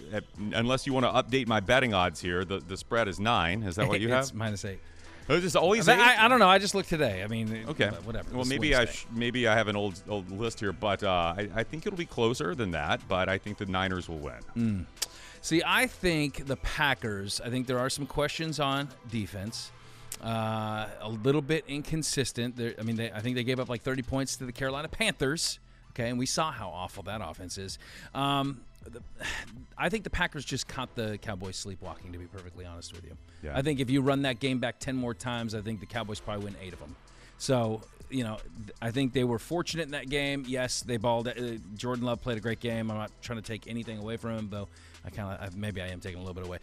unless 0.53 0.87
you 0.87 0.93
want 0.93 1.07
to 1.07 1.13
update 1.13 1.47
my 1.47 1.61
betting 1.61 1.95
odds 1.95 2.21
here, 2.21 2.45
the, 2.45 2.59
the 2.61 2.77
spread 2.77 3.09
is 3.09 3.19
nine. 3.21 3.63
Is 3.63 3.77
that 3.77 3.89
what 3.89 4.01
you 4.01 4.09
it's 4.15 4.31
have? 4.31 4.37
minus 4.37 4.65
eight. 4.65 4.81
Oh, 5.27 5.37
is 5.37 5.43
this 5.43 5.57
always 5.57 5.87
But 5.87 5.99
eight? 5.99 6.03
I, 6.03 6.27
I 6.27 6.29
don't 6.29 6.39
know. 6.39 6.49
I 6.49 6.59
just 6.59 6.75
looked 6.75 6.91
today. 6.91 7.23
I 7.23 7.29
mean, 7.29 7.65
Okay, 7.69 7.89
whatever. 8.05 8.37
Well, 8.37 8.45
maybe 8.45 8.75
I 8.75 8.85
sh- 8.85 9.07
maybe 9.11 9.49
I 9.49 9.55
have 9.57 9.69
an 9.69 9.77
old 9.77 10.03
old 10.07 10.31
list 10.31 10.61
here, 10.61 10.73
but 10.73 11.03
uh, 11.03 11.35
I, 11.39 11.49
I 11.55 11.63
think 11.63 11.87
it'll 11.87 11.97
be 11.97 12.05
closer 12.05 12.55
than 12.55 12.73
that. 12.73 13.01
But 13.09 13.31
I 13.31 13.39
think 13.39 13.57
the 13.57 13.65
Niners 13.65 14.07
will 14.07 14.19
win. 14.19 14.35
Mm. 14.55 14.85
See, 15.41 15.63
I 15.65 15.87
think 15.87 16.45
the 16.47 16.57
Packers. 16.57 17.41
I 17.43 17.49
think 17.49 17.67
there 17.67 17.79
are 17.79 17.89
some 17.89 18.05
questions 18.07 18.61
on 18.61 18.91
defense. 19.11 19.73
Uh, 20.23 20.87
a 21.01 21.09
little 21.09 21.43
bit 21.43 21.65
inconsistent. 21.69 22.57
They're, 22.57 22.75
I 22.79 22.83
mean, 22.83 22.97
they, 22.97 23.11
I 23.13 23.21
think 23.21 23.37
they 23.37 23.45
gave 23.45 23.61
up 23.61 23.69
like 23.69 23.83
30 23.83 24.03
points 24.03 24.37
to 24.37 24.47
the 24.47 24.53
Carolina 24.53 24.89
Panthers. 24.89 25.59
Okay, 25.91 26.09
and 26.09 26.19
we 26.19 26.27
saw 26.27 26.51
how 26.51 26.71
awful 26.71 27.03
that 27.05 27.21
offense 27.23 27.57
is. 27.59 27.79
Um, 28.15 28.63
the, 28.91 29.01
I 29.79 29.89
think 29.89 30.03
the 30.05 30.11
Packers 30.11 30.45
just 30.45 30.67
caught 30.67 30.95
the 30.97 31.19
Cowboys 31.19 31.57
sleepwalking. 31.57 32.13
To 32.13 32.19
be 32.19 32.27
perfectly 32.27 32.65
honest 32.67 32.93
with 32.95 33.05
you, 33.05 33.17
Yeah. 33.43 33.57
I 33.57 33.63
think 33.63 33.81
if 33.81 33.91
you 33.91 34.01
run 34.01 34.23
that 34.23 34.41
game 34.41 34.59
back 34.59 34.79
10 34.81 34.97
more 34.97 35.15
times, 35.15 35.55
I 35.55 35.61
think 35.61 35.81
the 35.81 35.87
Cowboys 35.87 36.21
probably 36.21 36.45
win 36.47 36.57
eight 36.63 36.73
of 36.73 36.81
them. 36.81 36.97
So 37.39 37.83
you 38.11 38.23
know, 38.23 38.39
I 38.81 38.91
think 38.91 39.13
they 39.13 39.25
were 39.25 39.39
fortunate 39.39 39.85
in 39.85 39.91
that 39.93 40.09
game. 40.09 40.45
Yes, 40.47 40.83
they 40.83 40.99
balled. 40.99 41.27
Uh, 41.27 41.33
Jordan 41.77 42.05
Love 42.05 42.21
played 42.21 42.37
a 42.37 42.41
great 42.41 42.61
game. 42.61 42.91
I'm 42.91 42.97
not 42.99 43.11
trying 43.23 43.41
to 43.41 43.45
take 43.47 43.67
anything 43.67 43.99
away 43.99 44.17
from 44.17 44.39
him, 44.39 44.49
though. 44.51 44.69
I 45.05 45.11
kind 45.11 45.39
of 45.39 45.57
maybe 45.57 45.83
I 45.83 45.89
am 45.89 46.01
taking 46.01 46.19
a 46.19 46.23
little 46.23 46.35
bit 46.35 46.47
away. 46.47 46.59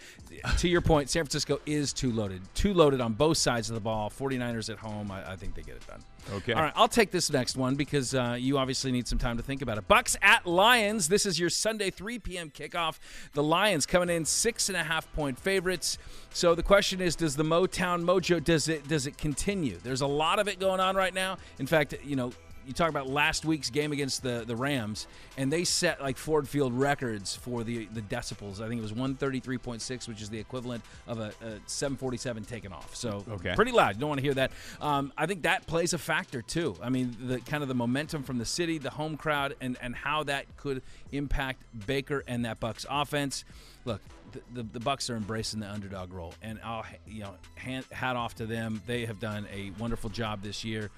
to 0.58 0.68
your 0.68 0.82
point, 0.82 1.10
San 1.10 1.24
Francisco 1.24 1.60
is 1.66 1.94
too 1.94 2.12
loaded, 2.12 2.42
too 2.56 2.74
loaded 2.74 3.00
on 3.00 3.14
both 3.14 3.38
sides 3.38 3.70
of 3.70 3.76
the 3.76 3.82
ball. 3.82 4.10
49ers 4.10 4.70
at 4.72 4.80
home, 4.80 5.12
I, 5.12 5.34
I 5.34 5.36
think 5.36 5.54
they 5.54 5.62
get 5.62 5.76
it 5.76 5.88
done. 5.88 6.02
Okay. 6.34 6.54
All 6.54 6.62
right, 6.64 6.74
I'll 6.76 6.88
take 6.88 7.12
this 7.12 7.32
next 7.32 7.56
one 7.56 7.76
because 7.76 8.16
uh, 8.16 8.36
you 8.40 8.58
obviously 8.58 8.92
need 8.92 9.08
some 9.08 9.18
time 9.18 9.38
to 9.38 9.44
think 9.44 9.62
about 9.62 9.78
it. 9.78 9.88
Bucs 9.88 10.16
at 10.22 10.46
Lions. 10.46 11.08
This 11.08 11.26
is 11.26 11.40
your 11.40 11.50
Sunday 11.50 11.90
3 11.92 12.20
p.m. 12.20 12.50
kickoff. 12.50 13.00
The 13.34 13.44
Lions 13.44 13.86
coming 13.86 14.10
in 14.10 14.26
six 14.26 14.70
and 14.70 14.78
a 14.78 14.84
half 14.84 15.12
point 15.14 15.38
favorites. 15.38 15.98
So 16.34 16.56
the 16.56 16.64
question 16.64 17.02
is, 17.02 17.16
does 17.16 17.36
the 17.36 17.44
Motown 17.44 18.04
mojo 18.04 18.44
does 18.44 18.68
it 18.68 18.88
does 18.88 19.06
it 19.08 19.18
continue? 19.18 19.78
There's 19.84 20.02
a 20.02 20.08
lot 20.08 20.40
of 20.40 20.48
it 20.48 20.60
going 20.60 20.80
on 20.80 20.96
right 20.96 21.14
now. 21.14 21.38
In 21.60 21.68
fact, 21.68 21.96
you 22.04 22.16
know, 22.16 22.32
you 22.68 22.74
talk 22.74 22.90
about 22.90 23.08
last 23.10 23.46
week's 23.46 23.70
game 23.70 23.92
against 23.92 24.24
the, 24.24 24.44
the 24.46 24.56
Rams, 24.56 25.08
and 25.38 25.52
they 25.52 25.64
set 25.64 26.02
like 26.02 26.18
Ford 26.18 26.48
Field 26.48 26.74
records 26.74 27.36
for 27.36 27.64
the 27.64 27.86
the 27.94 28.02
decibels. 28.02 28.62
I 28.62 28.68
think 28.68 28.80
it 28.80 28.82
was 28.82 28.94
133.6, 28.94 30.08
which 30.08 30.22
is 30.22 30.30
the 30.30 30.40
equivalent 30.40 30.84
of 31.08 31.20
a, 31.20 31.34
a 31.42 31.60
747 31.68 32.44
taken 32.46 32.72
off. 32.74 32.96
So 32.96 33.26
Okay. 33.30 33.54
pretty 33.56 33.72
loud. 33.72 33.96
You 33.96 34.02
don't 34.02 34.10
want 34.10 34.20
to 34.20 34.26
hear 34.26 34.34
that. 34.36 34.52
Um, 34.80 35.12
I 35.18 35.26
think 35.26 35.44
that 35.44 35.68
plays 35.68 35.94
a 35.94 35.98
factor 35.98 36.42
too. 36.42 36.76
I 36.82 36.90
mean, 36.90 37.16
the 37.22 37.40
kind 37.40 37.64
of 37.64 37.70
the 37.70 37.76
momentum 37.76 38.24
from 38.24 38.38
the 38.38 38.46
city, 38.46 38.78
the 38.78 38.90
home 38.90 39.18
crowd, 39.18 39.56
and 39.62 39.78
and 39.82 39.96
how 39.96 40.24
that 40.24 40.46
could 40.58 40.82
impact 41.12 41.64
Baker 41.88 42.24
and 42.28 42.46
that 42.46 42.60
Bucs 42.60 42.86
offense. 42.90 43.44
Look, 43.84 44.02
the, 44.32 44.62
the, 44.62 44.80
the 44.80 44.80
Bucs 44.80 45.10
are 45.10 45.16
embracing 45.16 45.60
the 45.60 45.70
underdog 45.70 46.14
role, 46.14 46.34
and 46.42 46.60
I'll 46.64 46.86
you 47.08 47.24
know 47.24 47.34
hand, 47.56 47.86
hat 47.92 48.16
off 48.16 48.36
to 48.36 48.46
them. 48.46 48.82
They 48.86 49.06
have 49.06 49.20
done 49.20 49.48
a 49.52 49.72
wonderful 49.80 50.10
job 50.10 50.44
this 50.44 50.64
year. 50.64 50.90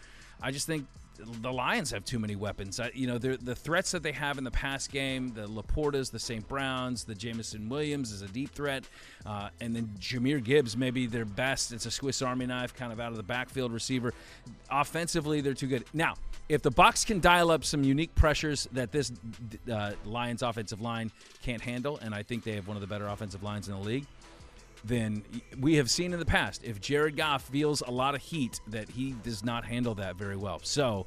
I 0.41 0.51
just 0.51 0.68
think 0.68 0.86
the 1.18 1.51
Lions 1.51 1.91
have 1.91 2.03
too 2.05 2.20
many 2.20 2.36
weapons. 2.36 2.80
You 2.93 3.07
know, 3.07 3.18
the 3.18 3.55
threats 3.55 3.91
that 3.91 4.03
they 4.03 4.11
have 4.11 4.38
in 4.38 4.43
the 4.43 4.51
past 4.51 4.91
game, 4.91 5.34
the 5.34 5.47
LaPortas, 5.47 6.11
the 6.11 6.20
St. 6.20 6.47
Browns, 6.47 7.03
the 7.03 7.16
Jameson 7.16 7.70
Williams 7.70 8.11
is 8.11 8.22
a 8.22 8.28
deep 8.28 8.51
threat, 8.51 8.84
uh, 9.26 9.49
and 9.61 9.76
then 9.76 9.89
Jahmyr 9.99 10.43
Gibbs, 10.43 10.76
maybe 10.76 11.05
their 11.05 11.26
best. 11.26 11.72
It's 11.72 11.86
a 11.86 11.91
Swiss 11.91 12.22
Army 12.22 12.45
knife, 12.45 12.76
kind 12.76 12.91
of 12.91 12.99
out 12.99 13.11
of 13.11 13.18
the 13.18 13.24
backfield 13.24 13.72
receiver. 13.72 14.14
Offensively, 14.70 15.41
they're 15.41 15.53
too 15.53 15.68
good. 15.68 15.86
Now, 15.93 16.16
if 16.49 16.61
the 16.61 16.72
Bucs 16.72 17.05
can 17.05 17.20
dial 17.20 17.51
up 17.51 17.64
some 17.64 17.84
unique 17.84 18.14
pressures 18.16 18.68
that 18.74 18.91
this 18.91 19.11
uh, 19.72 19.93
Lions 20.05 20.41
offensive 20.41 20.82
line 20.82 21.11
can't 21.41 21.61
handle, 21.61 21.99
and 22.01 22.14
I 22.14 22.24
think 22.24 22.43
they 22.43 22.53
have 22.53 22.68
one 22.68 22.76
of 22.76 22.82
the 22.82 22.88
better 22.88 23.07
offensive 23.07 23.43
lines 23.43 23.68
in 23.68 23.76
the 23.76 23.80
league 23.80 24.05
then 24.84 25.23
we 25.59 25.75
have 25.75 25.89
seen 25.89 26.13
in 26.13 26.19
the 26.19 26.25
past 26.25 26.63
if 26.63 26.81
Jared 26.81 27.15
Goff 27.15 27.43
feels 27.43 27.81
a 27.81 27.91
lot 27.91 28.15
of 28.15 28.21
heat 28.21 28.59
that 28.67 28.89
he 28.89 29.13
does 29.23 29.43
not 29.43 29.63
handle 29.65 29.95
that 29.95 30.15
very 30.15 30.36
well. 30.36 30.59
So 30.63 31.05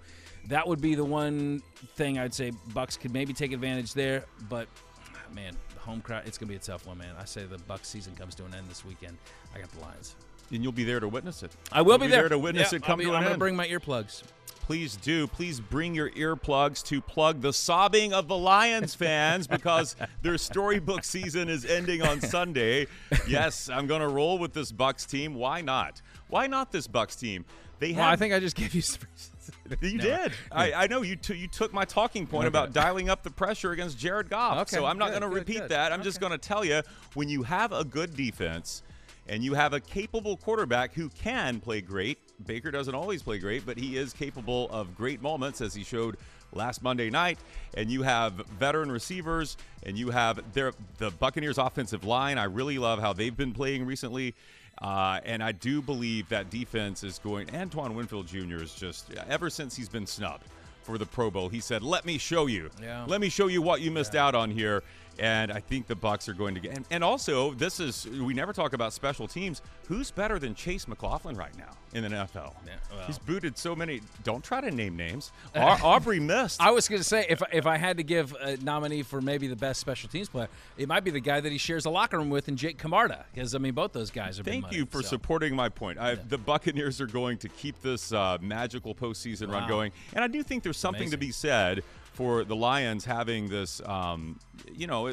that 0.49 0.67
would 0.67 0.81
be 0.81 0.95
the 0.95 1.05
one 1.05 1.63
thing 1.95 2.19
I'd 2.19 2.35
say 2.35 2.53
Bucs 2.71 2.99
could 2.99 3.13
maybe 3.13 3.33
take 3.33 3.53
advantage 3.53 3.93
there, 3.95 4.25
but 4.49 4.69
ah, 5.15 5.19
man, 5.35 5.55
the 5.75 5.81
home 5.81 6.01
crowd 6.01 6.27
it's 6.27 6.39
going 6.39 6.49
to 6.49 6.53
be 6.53 6.57
a 6.57 6.61
tough 6.61 6.87
one, 6.87 6.99
man. 6.99 7.15
I 7.19 7.25
say 7.25 7.45
the 7.45 7.59
Bucs 7.59 7.87
season 7.87 8.15
comes 8.15 8.35
to 8.37 8.45
an 8.45 8.55
end 8.55 8.69
this 8.69 8.85
weekend. 8.85 9.17
I 9.55 9.59
got 9.59 9.71
the 9.73 9.81
Lions. 9.81 10.17
And 10.51 10.63
you'll 10.63 10.73
be 10.73 10.85
there 10.85 11.01
to 11.01 11.09
witness 11.09 11.43
it. 11.43 11.51
I 11.73 11.83
will 11.83 11.93
You'll 11.93 11.99
be 11.99 12.07
there 12.09 12.29
to 12.29 12.39
witness 12.39 12.73
Yeah, 12.73 12.77
it 12.77 12.83
come 12.83 12.93
I'll 12.93 12.97
be, 12.99 13.05
to 13.05 13.11
I'm 13.11 13.23
an 13.23 13.25
gonna 13.25 13.39
bring 13.39 13.57
my 13.57 13.67
earplugs. 13.67 14.23
Please 14.67 14.97
do. 14.97 15.29
Please 15.29 15.61
bring 15.61 15.95
your 15.95 16.11
earplugs 16.11 16.83
to 16.87 17.01
plug 17.01 17.41
the 17.41 17.53
sobbing 17.53 18.13
of 18.13 18.27
the 18.27 18.37
Lions 18.37 18.97
fans 18.97 19.47
because 19.49 19.95
their 20.23 20.37
storybook 20.37 21.05
season 21.05 21.49
is 21.49 21.65
ending 21.65 22.03
on 22.03 22.21
Sunday. 22.21 22.89
Yes, 23.29 23.69
I'm 23.69 23.87
going 23.87 24.01
to 24.01 24.09
roll 24.09 24.39
with 24.39 24.55
this 24.55 24.73
Bucs 24.73 25.09
team. 25.09 25.35
Why 25.37 25.61
not? 25.61 26.03
Why 26.29 26.49
not 26.49 26.73
this 26.73 26.89
Bucs 26.89 27.17
team? 27.19 27.45
They 27.79 27.93
have. 27.93 27.99
Well, 27.99 28.09
I 28.09 28.17
think 28.17 28.35
I 28.35 28.41
just 28.41 28.57
gave 28.57 28.75
you 28.75 28.81
some 28.83 29.03
you 29.81 29.99
No. 29.99 30.03
did. 30.05 30.33
I, 30.51 30.73
I 30.73 30.87
know 30.89 31.03
you. 31.03 31.15
T- 31.15 31.37
you 31.37 31.47
took 31.47 31.73
my 31.73 31.85
talking 31.85 32.27
point 32.27 32.47
Okay. 32.47 32.49
about 32.49 32.73
dialing 32.73 33.09
up 33.09 33.23
the 33.23 33.31
pressure 33.31 33.71
against 33.71 33.97
Jared 33.99 34.29
Goff. 34.31 34.59
Okay, 34.63 34.77
So 34.77 34.85
I'm 34.85 34.99
not 34.99 35.11
going 35.11 35.23
to 35.23 35.29
repeat 35.29 35.59
good. 35.61 35.69
that. 35.69 35.93
I'm 35.93 36.03
just 36.03 36.19
going 36.19 36.33
to 36.33 36.39
tell 36.39 36.65
you 36.65 36.83
when 37.15 37.29
you 37.29 37.45
have 37.45 37.71
a 37.71 37.85
good 37.85 38.17
defense 38.17 38.83
and 39.29 39.45
you 39.45 39.55
have 39.55 39.73
a 39.75 39.79
capable 39.81 40.37
quarterback 40.37 40.95
who 40.95 41.09
can 41.11 41.61
play 41.61 41.81
great. 41.81 42.19
Baker 42.45 42.71
doesn't 42.71 42.95
always 42.95 43.23
play 43.23 43.39
great, 43.39 43.65
but 43.65 43.79
he 43.79 43.97
is 43.97 44.13
capable 44.13 44.69
of 44.71 44.97
great 44.97 45.23
moments 45.23 45.61
as 45.61 45.75
he 45.75 45.83
showed 45.83 46.17
last 46.53 46.83
Monday 46.83 47.11
night. 47.11 47.39
And 47.75 47.91
you 47.91 48.03
have 48.03 48.35
veteran 48.59 48.91
receivers, 48.91 49.57
and 49.83 49.97
you 49.97 50.11
have 50.11 50.41
their 50.53 50.73
the 50.99 51.11
Buccaneers 51.11 51.59
offensive 51.59 52.05
line. 52.05 52.39
I 52.39 52.45
really 52.45 52.79
love 52.79 53.01
how 53.01 53.13
they've 53.13 53.37
been 53.37 53.53
playing 53.53 53.87
recently. 53.87 54.35
Uh, 54.81 55.21
and 55.25 55.43
I 55.43 55.53
do 55.53 55.81
believe 55.81 56.29
that 56.29 56.51
defense 56.51 57.03
is 57.03 57.19
going. 57.19 57.55
Antoine 57.55 57.95
Winfield 57.95 58.27
Jr. 58.27 58.63
is 58.63 58.75
just 58.75 59.11
ever 59.29 59.49
since 59.49 59.75
he's 59.75 59.89
been 59.89 60.07
snubbed 60.07 60.45
for 60.83 60.99
the 60.99 61.07
Pro 61.07 61.31
Bowl. 61.31 61.49
He 61.49 61.61
said, 61.61 61.83
"Let 61.83 62.05
me 62.05 62.19
show 62.19 62.47
you. 62.47 62.71
Yeah. 62.81 63.05
Let 63.07 63.21
me 63.21 63.29
show 63.29 63.47
you 63.47 63.63
what 63.63 63.81
you 63.81 63.91
missed 63.91 64.15
out 64.15 64.35
on 64.35 64.51
here." 64.51 64.83
And 65.19 65.51
I 65.51 65.61
think 65.61 65.87
the 65.87 65.97
Bucs 65.97 66.29
are 66.29 66.35
going 66.35 66.55
to 66.55 66.61
get. 66.61 66.77
And, 66.77 66.87
and 66.91 67.05
also, 67.05 67.55
this 67.55 67.81
is 67.81 68.07
we 68.07 68.35
never 68.35 68.53
talk 68.53 68.73
about 68.73 68.93
special 68.93 69.27
teams. 69.27 69.63
Who's 69.89 70.11
better 70.11 70.39
than 70.39 70.55
Chase 70.55 70.89
McLaughlin 70.89 71.37
right 71.37 71.57
now 71.57 71.71
in 71.95 72.03
the 72.03 72.09
NFL? 72.09 72.53
Yeah, 72.67 72.75
well. 72.91 73.07
He's 73.07 73.19
booted 73.19 73.57
so 73.57 73.75
many. 73.75 74.01
Don't 74.25 74.45
try 74.45 74.61
to 74.61 74.71
name 74.71 74.97
names. 74.97 75.33
Au- 75.55 75.79
Aubrey 75.83 76.21
missed. 76.21 76.61
I 76.61 76.71
was 76.71 76.89
going 76.89 77.01
to 77.01 77.05
say 77.05 77.27
if 77.29 77.43
if 77.53 77.67
I 77.67 77.77
had 77.77 77.97
to 77.97 78.03
give 78.03 78.35
a 78.41 78.57
nominee 78.59 79.03
for 79.03 79.21
maybe 79.21 79.47
the 79.47 79.57
best 79.57 79.81
special 79.81 80.09
teams 80.09 80.29
player, 80.29 80.49
it 80.77 80.89
might 80.89 81.05
be 81.05 81.11
the 81.11 81.21
guy 81.21 81.41
that 81.41 81.53
he 81.53 81.59
shares 81.59 81.87
a 81.87 81.91
locker 81.91 82.19
room 82.19 82.31
with, 82.31 82.49
in 82.49 82.57
Jake 82.57 82.79
Camarda, 82.79 83.25
because 83.33 83.55
I 83.55 83.59
mean 83.59 83.75
both 83.75 83.93
those 83.93 84.11
guys 84.11 84.39
are. 84.41 84.45
Thank 84.45 84.65
money, 84.65 84.77
you 84.77 84.87
for 84.87 85.03
so. 85.03 85.09
supporting 85.09 85.55
my 85.55 85.69
point. 85.69 85.99
I, 85.99 86.17
The 86.17 86.39
Buccaneers 86.39 87.01
are 87.01 87.07
going 87.07 87.39
to 87.39 87.49
keep 87.49 87.81
this 87.81 88.13
uh, 88.13 88.39
magical 88.41 88.95
postseason 88.95 89.51
run 89.51 89.69
going, 89.69 89.93
and 90.15 90.23
I 90.23 90.29
do 90.29 90.43
think 90.43 90.63
there's 90.63 90.77
something 90.77 91.11
to 91.11 91.17
be 91.17 91.31
said 91.31 91.83
for 92.17 92.45
the 92.45 92.57
Lions 92.57 93.05
having 93.05 93.47
this. 93.47 93.83
Um, 93.85 94.41
you 94.75 94.87
know, 94.87 95.09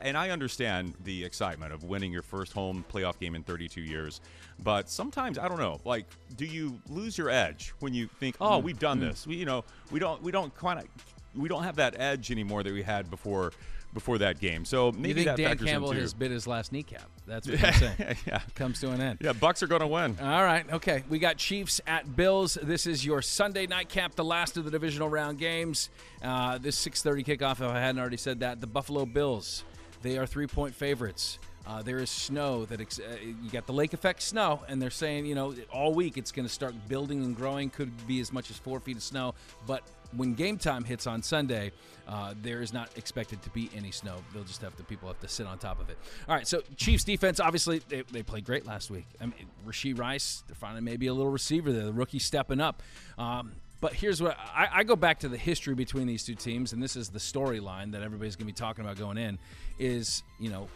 and 0.00 0.16
I 0.16 0.30
understand 0.30 0.94
the 1.04 1.22
excitement 1.22 1.74
of 1.74 1.84
winning 1.84 2.10
your 2.10 2.22
first 2.22 2.54
home 2.54 2.82
playoff 2.90 3.18
game 3.18 3.34
in 3.34 3.42
32 3.42 3.82
years, 3.82 4.22
but 4.62 4.88
sometimes 4.88 5.38
I 5.38 5.48
don't 5.48 5.58
know. 5.58 5.80
Like, 5.84 6.06
do 6.36 6.46
you 6.46 6.80
lose 6.88 7.18
your 7.18 7.28
edge 7.28 7.74
when 7.80 7.92
you 7.92 8.08
think, 8.20 8.36
"Oh, 8.40 8.58
we've 8.58 8.78
done 8.78 9.00
this"? 9.00 9.26
We, 9.26 9.36
you 9.36 9.44
know, 9.44 9.64
we 9.90 10.00
don't, 10.00 10.22
we 10.22 10.32
don't 10.32 10.54
kind 10.56 10.80
of, 10.80 10.86
we 11.34 11.46
don't 11.46 11.62
have 11.62 11.76
that 11.76 12.00
edge 12.00 12.30
anymore 12.30 12.62
that 12.62 12.72
we 12.72 12.82
had 12.82 13.10
before. 13.10 13.52
Before 13.96 14.18
that 14.18 14.38
game, 14.40 14.66
so 14.66 14.92
maybe 14.92 15.08
You 15.08 15.14
think 15.14 15.26
that 15.28 15.36
Dan 15.38 15.56
Campbell 15.58 15.92
has 15.92 16.12
bit 16.12 16.30
his 16.30 16.46
last 16.46 16.70
kneecap? 16.70 17.08
That's 17.26 17.48
what 17.48 17.64
I'm 17.64 17.72
saying. 17.72 18.16
yeah, 18.26 18.40
Comes 18.54 18.78
to 18.80 18.90
an 18.90 19.00
end. 19.00 19.20
yeah. 19.22 19.32
Bucs 19.32 19.62
are 19.62 19.66
going 19.66 19.80
to 19.80 19.86
win. 19.86 20.18
All 20.20 20.44
right. 20.44 20.70
Okay. 20.70 21.02
We 21.08 21.18
got 21.18 21.38
Chiefs 21.38 21.80
at 21.86 22.14
Bills. 22.14 22.58
This 22.62 22.86
is 22.86 23.06
your 23.06 23.22
Sunday 23.22 23.66
nightcap, 23.66 24.14
the 24.14 24.22
last 24.22 24.58
of 24.58 24.66
the 24.66 24.70
divisional 24.70 25.08
round 25.08 25.38
games. 25.38 25.88
Uh, 26.22 26.58
this 26.58 26.76
6:30 26.86 27.24
kickoff. 27.24 27.52
If 27.52 27.62
I 27.62 27.80
hadn't 27.80 27.98
already 27.98 28.18
said 28.18 28.40
that, 28.40 28.60
the 28.60 28.66
Buffalo 28.66 29.06
Bills. 29.06 29.64
They 30.02 30.18
are 30.18 30.26
three-point 30.26 30.74
favorites. 30.74 31.38
Uh, 31.66 31.82
there 31.82 31.98
is 31.98 32.10
snow 32.10 32.64
that 32.66 32.80
ex- 32.80 33.00
uh, 33.00 33.16
you 33.22 33.50
got 33.50 33.66
the 33.66 33.72
lake 33.72 33.92
effect 33.92 34.22
snow, 34.22 34.62
and 34.68 34.80
they're 34.80 34.88
saying 34.90 35.24
you 35.26 35.34
know 35.34 35.52
all 35.72 35.92
week 35.94 36.16
it's 36.18 36.30
going 36.30 36.46
to 36.46 36.52
start 36.52 36.74
building 36.86 37.24
and 37.24 37.34
growing. 37.34 37.70
Could 37.70 38.06
be 38.06 38.20
as 38.20 38.30
much 38.32 38.50
as 38.50 38.56
four 38.58 38.78
feet 38.78 38.98
of 38.98 39.02
snow, 39.02 39.34
but 39.66 39.82
when 40.16 40.34
game 40.34 40.58
time 40.58 40.84
hits 40.84 41.06
on 41.06 41.22
Sunday, 41.22 41.72
uh, 42.08 42.34
there 42.42 42.62
is 42.62 42.72
not 42.72 42.90
expected 42.96 43.42
to 43.42 43.50
be 43.50 43.70
any 43.74 43.90
snow. 43.90 44.16
They'll 44.32 44.44
just 44.44 44.62
have 44.62 44.76
to 44.76 44.84
people 44.84 45.08
have 45.08 45.20
to 45.20 45.28
sit 45.28 45.46
on 45.46 45.58
top 45.58 45.80
of 45.80 45.90
it. 45.90 45.98
All 46.28 46.34
right, 46.34 46.46
so 46.46 46.62
Chiefs 46.76 47.04
defense 47.04 47.40
obviously 47.40 47.80
they, 47.88 48.02
they 48.12 48.22
played 48.22 48.44
great 48.44 48.66
last 48.66 48.90
week. 48.90 49.06
I 49.20 49.26
mean, 49.26 49.34
Rashee 49.66 49.98
Rice, 49.98 50.44
they're 50.46 50.54
finding 50.54 50.84
maybe 50.84 51.06
a 51.08 51.14
little 51.14 51.32
receiver 51.32 51.72
there, 51.72 51.84
the 51.84 51.92
rookie 51.92 52.18
stepping 52.18 52.60
up. 52.60 52.82
Um, 53.18 53.52
but 53.80 53.92
here's 53.92 54.22
what 54.22 54.38
I, 54.38 54.68
I 54.72 54.84
go 54.84 54.96
back 54.96 55.20
to 55.20 55.28
the 55.28 55.36
history 55.36 55.74
between 55.74 56.06
these 56.06 56.24
two 56.24 56.34
teams, 56.34 56.72
and 56.72 56.82
this 56.82 56.96
is 56.96 57.10
the 57.10 57.18
storyline 57.18 57.92
that 57.92 58.02
everybody's 58.02 58.36
going 58.36 58.46
to 58.46 58.52
be 58.52 58.56
talking 58.56 58.84
about 58.84 58.98
going 58.98 59.18
in. 59.18 59.38
Is 59.78 60.22
you 60.40 60.48
know, 60.48 60.68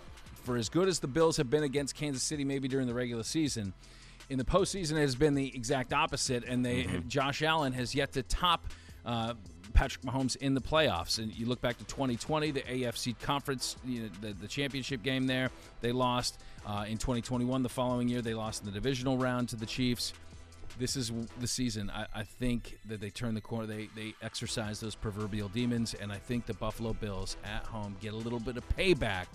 for 0.44 0.56
as 0.56 0.68
good 0.68 0.88
as 0.88 0.98
the 0.98 1.06
Bills 1.06 1.36
have 1.38 1.48
been 1.48 1.62
against 1.62 1.94
Kansas 1.94 2.22
City, 2.22 2.44
maybe 2.44 2.68
during 2.68 2.86
the 2.86 2.94
regular 2.94 3.22
season, 3.22 3.72
in 4.28 4.38
the 4.38 4.44
postseason 4.44 4.92
it 4.92 5.00
has 5.00 5.14
been 5.14 5.34
the 5.34 5.54
exact 5.54 5.92
opposite, 5.92 6.44
and 6.44 6.64
they 6.64 6.86
Josh 7.08 7.42
Allen 7.42 7.72
has 7.72 7.94
yet 7.94 8.12
to 8.12 8.22
top 8.22 8.68
uh, 9.04 9.34
Patrick 9.72 10.04
Mahomes 10.04 10.36
in 10.36 10.54
the 10.54 10.60
playoffs. 10.60 11.18
And 11.18 11.34
you 11.34 11.46
look 11.46 11.60
back 11.60 11.78
to 11.78 11.84
2020, 11.84 12.50
the 12.50 12.60
AFC 12.62 13.18
conference, 13.20 13.76
you 13.84 14.02
know, 14.02 14.08
the, 14.20 14.32
the 14.34 14.48
championship 14.48 15.02
game 15.02 15.26
there, 15.26 15.50
they 15.80 15.92
lost. 15.92 16.38
Uh, 16.66 16.84
in 16.88 16.98
2021, 16.98 17.62
the 17.62 17.68
following 17.68 18.08
year, 18.08 18.20
they 18.20 18.34
lost 18.34 18.62
in 18.62 18.66
the 18.66 18.72
divisional 18.72 19.16
round 19.16 19.48
to 19.48 19.56
the 19.56 19.66
Chiefs. 19.66 20.12
This 20.78 20.96
is 20.96 21.12
the 21.38 21.46
season. 21.46 21.90
I, 21.90 22.06
I 22.14 22.22
think 22.22 22.78
that 22.86 23.00
they 23.00 23.10
turn 23.10 23.34
the 23.34 23.40
corner. 23.40 23.66
They 23.66 23.88
they 23.96 24.14
exercise 24.22 24.80
those 24.80 24.94
proverbial 24.94 25.48
demons, 25.48 25.94
and 25.94 26.12
I 26.12 26.16
think 26.16 26.46
the 26.46 26.54
Buffalo 26.54 26.92
Bills 26.92 27.36
at 27.44 27.66
home 27.66 27.96
get 28.00 28.14
a 28.14 28.16
little 28.16 28.38
bit 28.38 28.56
of 28.56 28.66
payback, 28.70 29.26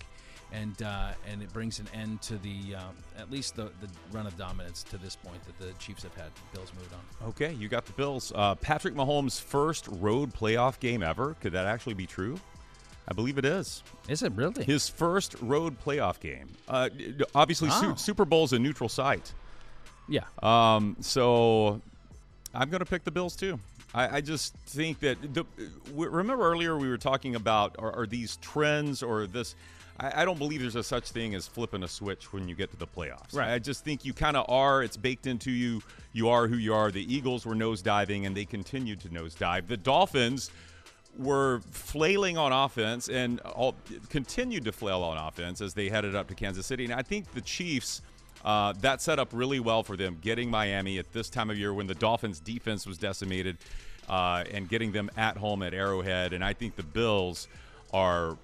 and 0.52 0.80
uh, 0.82 1.10
and 1.30 1.42
it 1.42 1.52
brings 1.52 1.78
an 1.80 1.88
end 1.94 2.22
to 2.22 2.36
the 2.38 2.74
um, 2.76 2.96
at 3.18 3.30
least 3.30 3.56
the, 3.56 3.64
the 3.80 3.88
run 4.12 4.26
of 4.26 4.36
dominance 4.38 4.82
to 4.84 4.96
this 4.98 5.16
point 5.16 5.42
that 5.44 5.58
the 5.58 5.72
Chiefs 5.78 6.02
have 6.04 6.14
had. 6.14 6.30
Bills 6.54 6.72
moved 6.78 6.92
on. 6.92 7.28
Okay, 7.30 7.52
you 7.54 7.68
got 7.68 7.84
the 7.86 7.92
Bills. 7.92 8.32
Uh, 8.34 8.54
Patrick 8.54 8.94
Mahomes' 8.94 9.40
first 9.40 9.88
road 9.88 10.32
playoff 10.32 10.78
game 10.80 11.02
ever. 11.02 11.34
Could 11.40 11.52
that 11.52 11.66
actually 11.66 11.94
be 11.94 12.06
true? 12.06 12.38
I 13.08 13.14
believe 13.14 13.38
it 13.38 13.44
is. 13.44 13.82
Is 14.08 14.22
it 14.22 14.32
really? 14.32 14.64
His 14.64 14.88
first 14.88 15.36
road 15.40 15.76
playoff 15.80 16.18
game. 16.20 16.48
Uh, 16.68 16.88
obviously, 17.34 17.70
Su- 17.70 17.90
Wow. 17.90 17.94
Super 17.94 18.24
Bowl's 18.24 18.52
a 18.52 18.58
neutral 18.58 18.88
site. 18.88 19.32
yeah. 20.08 20.24
Um, 20.42 20.96
so 21.00 21.80
I'm 22.54 22.68
going 22.68 22.80
to 22.80 22.86
pick 22.86 23.04
the 23.04 23.12
Bills 23.12 23.36
too. 23.36 23.60
I, 23.94 24.16
I 24.16 24.20
just 24.20 24.54
think 24.66 24.98
that 25.00 25.18
the, 25.34 25.44
remember 25.92 26.42
earlier 26.50 26.76
we 26.76 26.88
were 26.88 26.98
talking 26.98 27.36
about 27.36 27.76
are, 27.78 27.92
are 27.92 28.06
these 28.06 28.36
trends 28.38 29.02
or 29.04 29.26
this. 29.28 29.54
I, 29.98 30.22
I 30.22 30.24
don't 30.24 30.38
believe 30.38 30.60
there's 30.60 30.76
a 30.76 30.82
such 30.82 31.10
thing 31.10 31.34
as 31.34 31.46
flipping 31.46 31.82
a 31.82 31.88
switch 31.88 32.32
when 32.32 32.48
you 32.48 32.54
get 32.54 32.70
to 32.70 32.76
the 32.76 32.86
playoffs. 32.86 33.34
Right. 33.34 33.52
I 33.52 33.58
just 33.58 33.84
think 33.84 34.04
you 34.04 34.12
kind 34.12 34.36
of 34.36 34.46
are. 34.48 34.82
It's 34.82 34.96
baked 34.96 35.26
into 35.26 35.50
you. 35.50 35.82
You 36.12 36.28
are 36.28 36.46
who 36.46 36.56
you 36.56 36.74
are. 36.74 36.90
The 36.90 37.14
Eagles 37.14 37.46
were 37.46 37.54
nosediving 37.54 38.26
and 38.26 38.36
they 38.36 38.44
continued 38.44 39.00
to 39.00 39.08
nosedive. 39.08 39.66
The 39.66 39.76
Dolphins 39.76 40.50
were 41.18 41.60
flailing 41.70 42.36
on 42.36 42.52
offense 42.52 43.08
and 43.08 43.40
all, 43.40 43.74
continued 44.10 44.64
to 44.64 44.72
flail 44.72 45.02
on 45.02 45.16
offense 45.16 45.60
as 45.60 45.74
they 45.74 45.88
headed 45.88 46.14
up 46.14 46.28
to 46.28 46.34
Kansas 46.34 46.66
City. 46.66 46.84
And 46.84 46.92
I 46.92 47.02
think 47.02 47.32
the 47.32 47.40
Chiefs. 47.40 48.02
Uh, 48.44 48.72
that 48.80 49.02
set 49.02 49.18
up 49.18 49.30
really 49.32 49.58
well 49.58 49.82
for 49.82 49.96
them, 49.96 50.18
getting 50.20 50.48
Miami 50.48 50.98
at 50.98 51.12
this 51.12 51.28
time 51.28 51.50
of 51.50 51.58
year 51.58 51.74
when 51.74 51.88
the 51.88 51.96
Dolphins' 51.96 52.38
defense 52.38 52.86
was 52.86 52.96
decimated, 52.96 53.56
uh, 54.08 54.44
and 54.52 54.68
getting 54.68 54.92
them 54.92 55.10
at 55.16 55.36
home 55.36 55.64
at 55.64 55.74
Arrowhead. 55.74 56.32
And 56.32 56.44
I 56.44 56.52
think 56.52 56.76
the 56.76 56.84
Bills 56.84 57.48
are 57.92 58.36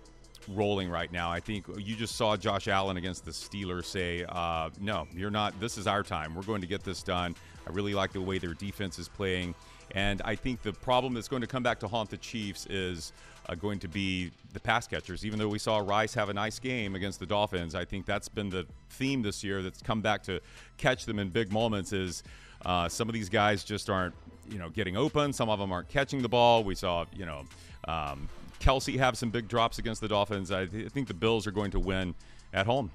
rolling 0.49 0.88
right 0.88 1.11
now. 1.12 1.30
I 1.30 1.40
think 1.40 1.66
you 1.78 1.97
just 1.97 2.16
saw 2.16 2.36
Josh 2.36 2.68
Allen 2.68 2.97
against 2.97 3.24
the 3.24 3.30
Steelers 3.30 3.86
say, 3.86 4.24
uh, 4.28 4.70
"No, 4.80 5.07
you're 5.14 5.30
not. 5.30 5.59
This 5.61 5.78
is 5.78 5.86
our 5.86 6.03
time. 6.03 6.34
We're 6.34 6.43
going 6.43 6.61
to 6.61 6.66
get 6.66 6.82
this 6.82 7.03
done." 7.03 7.34
I 7.66 7.70
really 7.70 7.95
like 7.95 8.12
the 8.12 8.20
way 8.20 8.38
their 8.38 8.55
defense 8.55 8.99
is 8.99 9.09
playing, 9.09 9.55
and 9.93 10.20
I 10.24 10.34
think 10.34 10.62
the 10.62 10.72
problem 10.72 11.14
that's 11.14 11.28
going 11.28 11.43
to 11.43 11.49
come 11.49 11.62
back 11.62 11.78
to 11.80 11.88
haunt 11.88 12.11
the 12.11 12.16
Chiefs 12.16 12.66
is 12.66 13.12
uh, 13.49 13.55
going 13.55 13.78
to 13.80 13.88
be 13.88 14.32
the 14.53 14.61
pass 14.61 14.86
catchers. 14.86 15.24
Even 15.24 15.38
though 15.38 15.49
we 15.49 15.59
saw 15.59 15.78
Rice 15.78 16.14
have 16.14 16.28
a 16.28 16.34
nice 16.34 16.59
game 16.59 16.95
against 16.95 17.20
the 17.20 17.26
Dolphins, 17.26 17.74
I 17.74 17.84
think 17.84 18.07
that's 18.07 18.28
been 18.28 18.51
the 18.51 18.66
theme 18.90 19.22
this 19.22 19.45
year 19.45 19.62
that's 19.62 19.82
come 19.82 20.01
back 20.01 20.22
to 20.24 20.40
catch 20.76 21.07
them 21.07 21.18
in 21.18 21.28
big 21.28 21.53
moments. 21.53 21.93
Is 21.93 22.22
uh, 22.64 22.88
some 22.88 23.09
of 23.09 23.12
these 23.12 23.28
guys 23.28 23.64
just 23.64 23.90
aren't, 23.90 24.14
you 24.51 24.59
know, 24.59 24.70
getting 24.70 24.97
open. 24.97 25.32
Some 25.32 25.49
of 25.49 25.59
them 25.59 25.72
aren't 25.72 25.88
catching 25.88 26.22
the 26.22 26.28
ball. 26.28 26.64
We 26.64 26.74
saw, 26.74 27.05
you 27.14 27.26
know. 27.26 27.45
Um, 27.88 28.28
Kelce 28.62 28.96
have 28.98 29.18
some 29.18 29.30
big 29.30 29.48
drops 29.48 29.78
against 29.78 30.00
the 30.00 30.08
Dolphins. 30.08 30.52
I, 30.52 30.66
th- 30.66 30.86
I 30.86 30.88
think 30.88 31.08
the 31.08 31.14
Bills 31.14 31.46
are 31.46 31.50
going 31.50 31.72
to 31.72 31.80
win 31.80 32.14
at 32.52 32.66
home. 32.66 32.90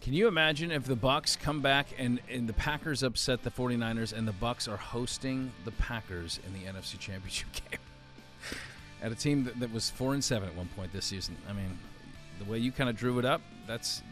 Can 0.00 0.14
you 0.14 0.28
imagine 0.28 0.70
if 0.70 0.84
the 0.84 0.96
Bucs 0.96 1.38
come 1.38 1.60
back 1.60 1.88
and, 1.98 2.20
and 2.30 2.48
the 2.48 2.54
Packers 2.54 3.02
upset 3.02 3.42
the 3.42 3.50
49ers 3.50 4.16
and 4.16 4.26
the 4.26 4.32
Bucs 4.32 4.66
are 4.66 4.78
hosting 4.78 5.52
the 5.64 5.72
Packers 5.72 6.40
in 6.46 6.54
the 6.54 6.66
NFC 6.66 6.98
Championship 6.98 7.48
game? 7.70 7.80
At 9.02 9.12
a 9.12 9.14
team 9.14 9.44
that, 9.44 9.60
that 9.60 9.72
was 9.72 9.90
4 9.90 10.14
and 10.14 10.24
7 10.24 10.48
at 10.48 10.54
one 10.54 10.68
point 10.76 10.92
this 10.92 11.04
season. 11.04 11.36
I 11.48 11.52
mean, 11.52 11.78
the 12.38 12.50
way 12.50 12.58
you 12.58 12.72
kind 12.72 12.88
of 12.88 12.96
drew 12.96 13.18
it 13.18 13.24
up, 13.24 13.42
that's 13.66 14.02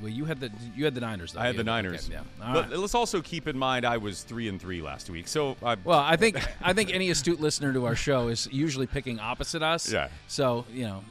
well 0.00 0.10
you 0.10 0.24
had 0.24 0.40
the 0.40 0.50
you 0.76 0.84
had 0.84 0.94
the 0.94 1.00
Niners 1.00 1.32
though. 1.32 1.40
I 1.40 1.46
had 1.46 1.56
You 1.56 1.62
the 1.62 1.70
okay, 1.70 1.82
Niners. 1.82 2.08
yeah. 2.10 2.20
All 2.42 2.52
but 2.54 2.70
right. 2.70 2.78
let's 2.78 2.94
also 2.94 3.20
keep 3.22 3.46
in 3.48 3.56
mind 3.58 3.84
I 3.84 3.96
was 3.96 4.22
three 4.22 4.48
and 4.48 4.60
three 4.60 4.82
last 4.82 5.08
week. 5.10 5.28
So 5.28 5.56
I, 5.62 5.76
Well, 5.84 5.98
I 5.98 6.16
think 6.16 6.38
I 6.62 6.72
think 6.72 6.92
any 6.92 7.10
astute 7.10 7.40
listener 7.40 7.72
to 7.72 7.86
our 7.86 7.96
show 7.96 8.28
is 8.28 8.48
usually 8.52 8.86
picking 8.86 9.18
opposite 9.20 9.62
us. 9.62 9.90
Yeah. 9.92 10.08
So 10.28 10.64
you 10.72 10.84
know, 10.84 11.02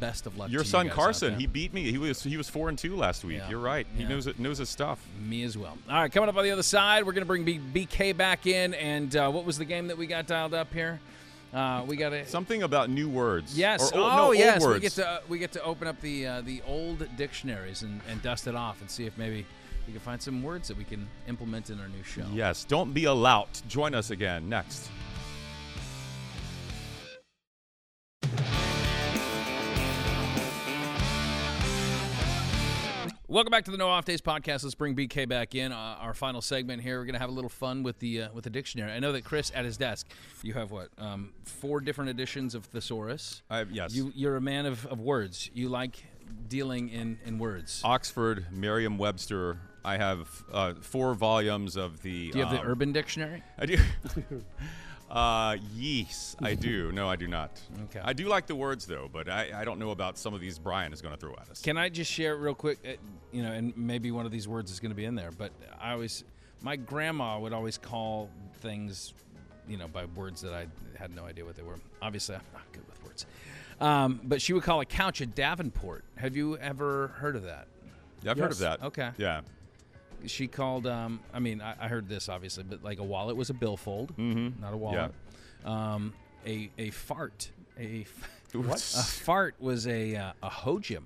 best 0.00 0.26
of 0.26 0.36
luck. 0.36 0.50
your 0.50 0.62
to 0.64 0.68
son 0.68 0.88
Carson, 0.90 1.38
he 1.38 1.46
beat 1.46 1.72
me. 1.72 1.90
He 1.90 1.98
was 1.98 2.22
he 2.22 2.36
was 2.36 2.48
four 2.48 2.68
and 2.68 2.78
two 2.78 2.94
last 2.96 3.24
week. 3.24 3.38
Yeah. 3.38 3.48
You're 3.50 3.58
right. 3.60 3.86
He 3.96 4.02
Yeah. 4.02 4.08
knows 4.10 4.26
it 4.26 4.38
knows 4.38 4.58
his 4.58 4.68
stuff. 4.68 5.04
Me 5.20 5.42
as 5.44 5.56
well. 5.56 5.78
All 5.88 5.94
right, 6.02 6.12
coming 6.12 6.28
up 6.28 6.36
on 6.36 6.44
the 6.44 6.50
other 6.50 6.62
side, 6.62 7.04
we're 7.06 7.12
going 7.12 7.22
to 7.22 7.26
bring 7.26 7.44
B- 7.44 7.60
BK 7.86 8.16
back 8.16 8.46
in. 8.46 8.74
And 8.74 9.14
uh, 9.16 9.30
what 9.30 9.44
was 9.44 9.56
the 9.58 9.64
game 9.64 9.86
that 9.88 9.96
we 9.96 10.06
got 10.06 10.26
dialed 10.26 10.52
up 10.54 10.72
here? 10.74 11.00
Uh, 11.52 11.84
we 11.86 11.96
got 11.96 12.26
Something 12.26 12.62
about 12.62 12.88
new 12.88 13.08
words. 13.08 13.56
yes. 13.58 13.92
Or 13.92 13.98
oh, 13.98 14.16
no, 14.16 14.32
yes. 14.32 14.64
We 14.64 14.80
get 14.80 14.92
to 14.92 15.06
uh, 15.06 15.20
we 15.28 15.38
get 15.38 15.52
to 15.52 15.62
open 15.62 15.86
up 15.86 16.00
the 16.00 16.26
uh, 16.26 16.40
the 16.40 16.62
old 16.66 17.06
dictionaries 17.16 17.82
and, 17.82 18.00
and 18.08 18.22
dust 18.22 18.46
it 18.46 18.54
off 18.54 18.80
and 18.80 18.90
see 18.90 19.04
if 19.04 19.18
maybe 19.18 19.44
we 19.86 19.92
can 19.92 20.00
find 20.00 20.20
some 20.20 20.42
words 20.42 20.68
that 20.68 20.78
we 20.78 20.84
can 20.84 21.08
implement 21.28 21.68
in 21.68 21.78
our 21.80 21.88
new 21.88 22.02
show. 22.02 22.24
Yes. 22.32 22.64
Don't 22.64 22.94
be 22.94 23.04
a 23.04 23.12
lout. 23.12 23.60
Join 23.68 23.94
us 23.94 24.10
again 24.10 24.48
next. 24.48 24.88
Welcome 33.32 33.50
back 33.50 33.64
to 33.64 33.70
the 33.70 33.78
No 33.78 33.88
Off 33.88 34.04
Days 34.04 34.20
podcast. 34.20 34.62
Let's 34.62 34.74
bring 34.74 34.94
BK 34.94 35.26
back 35.26 35.54
in. 35.54 35.72
Uh, 35.72 35.96
our 35.98 36.12
final 36.12 36.42
segment 36.42 36.82
here. 36.82 36.98
We're 36.98 37.06
going 37.06 37.14
to 37.14 37.18
have 37.18 37.30
a 37.30 37.32
little 37.32 37.48
fun 37.48 37.82
with 37.82 37.98
the 37.98 38.24
uh, 38.24 38.28
with 38.34 38.44
the 38.44 38.50
dictionary. 38.50 38.92
I 38.92 38.98
know 38.98 39.12
that 39.12 39.24
Chris 39.24 39.50
at 39.54 39.64
his 39.64 39.78
desk, 39.78 40.06
you 40.42 40.52
have 40.52 40.70
what 40.70 40.90
um, 40.98 41.32
four 41.44 41.80
different 41.80 42.10
editions 42.10 42.54
of 42.54 42.66
thesaurus. 42.66 43.40
I, 43.48 43.62
yes. 43.62 43.94
You 43.94 44.12
you're 44.14 44.36
a 44.36 44.40
man 44.42 44.66
of, 44.66 44.84
of 44.84 45.00
words. 45.00 45.50
You 45.54 45.70
like 45.70 46.04
dealing 46.46 46.90
in 46.90 47.18
in 47.24 47.38
words. 47.38 47.80
Oxford, 47.84 48.48
Merriam-Webster. 48.50 49.56
I 49.82 49.96
have 49.96 50.44
uh, 50.52 50.74
four 50.82 51.14
volumes 51.14 51.76
of 51.76 52.02
the. 52.02 52.32
Do 52.32 52.38
you 52.38 52.44
have 52.44 52.52
the 52.52 52.60
um, 52.60 52.68
Urban 52.68 52.92
Dictionary? 52.92 53.42
I 53.58 53.64
do. 53.64 53.78
uh, 55.12 55.56
yes, 55.76 56.34
I 56.42 56.54
do. 56.54 56.90
No, 56.90 57.08
I 57.08 57.16
do 57.16 57.28
not. 57.28 57.60
Okay. 57.84 58.00
I 58.02 58.12
do 58.14 58.28
like 58.28 58.46
the 58.46 58.54
words 58.54 58.86
though, 58.86 59.08
but 59.12 59.28
I, 59.28 59.50
I 59.54 59.64
don't 59.64 59.78
know 59.78 59.90
about 59.90 60.16
some 60.16 60.32
of 60.32 60.40
these 60.40 60.58
Brian 60.58 60.92
is 60.92 61.02
going 61.02 61.14
to 61.14 61.20
throw 61.20 61.34
at 61.34 61.50
us. 61.50 61.60
Can 61.60 61.76
I 61.76 61.90
just 61.90 62.10
share 62.10 62.36
real 62.36 62.54
quick? 62.54 62.78
uh, 62.86 62.92
You 63.30 63.42
know, 63.42 63.52
and 63.52 63.76
maybe 63.76 64.10
one 64.10 64.24
of 64.26 64.32
these 64.32 64.48
words 64.48 64.70
is 64.70 64.80
going 64.80 64.90
to 64.90 64.96
be 64.96 65.04
in 65.04 65.14
there. 65.14 65.30
But 65.30 65.52
I 65.80 65.92
always, 65.92 66.24
my 66.62 66.76
grandma 66.76 67.38
would 67.38 67.52
always 67.52 67.76
call 67.76 68.30
things, 68.60 69.12
you 69.68 69.76
know, 69.76 69.86
by 69.86 70.06
words 70.06 70.40
that 70.40 70.54
I 70.54 70.66
had 70.98 71.14
no 71.14 71.26
idea 71.26 71.44
what 71.44 71.56
they 71.56 71.62
were. 71.62 71.78
Obviously, 72.00 72.34
I'm 72.36 72.42
not 72.54 72.72
good 72.72 72.86
with 72.88 73.04
words. 73.04 73.26
Um, 73.80 74.20
but 74.24 74.40
she 74.40 74.54
would 74.54 74.62
call 74.62 74.80
a 74.80 74.86
couch 74.86 75.20
a 75.20 75.26
Davenport. 75.26 76.04
Have 76.16 76.36
you 76.36 76.56
ever 76.56 77.08
heard 77.08 77.36
of 77.36 77.42
that? 77.42 77.66
Yeah, 78.22 78.30
I've 78.30 78.38
heard 78.38 78.52
of 78.52 78.58
that. 78.58 78.82
Okay. 78.82 79.10
Yeah. 79.18 79.42
She 80.26 80.46
called. 80.48 80.86
Um, 80.86 81.20
I 81.32 81.38
mean, 81.38 81.60
I, 81.60 81.74
I 81.80 81.88
heard 81.88 82.08
this 82.08 82.28
obviously, 82.28 82.64
but 82.64 82.82
like 82.82 82.98
a 82.98 83.04
wallet 83.04 83.36
was 83.36 83.50
a 83.50 83.54
billfold, 83.54 84.16
mm-hmm. 84.16 84.60
not 84.60 84.72
a 84.72 84.76
wallet. 84.76 85.12
Um, 85.64 86.12
a 86.46 86.70
a 86.78 86.90
fart. 86.90 87.50
A, 87.78 88.02
f- 88.02 88.30
What? 88.54 88.78
a 88.78 89.02
fart 89.02 89.54
was 89.60 89.86
a 89.86 90.14
uh, 90.14 90.32
a 90.42 90.50
hojim. 90.50 91.04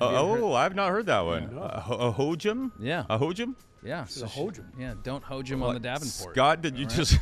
oh, 0.00 0.52
I've 0.54 0.76
not 0.76 0.90
heard 0.90 1.06
that 1.06 1.24
one. 1.24 1.58
A, 1.58 1.80
ho- 1.80 2.08
a 2.08 2.12
hojum? 2.12 2.70
Yeah. 2.78 3.04
A 3.10 3.18
hojim. 3.18 3.56
Yeah, 3.84 4.02
a 4.02 4.04
hojim. 4.04 4.64
Yeah, 4.78 4.94
don't 5.02 5.22
hojim 5.22 5.62
on 5.62 5.74
the 5.74 5.80
Davenport. 5.80 6.34
Scott, 6.34 6.62
did 6.62 6.76
you 6.76 6.86
All 6.86 6.90
right? 6.90 6.96
just. 6.96 7.18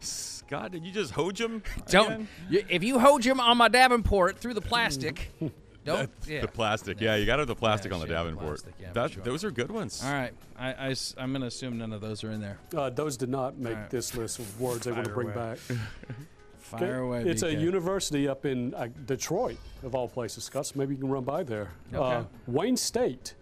Scott, 0.00 0.72
did 0.72 0.84
you 0.84 0.92
just 0.92 1.12
hojim? 1.12 1.62
Don't. 1.88 2.06
again? 2.06 2.28
You, 2.48 2.64
if 2.68 2.82
you 2.84 2.98
hojim 2.98 3.38
on 3.38 3.56
my 3.58 3.68
Davenport 3.68 4.38
through 4.38 4.54
the 4.54 4.60
plastic, 4.60 5.30
don't. 5.84 6.10
Yeah. 6.26 6.40
The 6.40 6.48
plastic. 6.48 7.00
Yeah, 7.00 7.16
you 7.16 7.26
got 7.26 7.36
to 7.36 7.40
have 7.40 7.48
the 7.48 7.54
plastic 7.54 7.90
Yeah, 7.90 7.94
on 7.94 8.00
the 8.00 8.06
shave 8.06 8.16
the 8.16 8.22
Davenport. 8.22 8.46
plastic, 8.46 8.74
yeah, 8.80 8.92
that, 8.92 9.10
sure. 9.12 9.22
Those 9.22 9.44
are 9.44 9.50
good 9.50 9.70
ones. 9.70 10.02
All 10.04 10.12
right, 10.12 10.32
I, 10.58 10.94
am 11.18 11.30
going 11.30 11.42
to 11.42 11.46
assume 11.46 11.78
none 11.78 11.92
of 11.92 12.00
those 12.00 12.24
are 12.24 12.30
in 12.30 12.40
there. 12.40 12.58
Uh, 12.76 12.90
those 12.90 13.16
did 13.16 13.28
not 13.28 13.58
make 13.58 13.74
Alright. 13.74 13.90
this 13.90 14.14
list 14.16 14.38
of 14.38 14.60
words 14.60 14.84
they 14.84 14.92
want 14.92 15.04
to 15.04 15.12
bring 15.12 15.28
away. 15.28 15.34
back. 15.36 15.58
Fire 16.58 17.00
away. 17.00 17.22
It's 17.24 17.42
a 17.42 17.54
university 17.54 18.26
up 18.26 18.46
in 18.46 18.72
uh, 18.74 18.88
Detroit, 19.04 19.58
of 19.82 19.94
all 19.94 20.08
places, 20.08 20.44
Scott. 20.44 20.66
So 20.66 20.78
maybe 20.78 20.94
you 20.94 21.00
can 21.00 21.10
run 21.10 21.22
by 21.24 21.42
there. 21.42 21.68
Uh, 21.94 22.24
Wayne 22.46 22.76
State, 22.76 23.34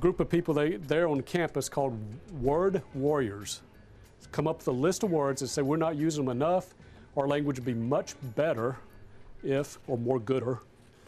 group 0.00 0.20
of 0.20 0.28
people 0.28 0.52
they 0.52 0.76
they're 0.76 1.08
on 1.08 1.22
campus 1.22 1.68
called 1.68 1.98
Word 2.42 2.82
Warriors. 2.94 3.62
Come 4.32 4.46
up 4.46 4.58
with 4.58 4.68
a 4.68 4.72
list 4.72 5.02
of 5.02 5.10
words 5.10 5.40
and 5.40 5.50
say 5.50 5.62
we're 5.62 5.78
not 5.78 5.96
using 5.96 6.26
them 6.26 6.30
enough. 6.30 6.74
Our 7.16 7.26
language 7.26 7.56
would 7.56 7.64
be 7.64 7.74
much 7.74 8.14
better 8.36 8.76
if, 9.42 9.78
or 9.86 9.96
more 9.96 10.20
gooder, 10.20 10.60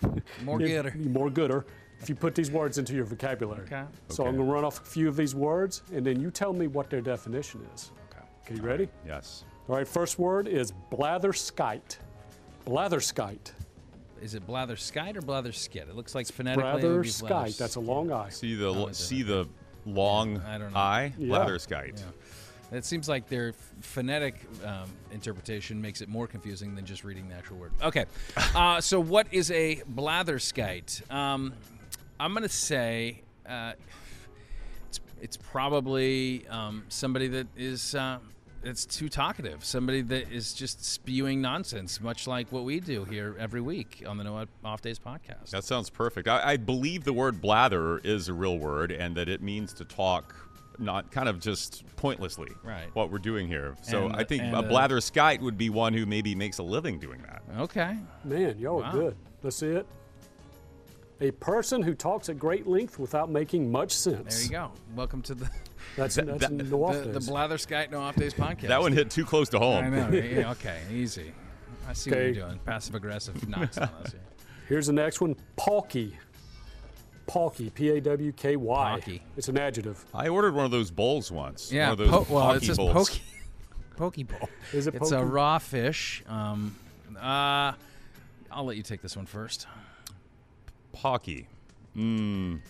More 0.44 0.60
if- 0.60 0.68
gooder. 0.68 0.94
more 1.08 1.30
gooder, 1.30 1.66
if 2.00 2.08
you 2.08 2.14
put 2.14 2.34
these 2.34 2.50
words 2.50 2.78
into 2.78 2.94
your 2.94 3.04
vocabulary. 3.04 3.62
Okay. 3.64 3.84
So 4.08 4.24
I'm 4.26 4.36
going 4.36 4.46
to 4.46 4.52
run 4.52 4.64
off 4.64 4.80
a 4.80 4.84
few 4.84 5.06
of 5.08 5.16
these 5.16 5.34
words, 5.34 5.82
and 5.92 6.04
then 6.04 6.18
you 6.20 6.30
tell 6.30 6.52
me 6.52 6.66
what 6.66 6.88
their 6.90 7.00
definition 7.02 7.60
is. 7.74 7.92
Okay. 8.10 8.24
Okay, 8.46 8.54
you 8.56 8.62
ready? 8.62 8.88
Yes. 9.06 9.44
All 9.68 9.76
right, 9.76 9.86
first 9.86 10.18
word 10.18 10.48
is 10.48 10.72
blatherskite. 10.90 11.98
Blatherskite. 12.66 13.52
Is 14.22 14.34
it 14.34 14.46
blatherskite 14.46 15.16
or 15.16 15.22
blatherskit? 15.22 15.88
It 15.88 15.96
looks 15.96 16.14
like 16.14 16.26
phonetically. 16.26 16.82
it 16.82 16.92
would 16.92 17.02
be 17.02 17.08
Blatherskite. 17.08 17.56
That's 17.56 17.76
a 17.76 17.80
long 17.80 18.12
I. 18.12 18.28
See 18.28 18.54
the 18.54 18.66
Oh, 18.68 18.86
is 18.88 19.00
it? 19.00 19.02
see 19.02 19.22
the 19.22 19.46
long 19.86 20.38
I 20.40 20.58
don't 20.58 20.72
know. 20.72 20.78
eye? 20.78 21.12
Yeah. 21.18 21.36
Blatherskite. 21.36 21.98
Yeah. 21.98 22.04
It 22.72 22.84
seems 22.84 23.08
like 23.08 23.28
their 23.28 23.52
phonetic 23.80 24.36
um, 24.64 24.90
interpretation 25.12 25.80
makes 25.80 26.00
it 26.00 26.08
more 26.08 26.26
confusing 26.26 26.74
than 26.74 26.84
just 26.84 27.04
reading 27.04 27.28
the 27.28 27.34
actual 27.34 27.56
word. 27.56 27.72
Okay, 27.82 28.06
uh, 28.54 28.80
so 28.80 29.00
what 29.00 29.26
is 29.32 29.50
a 29.50 29.82
blatherskite? 29.92 31.10
Um, 31.10 31.52
I'm 32.18 32.32
going 32.32 32.42
to 32.42 32.48
say 32.48 33.22
uh, 33.46 33.72
it's, 34.88 35.00
it's 35.20 35.36
probably 35.36 36.46
um, 36.48 36.84
somebody 36.88 37.28
that 37.28 37.48
is 37.56 37.94
uh, 37.94 38.18
it's 38.62 38.84
too 38.84 39.08
talkative, 39.08 39.64
somebody 39.64 40.02
that 40.02 40.30
is 40.30 40.52
just 40.52 40.84
spewing 40.84 41.40
nonsense, 41.40 42.00
much 42.00 42.26
like 42.26 42.52
what 42.52 42.64
we 42.64 42.78
do 42.78 43.04
here 43.04 43.34
every 43.38 43.60
week 43.60 44.02
on 44.06 44.18
the 44.18 44.24
No 44.24 44.46
Off 44.64 44.82
Days 44.82 44.98
podcast. 44.98 45.50
That 45.50 45.64
sounds 45.64 45.88
perfect. 45.88 46.28
I, 46.28 46.52
I 46.52 46.56
believe 46.56 47.04
the 47.04 47.12
word 47.12 47.40
blather 47.40 47.98
is 47.98 48.28
a 48.28 48.34
real 48.34 48.58
word 48.58 48.92
and 48.92 49.16
that 49.16 49.28
it 49.28 49.42
means 49.42 49.72
to 49.74 49.84
talk 49.84 50.49
not 50.80 51.10
kind 51.12 51.28
of 51.28 51.38
just 51.40 51.84
pointlessly. 51.96 52.50
Right. 52.64 52.88
What 52.94 53.10
we're 53.10 53.18
doing 53.18 53.46
here. 53.46 53.76
So 53.82 54.06
And- 54.06 54.16
I 54.16 54.24
think 54.24 54.42
and, 54.42 54.54
a 54.54 54.58
uh, 54.58 54.62
blatherskite 54.62 55.40
would 55.40 55.58
be 55.58 55.70
one 55.70 55.92
who 55.94 56.06
maybe 56.06 56.34
makes 56.34 56.58
a 56.58 56.62
living 56.62 56.98
doing 56.98 57.22
that. 57.22 57.42
okay, 57.60 57.96
Man, 58.24 58.58
y'all 58.58 58.80
Wow. 58.80 58.84
are 58.88 58.92
good. 58.92 59.16
Let's 59.42 59.56
see 59.56 59.68
it. 59.68 59.86
A 61.22 61.30
person 61.32 61.82
who 61.82 61.94
talks 61.94 62.30
at 62.30 62.38
great 62.38 62.66
length 62.66 62.98
without 62.98 63.30
making 63.30 63.70
much 63.70 63.92
sense. 63.92 64.36
There 64.36 64.44
you 64.44 64.50
go. 64.50 64.72
Welcome 64.96 65.20
to 65.22 65.34
the 65.34 65.50
That's, 65.96 66.14
that's 66.14 66.38
that- 66.38 66.52
no 66.52 66.84
off 66.84 66.94
the, 66.94 67.00
the 67.10 67.20
days. 67.20 67.28
Blatherskite 67.28 67.90
No 67.90 68.00
Off 68.00 68.16
Days 68.16 68.32
podcast. 68.32 68.68
That 68.68 68.80
one 68.80 68.92
hit 68.92 69.10
too 69.10 69.24
close 69.24 69.48
to 69.50 69.58
home. 69.58 69.84
I 69.84 69.88
know. 69.90 70.10
yeah, 70.12 70.50
okay, 70.52 70.78
easy. 70.90 71.32
I 71.88 71.92
see 71.92 72.10
what 72.10 72.18
you're 72.20 72.32
doing. 72.32 72.60
Passive 72.64 72.94
aggressive 72.94 73.48
knocks 73.48 73.76
on 73.78 73.88
us 74.02 74.12
here. 74.12 74.20
Here's 74.68 74.86
the 74.86 74.92
next 74.92 75.20
one. 75.20 75.34
Pawky. 75.56 76.16
Pawky. 77.30 77.70
P 77.70 77.90
A 77.90 78.00
W 78.00 78.32
K 78.32 78.56
Y. 78.56 78.92
Pawky. 79.00 79.22
It's 79.36 79.48
an 79.48 79.58
adjective. 79.58 80.04
I 80.14 80.28
ordered 80.28 80.54
one 80.54 80.64
of 80.64 80.70
those 80.70 80.90
bowls 80.90 81.30
once. 81.30 81.70
Yeah. 81.72 81.90
one 81.90 81.92
of 81.92 81.98
those 81.98 82.10
po- 82.10 82.34
well, 82.34 82.50
it 82.50 82.54
hockey 82.54 82.66
says 82.66 82.76
bowls. 82.76 82.92
poke, 82.92 83.20
poke 84.16 84.26
bowl. 84.26 84.48
Is 84.72 84.86
it 84.86 84.94
It's 84.94 85.10
a 85.12 85.24
raw 85.24 85.58
fish. 85.58 86.22
Um, 86.28 86.76
uh, 87.16 87.72
I'll 88.50 88.64
let 88.64 88.76
you 88.76 88.82
take 88.82 89.02
this 89.02 89.16
one 89.16 89.26
first. 89.26 89.66
Pocky. 90.92 91.46
Mm. 91.96 92.60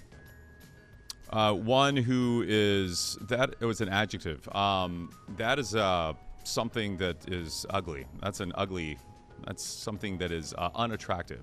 Uh, 1.31 1.55
one 1.55 1.97
who 1.97 2.45
is 2.47 3.17
that 3.23 3.55
it 3.61 3.65
was 3.65 3.81
an 3.81 3.89
adjective. 3.89 4.49
Um, 4.55 5.11
that 5.37 5.59
is 5.59 5.75
uh, 5.75 6.13
something 6.45 6.97
that 6.99 7.29
is 7.31 7.65
ugly. 7.71 8.07
That's 8.21 8.41
an 8.41 8.53
ugly. 8.57 8.99
That's 9.47 9.65
something 9.65 10.19
that 10.19 10.33
is 10.33 10.53
uh, 10.59 10.71
unattractive. 10.75 11.43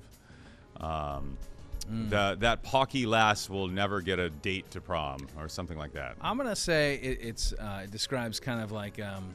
Um, 0.79 1.37
the, 1.89 2.35
that 2.39 2.63
pocky 2.63 3.05
lass 3.05 3.49
will 3.49 3.67
never 3.67 4.01
get 4.01 4.19
a 4.19 4.29
date 4.29 4.69
to 4.71 4.81
prom 4.81 5.27
or 5.37 5.47
something 5.47 5.77
like 5.77 5.93
that. 5.93 6.15
I'm 6.21 6.37
gonna 6.37 6.55
say 6.55 6.95
it, 6.95 7.19
it's 7.21 7.53
uh, 7.53 7.81
it 7.83 7.91
describes 7.91 8.39
kind 8.39 8.61
of 8.61 8.71
like 8.71 8.99
um, 9.01 9.33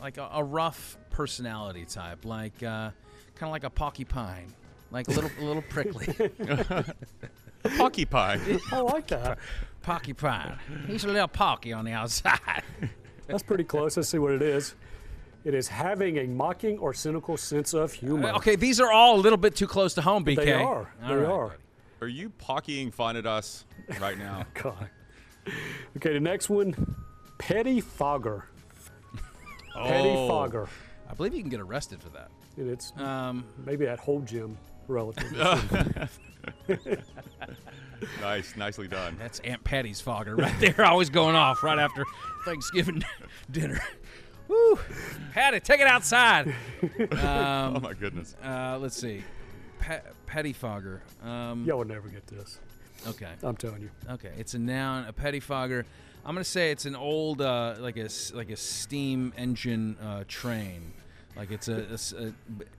like 0.00 0.18
a, 0.18 0.28
a 0.34 0.44
rough 0.44 0.96
personality 1.10 1.84
type, 1.84 2.24
like 2.24 2.62
uh, 2.62 2.90
kind 3.36 3.42
of 3.42 3.50
like 3.50 3.64
a 3.64 3.70
Pocky 3.70 4.04
pine, 4.04 4.52
like 4.90 5.08
a 5.08 5.12
little 5.12 5.30
a 5.40 5.44
little 5.44 5.62
prickly. 5.62 6.06
Pocky 7.78 8.04
pine. 8.04 8.60
I 8.72 8.80
like 8.80 9.06
that. 9.08 9.38
Pocky 9.82 10.12
pine. 10.12 10.58
He's 10.86 11.04
a 11.04 11.08
little 11.08 11.28
porky 11.28 11.72
on 11.72 11.84
the 11.84 11.92
outside. 11.92 12.62
That's 13.26 13.42
pretty 13.42 13.64
close. 13.64 13.96
Let's 13.96 14.10
see 14.10 14.18
what 14.18 14.32
it 14.32 14.42
is. 14.42 14.74
It 15.44 15.54
is 15.54 15.68
having 15.68 16.18
a 16.18 16.26
mocking 16.26 16.78
or 16.78 16.92
cynical 16.94 17.36
sense 17.36 17.74
of 17.74 17.92
humor. 17.92 18.30
okay, 18.32 18.56
these 18.56 18.80
are 18.80 18.90
all 18.92 19.16
a 19.16 19.20
little 19.20 19.36
bit 19.38 19.54
too 19.54 19.66
close 19.66 19.94
to 19.94 20.02
home, 20.02 20.24
BK. 20.24 20.36
They 20.36 20.52
are. 20.52 20.90
All 21.02 21.08
They 21.08 21.14
right, 21.16 21.26
are. 21.26 21.46
buddy. 21.48 21.58
Are 22.04 22.08
you 22.08 22.28
pockying 22.28 22.90
fun 22.90 23.16
at 23.16 23.24
us 23.24 23.64
right 23.98 24.18
now? 24.18 24.44
God. 24.62 24.90
Okay, 25.96 26.12
the 26.12 26.20
next 26.20 26.50
one. 26.50 26.96
Petty 27.38 27.80
fogger. 27.80 28.44
Petty 29.74 30.10
Oh. 30.10 30.28
fogger. 30.28 30.68
I 31.08 31.14
believe 31.14 31.32
you 31.34 31.40
can 31.40 31.48
get 31.48 31.60
arrested 31.60 32.02
for 32.02 32.10
that. 32.10 32.30
And 32.58 32.68
it's 32.68 32.92
Um, 32.98 33.44
maybe 33.64 33.86
at 33.86 33.98
whole 33.98 34.20
gym 34.20 34.58
relative. 34.86 35.32
nice, 38.20 38.54
nicely 38.56 38.86
done. 38.88 39.16
that's 39.18 39.40
Aunt 39.40 39.64
Patty's 39.64 40.00
fogger 40.00 40.36
right 40.36 40.54
there, 40.60 40.84
always 40.84 41.08
going 41.10 41.34
off 41.36 41.62
right 41.62 41.78
after 41.78 42.04
Thanksgiving 42.44 43.02
dinner. 43.50 43.80
Woo! 44.48 44.78
Patty, 45.32 45.60
take 45.60 45.80
it 45.80 45.86
outside. 45.86 46.54
oh 47.12 47.80
my 47.80 47.94
goodness. 47.94 48.36
Uh, 48.44 48.78
let's 48.80 48.96
see. 48.96 49.24
Pa- 49.80 50.00
pettifogger. 50.26 51.00
Um, 51.24 51.64
Y'all 51.64 51.78
would 51.78 51.88
never 51.88 52.08
get 52.08 52.26
this. 52.26 52.58
okay. 53.06 53.30
I'm 53.42 53.56
telling 53.56 53.82
you. 53.82 53.90
Okay. 54.10 54.32
It's 54.38 54.54
a 54.54 54.58
noun. 54.58 55.06
A 55.08 55.12
pettifogger. 55.12 55.84
I'm 56.26 56.34
gonna 56.34 56.44
say 56.44 56.70
it's 56.70 56.86
an 56.86 56.96
old, 56.96 57.42
uh, 57.42 57.74
like 57.78 57.96
a 57.98 58.04
s- 58.04 58.32
like 58.34 58.50
a 58.50 58.56
steam 58.56 59.32
engine 59.36 59.96
uh, 60.02 60.24
train. 60.26 60.92
Like 61.36 61.50
it's 61.50 61.66
a, 61.68 62.32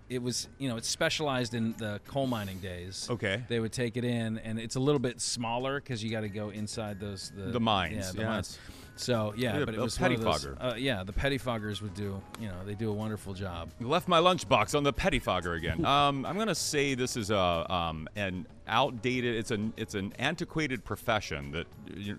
it 0.09 0.21
was, 0.23 0.47
you 0.59 0.69
know, 0.69 0.77
it's 0.77 0.87
specialized 0.87 1.53
in 1.53 1.73
the 1.77 1.99
coal 2.07 2.25
mining 2.25 2.59
days. 2.59 3.05
Okay. 3.11 3.43
They 3.49 3.59
would 3.59 3.73
take 3.73 3.97
it 3.97 4.05
in, 4.05 4.37
and 4.39 4.57
it's 4.59 4.77
a 4.77 4.79
little 4.79 4.99
bit 4.99 5.19
smaller 5.19 5.81
because 5.81 6.01
you 6.03 6.09
got 6.09 6.21
to 6.21 6.29
go 6.29 6.51
inside 6.51 6.99
those 6.99 7.31
the, 7.35 7.51
The 7.51 7.59
mines, 7.59 7.95
Yeah, 7.97 8.11
the 8.13 8.17
yes. 8.19 8.27
mines. 8.27 8.59
So 8.97 9.33
yeah, 9.35 9.57
Yeah, 9.59 9.65
but 9.65 9.73
it 9.75 9.79
was 9.79 9.99
one 9.99 10.11
of 10.13 10.21
those- 10.21 10.45
Uh, 10.59 10.75
yeah, 10.77 11.03
the 11.03 11.11
pettifoggers 11.13 11.81
would 11.81 11.93
do. 11.95 12.21
You 12.39 12.47
know, 12.47 12.63
they 12.65 12.75
do 12.75 12.89
a 12.89 12.93
wonderful 12.93 13.33
job. 13.33 13.69
Left 13.81 14.07
my 14.07 14.19
lunchbox 14.19 14.73
on 14.75 14.83
the 14.83 14.93
pettifogger 14.93 15.57
again. 15.57 15.85
Um, 15.95 16.25
I'm 16.25 16.37
gonna 16.37 16.55
say 16.55 16.93
this 16.95 17.15
is 17.17 17.29
a 17.29 17.65
um, 17.71 18.07
an 18.15 18.47
outdated. 18.67 19.35
It's 19.35 19.51
an 19.51 19.73
it's 19.77 19.95
an 19.95 20.13
antiquated 20.19 20.83
profession 20.85 21.51
that 21.51 21.67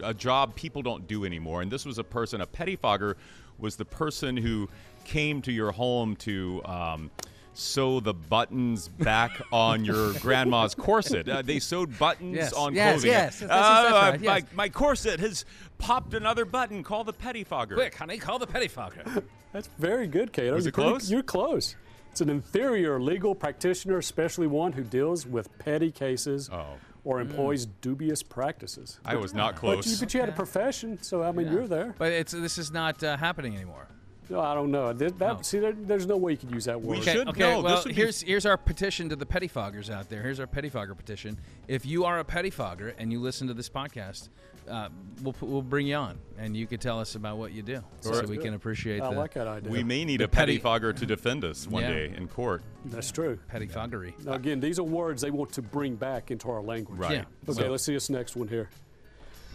a 0.03 0.12
job 0.14 0.55
people 0.55 0.83
don't 0.83 1.07
do 1.09 1.24
anymore. 1.24 1.62
And 1.62 1.70
this 1.70 1.85
was 1.87 1.99
a 1.99 2.05
person. 2.05 2.41
A 2.41 2.47
pettifogger 2.47 3.14
was 3.59 3.77
the 3.77 3.85
person 3.85 4.37
who 4.37 4.68
came 5.05 5.41
to 5.43 5.53
your 5.53 5.72
home 5.72 6.14
to. 6.16 6.62
Um, 6.64 7.11
Sew 7.59 8.00
the 8.00 8.12
buttons 8.14 8.88
back 8.88 9.40
on 9.52 9.84
your 9.84 10.12
grandma's 10.20 10.74
corset. 10.74 11.28
Uh, 11.28 11.40
they 11.42 11.59
sewed 11.59 11.98
buttons 11.98 12.36
Yes, 12.36 12.52
on 12.52 12.74
yes, 12.74 12.92
clothing. 12.94 13.11
yes, 13.11 13.40
that's- 13.40 13.59
Uh, 13.59 13.82
that's 13.82 13.92
right, 13.94 14.20
my, 14.20 14.36
yes. 14.38 14.44
my 14.54 14.68
corset 14.68 15.20
has 15.20 15.44
popped 15.78 16.12
another 16.14 16.44
button. 16.44 16.82
Call 16.82 17.02
the 17.04 17.12
pettifogger. 17.14 17.74
Quick, 17.74 17.94
honey, 17.94 18.18
call 18.18 18.38
the 18.38 18.46
pettifogger. 18.46 19.22
That's 19.52 19.70
very 19.78 20.07
good, 20.07 20.34
Kato. 20.34 20.52
Was 20.54 20.64
you're 20.66 20.68
it 20.68 20.74
pretty- 20.74 20.90
close? 20.90 21.11
You're 21.11 21.22
close. 21.22 21.76
It's 22.11 22.20
an 22.20 22.28
inferior 22.28 23.00
legal 23.00 23.34
practitioner, 23.34 23.96
especially 23.96 24.46
one 24.46 24.72
who 24.72 24.82
deals 24.82 25.26
with 25.26 25.48
petty 25.59 25.90
cases 25.90 26.50
Oh. 26.52 26.64
or 27.04 27.20
employs 27.22 27.64
dubious 27.80 28.22
practices. 28.22 29.00
I 29.02 29.16
was 29.16 29.32
not 29.32 29.54
But 29.54 29.61
close. 29.61 29.86
you, 29.90 29.96
but 29.98 30.12
you 30.12 30.20
had 30.20 30.28
a 30.28 30.32
profession, 30.32 31.02
so 31.02 31.22
I 31.22 31.32
mean, 31.32 31.50
you're 31.50 31.66
there. 31.66 31.94
but 31.96 32.12
it's 32.12 32.32
this 32.32 32.59
is 32.59 32.70
not 32.70 33.02
uh, 33.02 33.16
happening 33.16 33.54
anymore. 33.54 33.88
No, 34.29 34.41
I 34.41 34.55
don't 34.55 34.70
know. 34.72 34.93
That, 34.93 35.18
that- 35.18 35.37
No. 35.37 35.43
See, 35.43 35.59
there, 35.61 35.72
there's 35.72 36.07
no 36.07 36.16
way 36.16 36.33
you 36.33 36.39
could 36.39 36.51
use 36.51 36.64
that 36.64 36.81
word. 36.81 36.99
We 36.99 37.05
should 37.05 37.29
okay, 37.29 37.41
know. 37.41 37.62
well, 37.62 37.77
This 37.77 37.85
would 37.85 37.95
be- 37.95 38.01
here's 38.01 38.20
here's 38.22 38.45
our 38.47 38.57
petition 38.57 39.09
to 39.11 39.16
the 39.16 39.27
pettifoggers 39.27 39.89
out 39.91 40.09
there. 40.09 40.22
Here's 40.22 40.41
our 40.41 40.47
pettifogger 40.47 40.97
petition. 40.97 41.39
If 41.68 41.87
you 41.87 42.05
are 42.05 42.18
a 42.18 42.24
pettifogger 42.24 42.93
and 42.99 43.12
you 43.12 43.20
listen 43.20 43.47
to 43.47 43.55
this 43.55 43.68
podcast, 43.68 44.29
uh, 44.68 44.89
we'll 45.22 45.37
we'll 45.41 45.62
bring 45.62 45.87
you 45.87 45.95
on, 45.95 46.18
and 46.39 46.57
you 46.57 46.66
could 46.66 46.81
tell 46.81 46.99
us 46.99 47.14
about 47.14 47.39
what 47.39 47.53
you 47.53 47.62
do, 47.62 47.81
so 48.01 48.12
Sounds 48.12 48.29
we 48.29 48.37
good. 48.37 48.47
can 48.47 48.55
appreciate 48.55 49.01
I 49.01 49.11
the 49.11 49.16
like 49.16 49.35
that 49.35 49.47
idea. 49.47 49.70
We 49.70 49.85
may 49.85 50.05
need 50.05 50.18
The 50.18 50.24
a 50.24 50.29
petty- 50.29 50.59
pettifogger 50.59 50.97
to 50.97 51.07
defend 51.07 51.45
us 51.45 51.68
one 51.68 51.85
Yeah. 51.85 51.91
day 51.91 52.12
in 52.16 52.27
court. 52.27 52.62
That's 52.87 53.12
true. 53.12 53.39
pettifoggery. 53.53 54.24
Now, 54.24 54.33
again, 54.33 54.59
these 54.59 54.81
are 54.81 54.83
words 54.83 55.22
they 55.22 55.31
want 55.31 55.53
to 55.53 55.62
bring 55.62 55.95
back 55.95 56.33
into 56.33 56.51
our 56.51 56.61
language. 56.62 56.99
Right. 56.99 57.12
Yeah. 57.12 57.24
Okay, 57.49 57.61
So- 57.62 57.70
let's 57.70 57.85
see 57.85 57.95
this 57.95 58.11
next 58.11 58.35
one 58.35 58.49
here. 58.49 58.68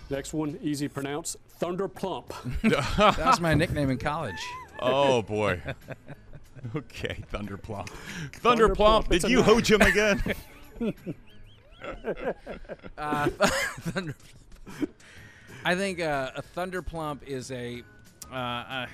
Next 0.10 0.34
one, 0.34 0.58
easy 0.62 0.88
to 0.88 0.94
pronounce. 0.94 1.36
Thunder 1.62 1.88
plump. 1.88 2.34
That 2.64 3.18
was 3.24 3.40
my 3.40 3.54
nickname 3.54 3.92
in 3.92 4.00
college. 4.00 4.42
Oh 4.80 5.22
boy. 5.22 5.62
okay, 6.76 7.24
Thunderplump. 7.32 7.88
Thunderplump, 8.32 8.76
Thunderplump, 9.06 9.12
it's 9.12 9.24
did 9.26 9.32
you 9.32 9.42
noun. 9.44 9.46
hoach 9.62 9.70
him 9.70 9.82
again? 9.82 10.24
Thunder. 12.98 14.16
I 15.64 15.76
think 15.76 16.00
uh, 16.00 16.32
a 16.36 16.42
thunderplump 16.42 17.22
is 17.28 17.52
a, 17.52 17.84
uh, 18.32 18.36
a, 18.36 18.88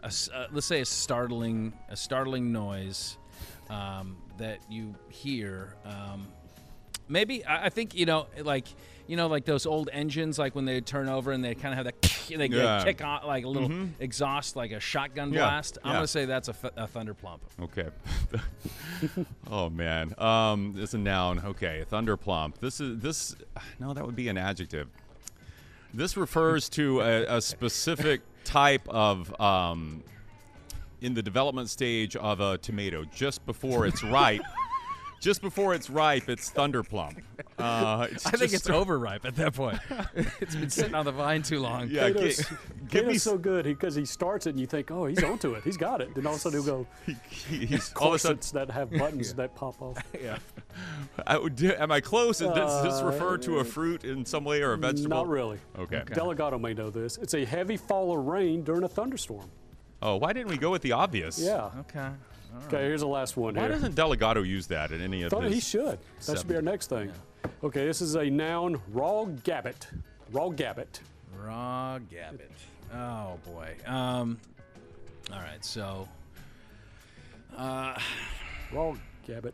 a 0.00 0.06
s- 0.06 0.28
uh, 0.32 0.48
let's 0.52 0.66
say 0.66 0.80
a 0.82 0.84
startling 0.84 1.72
a 1.88 1.96
startling 1.96 2.52
noise 2.52 3.16
um, 3.70 4.18
that 4.36 4.58
you 4.70 4.94
hear. 5.08 5.74
Um, 5.86 6.28
maybe 7.08 7.44
I, 7.46 7.66
I 7.66 7.68
think 7.70 7.94
you 7.94 8.04
know 8.04 8.26
like 8.42 8.66
you 9.06 9.16
know 9.16 9.26
like 9.26 9.44
those 9.44 9.66
old 9.66 9.88
engines 9.92 10.38
like 10.38 10.54
when 10.54 10.64
they 10.64 10.80
turn 10.80 11.08
over 11.08 11.32
and 11.32 11.44
they 11.44 11.54
kind 11.54 11.78
of 11.78 11.84
have 11.84 11.84
that 11.86 12.02
they, 12.38 12.46
Yeah. 12.46 12.82
kick 12.84 13.02
on 13.04 13.26
like 13.26 13.44
a 13.44 13.48
little 13.48 13.88
exhaust 14.00 14.56
like 14.56 14.70
a 14.72 14.80
shotgun 14.80 15.32
Yeah, 15.32 15.40
blast. 15.40 15.78
I'm 15.84 15.90
yeah. 15.90 15.96
gonna 15.98 16.06
say 16.06 16.24
that's 16.24 16.48
a, 16.48 16.52
th- 16.52 16.72
a 16.76 16.86
thunderplump. 16.86 17.40
okay. 17.62 17.88
oh 19.50 19.68
man. 19.70 20.14
Um, 20.18 20.74
it's 20.78 20.94
a 20.94 20.98
noun. 20.98 21.40
Okay, 21.44 21.84
Thunderplump. 21.90 22.58
This 22.60 22.80
is 22.80 23.00
this. 23.00 23.36
No, 23.78 23.92
that 23.94 24.04
would 24.04 24.16
be 24.16 24.28
an 24.28 24.38
adjective. 24.38 24.88
This 25.94 26.16
refers 26.16 26.68
to 26.70 27.00
a, 27.00 27.36
a 27.36 27.40
specific 27.40 28.22
type 28.44 28.88
of 28.88 29.38
um, 29.40 30.02
in 31.00 31.14
the 31.14 31.22
development 31.22 31.68
stage 31.68 32.16
of 32.16 32.40
a 32.40 32.56
tomato, 32.58 33.04
just 33.04 33.44
before 33.44 33.86
it's 33.86 34.02
ripe. 34.02 34.42
Just 35.20 35.40
before 35.42 35.74
it's 35.74 35.88
ripe, 35.90 36.28
it's 36.28 36.50
thunderplump. 36.50 37.22
Uh, 37.62 38.06
it's 38.10 38.26
I 38.26 38.30
think 38.30 38.50
just- 38.50 38.66
it's 38.66 38.70
overripe 38.70 39.24
at 39.24 39.36
that 39.36 39.54
point. 39.54 39.78
it's 40.40 40.54
been 40.54 40.70
sitting 40.70 40.94
on 40.94 41.04
the 41.04 41.12
vine 41.12 41.42
too 41.42 41.60
long. 41.60 41.88
Yeah, 41.88 42.08
gi- 42.10 42.14
Kato's, 42.14 42.36
give 42.88 43.04
me 43.06 43.12
Kato's 43.12 43.22
so 43.22 43.38
good 43.38 43.64
because 43.64 43.94
he 43.94 44.04
starts 44.04 44.46
it 44.46 44.50
and 44.50 44.60
you 44.60 44.66
think, 44.66 44.90
oh, 44.90 45.06
he's 45.06 45.22
onto 45.22 45.54
it. 45.54 45.62
He's 45.64 45.76
got 45.76 46.00
it. 46.00 46.14
Then 46.14 46.26
all 46.26 46.32
of 46.34 46.38
a 46.38 46.40
sudden 46.42 46.62
he'll 46.62 46.84
go, 46.84 46.86
He- 47.30 47.66
he's 47.66 47.92
all 47.94 48.08
of 48.08 48.14
a 48.14 48.18
sudden. 48.18 48.36
corsets 48.36 48.50
that 48.52 48.70
have 48.70 48.90
buttons 48.90 49.34
that 49.34 49.54
pop 49.54 49.80
off. 49.80 49.98
Yeah. 50.20 50.38
I 51.26 51.38
would 51.38 51.62
am 51.62 51.92
I 51.92 52.00
close? 52.00 52.38
Does 52.38 52.82
this 52.82 52.94
Uh, 53.00 53.06
refer 53.06 53.38
to 53.38 53.58
a 53.58 53.64
fruit 53.64 54.04
in 54.04 54.24
some 54.24 54.44
way 54.44 54.62
or 54.62 54.72
a 54.72 54.78
vegetable? 54.78 55.16
Not 55.16 55.28
really. 55.28 55.58
Okay. 55.78 56.02
Delgado 56.12 56.58
may 56.58 56.74
know 56.74 56.90
this. 56.90 57.18
It's 57.18 57.34
a 57.34 57.44
heavy 57.44 57.76
fall 57.76 58.18
of 58.18 58.26
rain 58.26 58.62
during 58.64 58.82
a 58.84 58.88
thunderstorm. 58.88 59.50
Oh, 60.00 60.16
why 60.16 60.32
didn't 60.32 60.48
we 60.48 60.56
go 60.56 60.70
with 60.70 60.82
the 60.82 60.92
obvious? 60.92 61.38
Yeah. 61.38 61.70
Okay. 61.80 62.08
Okay, 62.66 62.82
here's 62.84 63.00
the 63.00 63.06
last 63.06 63.36
one 63.36 63.54
Why 63.54 63.62
here. 63.62 63.70
doesn't 63.72 63.94
Delegado 63.94 64.46
use 64.46 64.66
that 64.68 64.92
in 64.92 65.00
any 65.00 65.22
of 65.22 65.30
Thought 65.30 65.44
he 65.50 65.60
should. 65.60 65.98
That 66.26 66.38
should 66.38 66.48
be 66.48 66.54
our 66.56 66.62
next 66.62 66.88
thing. 66.88 67.10
Okay, 67.64 67.86
this 67.86 68.00
is 68.00 68.14
a 68.14 68.28
noun, 68.28 68.80
raw 68.92 69.24
gabbit. 69.24 69.86
Raw 70.32 70.48
gabbit. 70.50 71.00
Raw 71.36 71.98
gabbit. 72.10 72.50
Oh 72.94 73.38
boy. 73.44 73.74
Um. 73.86 74.38
All 75.32 75.38
right. 75.38 75.64
So. 75.64 76.08
Uh, 77.56 77.98
Raw 78.72 78.94
gabbit. 79.26 79.52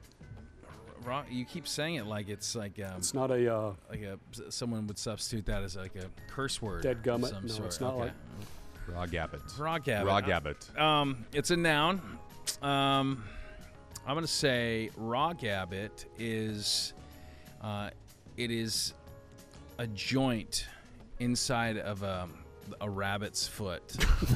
Raw, 1.05 1.23
you 1.31 1.45
keep 1.45 1.67
saying 1.69 1.95
it 1.97 2.07
like 2.07 2.29
it's 2.29 2.55
like 2.55 2.79
um, 2.85 2.97
It's 2.99 3.15
not 3.15 3.31
a 3.31 3.53
uh, 3.55 3.73
like 3.89 4.03
a 4.03 4.19
someone 4.51 4.87
would 4.89 4.99
substitute 4.99 5.47
that 5.47 5.63
as 5.63 5.77
like 5.77 5.95
a 5.97 6.07
curse 6.31 6.61
word. 6.61 6.83
Dead 6.83 6.97
of 6.99 7.03
gummit. 7.03 7.43
No, 7.43 7.49
sort. 7.49 7.67
it's 7.67 7.81
not 7.81 7.95
Okay. 7.95 8.03
like- 8.05 8.13
Raw 8.89 9.05
Gabbett. 9.07 9.59
Raw 9.59 9.79
gabbit. 9.79 10.05
Raw 10.07 10.21
Gabbett. 10.23 10.79
Um, 10.81 11.27
it's 11.33 11.51
a 11.51 11.57
noun. 11.57 12.01
Um, 12.63 13.25
I'm 14.07 14.15
gonna 14.15 14.27
say 14.27 14.91
raw 14.97 15.33
gabbit 15.33 16.07
is, 16.19 16.93
uh, 17.63 17.91
it 18.37 18.51
is 18.51 18.95
a 19.79 19.87
joint 19.89 20.67
inside 21.19 21.79
of 21.79 22.03
a, 22.03 22.29
a 22.81 22.89
rabbit's 22.89 23.47
foot. 23.47 23.83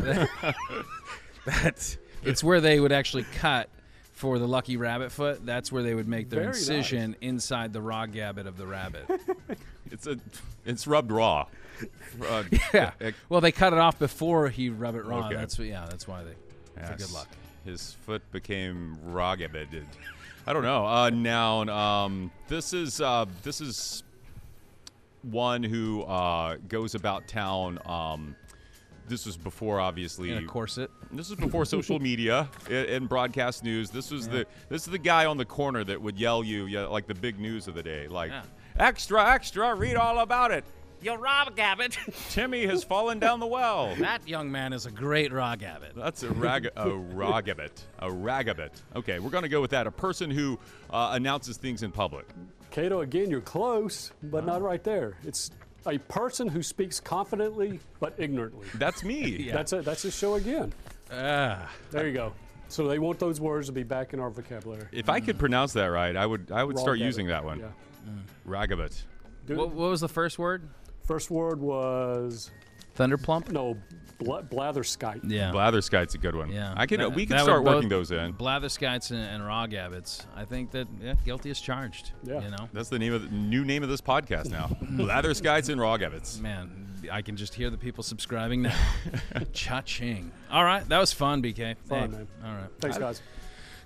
That's 1.45 1.99
it's 2.23 2.45
where 2.45 2.61
they 2.61 2.79
would 2.79 2.93
actually 2.93 3.25
cut 3.35 3.69
for 4.13 4.39
the 4.39 4.47
lucky 4.47 4.77
rabbit 4.77 5.11
foot. 5.11 5.45
That's 5.45 5.73
where 5.73 5.83
they 5.83 5.95
would 5.95 6.07
make 6.07 6.31
their 6.31 6.41
Very 6.41 6.53
nice. 6.53 6.69
incision 6.69 7.17
inside 7.21 7.73
the 7.73 7.83
raw 7.83 8.07
gabbit 8.07 8.47
of 8.47 8.57
the 8.57 8.67
rabbit. 8.67 9.09
It's 9.91 10.07
a 10.07 10.17
it's 10.65 10.87
rubbed 10.87 11.13
raw. 11.13 11.47
Uh, 12.27 12.45
yeah. 12.73 12.93
Well, 13.29 13.43
they 13.43 13.53
cut 13.53 13.75
it 13.75 13.79
off 13.79 13.99
before 13.99 14.49
he 14.49 14.71
rub 14.71 14.95
it 14.95 15.05
raw. 15.05 15.27
Okay. 15.27 15.35
That's 15.35 15.59
what. 15.59 15.69
Yeah, 15.69 15.87
that's 15.87 16.09
why 16.09 16.23
they. 16.25 16.87
For 16.87 16.97
good 16.97 17.13
luck. 17.13 17.29
His 17.65 17.93
foot 18.05 18.23
became 18.33 18.99
raw 19.05 19.35
Gabbetted. 19.37 19.87
I 20.47 20.53
don't 20.53 20.63
know. 20.65 20.85
Uh, 20.87 21.11
noun. 21.11 21.69
Um, 21.69 22.31
this 22.49 22.73
is 22.73 23.01
uh, 23.01 23.27
this 23.43 23.61
is 23.61 24.03
one 25.23 25.63
who 25.63 26.03
uh, 26.03 26.57
goes 26.69 26.95
about 26.95 27.29
town. 27.29 27.79
Um, 27.87 28.35
this 29.09 29.27
was 29.27 29.37
before, 29.37 29.79
obviously. 29.81 30.31
In 30.33 30.39
a 30.45 30.47
corset. 30.47 30.91
This 31.13 31.29
was 31.31 31.39
before 31.39 31.65
social 31.65 31.99
media 32.01 32.49
and, 32.67 32.87
and 32.89 33.09
broadcast 33.09 33.63
news. 33.63 33.91
This 33.91 34.11
was 34.11 34.29
the 34.29 34.47
this 34.69 34.83
is 34.87 34.93
the 34.93 34.99
guy 34.99 35.27
on 35.27 35.37
the 35.37 35.45
corner 35.45 35.85
that 35.85 36.01
would 36.01 36.19
yell 36.19 36.43
you, 36.43 36.67
yeah, 36.67 36.87
like 36.87 37.07
the 37.07 37.15
big 37.15 37.39
news 37.39 37.69
of 37.69 37.75
the 37.75 37.83
day, 37.83 38.09
like 38.09 38.31
Yeah. 38.31 38.43
extra, 38.79 39.31
extra, 39.33 39.75
read 39.75 39.97
all 39.97 40.21
about 40.21 40.51
it. 40.51 40.65
You 41.03 41.15
rob 41.15 41.57
gabbit. 41.57 41.97
Timmy 42.31 42.65
has 42.67 42.85
fallen 42.85 43.19
down 43.19 43.41
the 43.41 43.47
well. 43.47 43.95
that 43.97 44.27
young 44.29 44.53
man 44.53 44.73
is 44.73 44.87
a 44.87 44.91
great 44.91 45.33
raw 45.33 45.57
gabbit. 45.57 45.95
That's 45.97 46.23
a 46.23 46.31
rag 46.31 46.67
a 46.77 46.87
ragabit. 46.87 47.73
A 47.99 48.09
ragabit. 48.09 48.71
Okay, 48.95 49.19
we're 49.19 49.31
gonna 49.31 49.49
go 49.49 49.61
with 49.61 49.73
that. 49.73 49.87
A 49.87 49.91
person 49.91 50.31
who 50.31 50.59
uh, 50.91 51.11
announces 51.13 51.57
things 51.57 51.83
in 51.83 51.91
public. 51.91 52.27
Cato, 52.71 53.01
again, 53.01 53.31
you're 53.31 53.41
close, 53.41 54.13
but 54.23 54.47
not 54.47 54.63
right 54.63 54.83
there. 54.85 55.17
It's 55.25 55.51
a 55.87 55.99
person 55.99 56.47
who 56.47 56.63
speaks 56.63 57.01
confidently 57.01 57.81
but 57.99 58.15
ignorantly. 58.19 58.67
That's 58.75 59.03
me. 59.03 59.23
Yeah. 59.43 59.55
That's 59.55 59.73
it. 59.73 59.85
That's 59.85 60.03
his 60.03 60.17
show 60.17 60.35
again. 60.35 60.73
Ah. 61.13 61.69
There 61.91 62.07
you 62.07 62.15
go. 62.15 62.33
So 62.69 62.87
they 62.87 62.99
want 63.01 63.19
those 63.19 63.41
words 63.41 63.67
to 63.67 63.73
be 63.73 63.83
back 63.83 64.15
in 64.15 64.21
our 64.21 64.31
vocabulary. 64.31 64.87
If 64.93 65.09
I 65.09 65.21
could 65.21 65.39
pronounce 65.39 65.73
that 65.75 65.87
right, 65.87 66.17
I 66.17 66.25
would 66.25 66.51
I 66.53 66.63
would 66.65 66.77
Raw 66.77 66.83
start 66.83 66.99
gabbit. 67.01 67.05
using 67.05 67.27
that 67.27 67.45
one. 67.45 67.59
Yeah. 67.59 67.67
Ragabit. 68.47 69.03
What, 69.49 69.71
what 69.73 69.91
was 69.91 70.01
the 70.01 70.09
first 70.09 70.39
word? 70.39 70.69
First 71.05 71.31
word 71.31 71.61
was 71.61 72.51
Thunderplump. 72.97 73.51
no 73.51 73.77
bla- 74.19 74.43
blatherskite. 74.43 75.21
Yeah. 75.25 75.51
Blatherskite's 75.51 76.15
a 76.15 76.19
good 76.19 76.37
one. 76.37 76.51
Yeah, 76.53 76.75
I 76.77 76.87
can. 76.87 77.01
That- 77.01 77.15
we 77.15 77.27
can 77.27 77.39
start 77.39 77.65
would 77.65 77.75
working 77.75 77.89
those 77.89 78.11
in. 78.11 78.35
Blatherskites 78.35 79.11
and, 79.11 79.21
and 79.21 79.45
raw 79.47 79.67
gabbits. 79.67 80.25
I 80.37 80.45
think 80.45 80.71
that 80.73 80.87
yeah, 81.01 81.15
guilty 81.25 81.51
is 81.51 81.61
charged. 81.61 82.13
Yeah. 82.23 82.41
You 82.43 82.51
know, 82.51 82.69
That's 82.73 82.89
the 82.89 82.99
name 82.99 83.13
of 83.15 83.23
the 83.23 83.29
new 83.37 83.65
name 83.65 83.83
of 83.83 83.89
this 83.89 84.01
podcast 84.01 84.51
now. 84.51 84.67
Blatherskites 84.83 85.69
and 85.71 85.81
Rawgabbits. 85.81 86.41
man, 86.41 86.87
I 87.11 87.21
can 87.23 87.37
just 87.37 87.55
hear 87.55 87.69
the 87.71 87.79
people 87.79 88.05
subscribing 88.05 88.63
now. 88.63 88.77
Cha-ching. 89.53 90.31
All 90.51 90.65
right, 90.65 90.89
that 90.89 90.99
was 90.99 91.13
fun, 91.13 91.43
BK. 91.43 91.77
Fun, 91.89 91.99
Hey, 92.13 92.17
man. 92.19 92.29
All 92.45 92.55
right. 92.55 92.69
Thanks, 92.81 92.99
guys. 92.99 93.23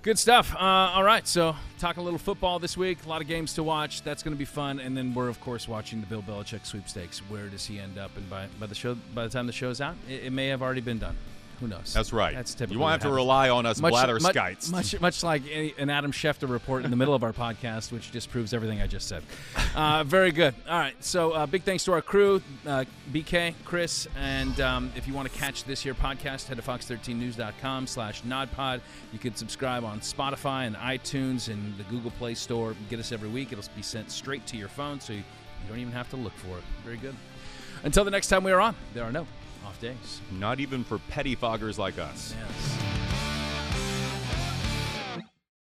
Good 0.03 0.19
stuff. 0.19 0.55
Uh, 0.55 0.59
all 0.59 1.03
right, 1.03 1.27
so 1.27 1.55
talking 1.79 2.01
a 2.01 2.03
little 2.03 2.19
football 2.19 2.59
this 2.59 2.77
week. 2.77 2.99
A 3.05 3.09
lot 3.09 3.21
of 3.21 3.27
games 3.27 3.55
to 3.55 3.63
watch. 3.63 4.03
That's 4.03 4.23
going 4.23 4.33
to 4.33 4.37
be 4.37 4.45
fun. 4.45 4.79
And 4.79 4.95
then 4.95 5.13
we're 5.13 5.27
of 5.27 5.41
course 5.41 5.67
watching 5.67 5.99
the 5.99 6.07
Bill 6.07 6.21
Belichick 6.21 6.65
sweepstakes. 6.65 7.19
Where 7.29 7.47
does 7.47 7.65
he 7.65 7.79
end 7.79 7.97
up? 7.97 8.15
And 8.15 8.29
by 8.29 8.47
by 8.59 8.67
the 8.67 8.75
show, 8.75 8.95
by 9.13 9.23
the 9.23 9.29
time 9.29 9.47
the 9.47 9.53
show's 9.53 9.81
out, 9.81 9.95
it, 10.07 10.25
it 10.25 10.31
may 10.31 10.47
have 10.47 10.61
already 10.61 10.81
been 10.81 10.99
done. 10.99 11.17
Who 11.59 11.67
knows? 11.67 11.93
That's 11.93 12.13
right. 12.13 12.35
That's 12.35 12.53
typical. 12.53 12.75
You 12.75 12.79
won't 12.79 12.91
have 12.91 13.09
to 13.09 13.15
rely 13.15 13.49
on 13.49 13.65
us 13.65 13.81
much, 13.81 13.93
blatherskites. 13.93 14.71
Much, 14.71 14.93
much, 14.93 15.01
much 15.01 15.23
like 15.23 15.41
an 15.79 15.89
Adam 15.89 16.11
Schefter 16.11 16.47
report 16.47 16.85
in 16.85 16.91
the 16.91 16.97
middle 16.97 17.15
of 17.15 17.23
our 17.23 17.33
podcast, 17.33 17.91
which 17.91 18.11
disproves 18.11 18.53
everything 18.53 18.81
I 18.81 18.87
just 18.87 19.07
said. 19.07 19.23
Uh, 19.75 20.03
very 20.03 20.31
good. 20.31 20.53
All 20.69 20.77
right. 20.77 20.93
So, 21.03 21.31
uh, 21.31 21.45
big 21.47 21.63
thanks 21.63 21.83
to 21.85 21.93
our 21.93 22.01
crew, 22.01 22.41
uh, 22.65 22.85
BK, 23.11 23.55
Chris, 23.65 24.07
and 24.19 24.59
um, 24.61 24.91
if 24.95 25.07
you 25.07 25.13
want 25.13 25.31
to 25.31 25.37
catch 25.37 25.63
this 25.63 25.81
here 25.81 25.93
podcast, 25.95 26.47
head 26.47 26.57
to 26.57 26.63
fox13news.com 26.63 27.87
slash 27.87 28.21
nodpod. 28.21 28.81
You 29.11 29.19
can 29.19 29.35
subscribe 29.35 29.83
on 29.83 29.99
Spotify 30.01 30.67
and 30.67 30.75
iTunes 30.75 31.51
and 31.51 31.77
the 31.77 31.83
Google 31.85 32.11
Play 32.11 32.35
Store. 32.35 32.75
Get 32.89 32.99
us 32.99 33.11
every 33.11 33.29
week. 33.29 33.51
It'll 33.51 33.63
be 33.75 33.81
sent 33.81 34.11
straight 34.11 34.45
to 34.47 34.57
your 34.57 34.69
phone, 34.69 34.99
so 34.99 35.13
you, 35.13 35.19
you 35.19 35.69
don't 35.69 35.79
even 35.79 35.93
have 35.93 36.09
to 36.11 36.17
look 36.17 36.33
for 36.33 36.57
it. 36.57 36.63
Very 36.83 36.97
good. 36.97 37.15
Until 37.83 38.03
the 38.03 38.11
next 38.11 38.27
time 38.27 38.43
we 38.43 38.51
are 38.51 38.61
on, 38.61 38.75
there 38.93 39.03
are 39.03 39.11
no 39.11 39.25
off 39.67 39.79
days. 39.81 40.21
Not 40.31 40.59
even 40.61 40.83
for 40.83 40.97
petty 41.09 41.35
foggers 41.35 41.77
like 41.77 41.99
us. 41.99 42.33
Yes. 42.39 43.06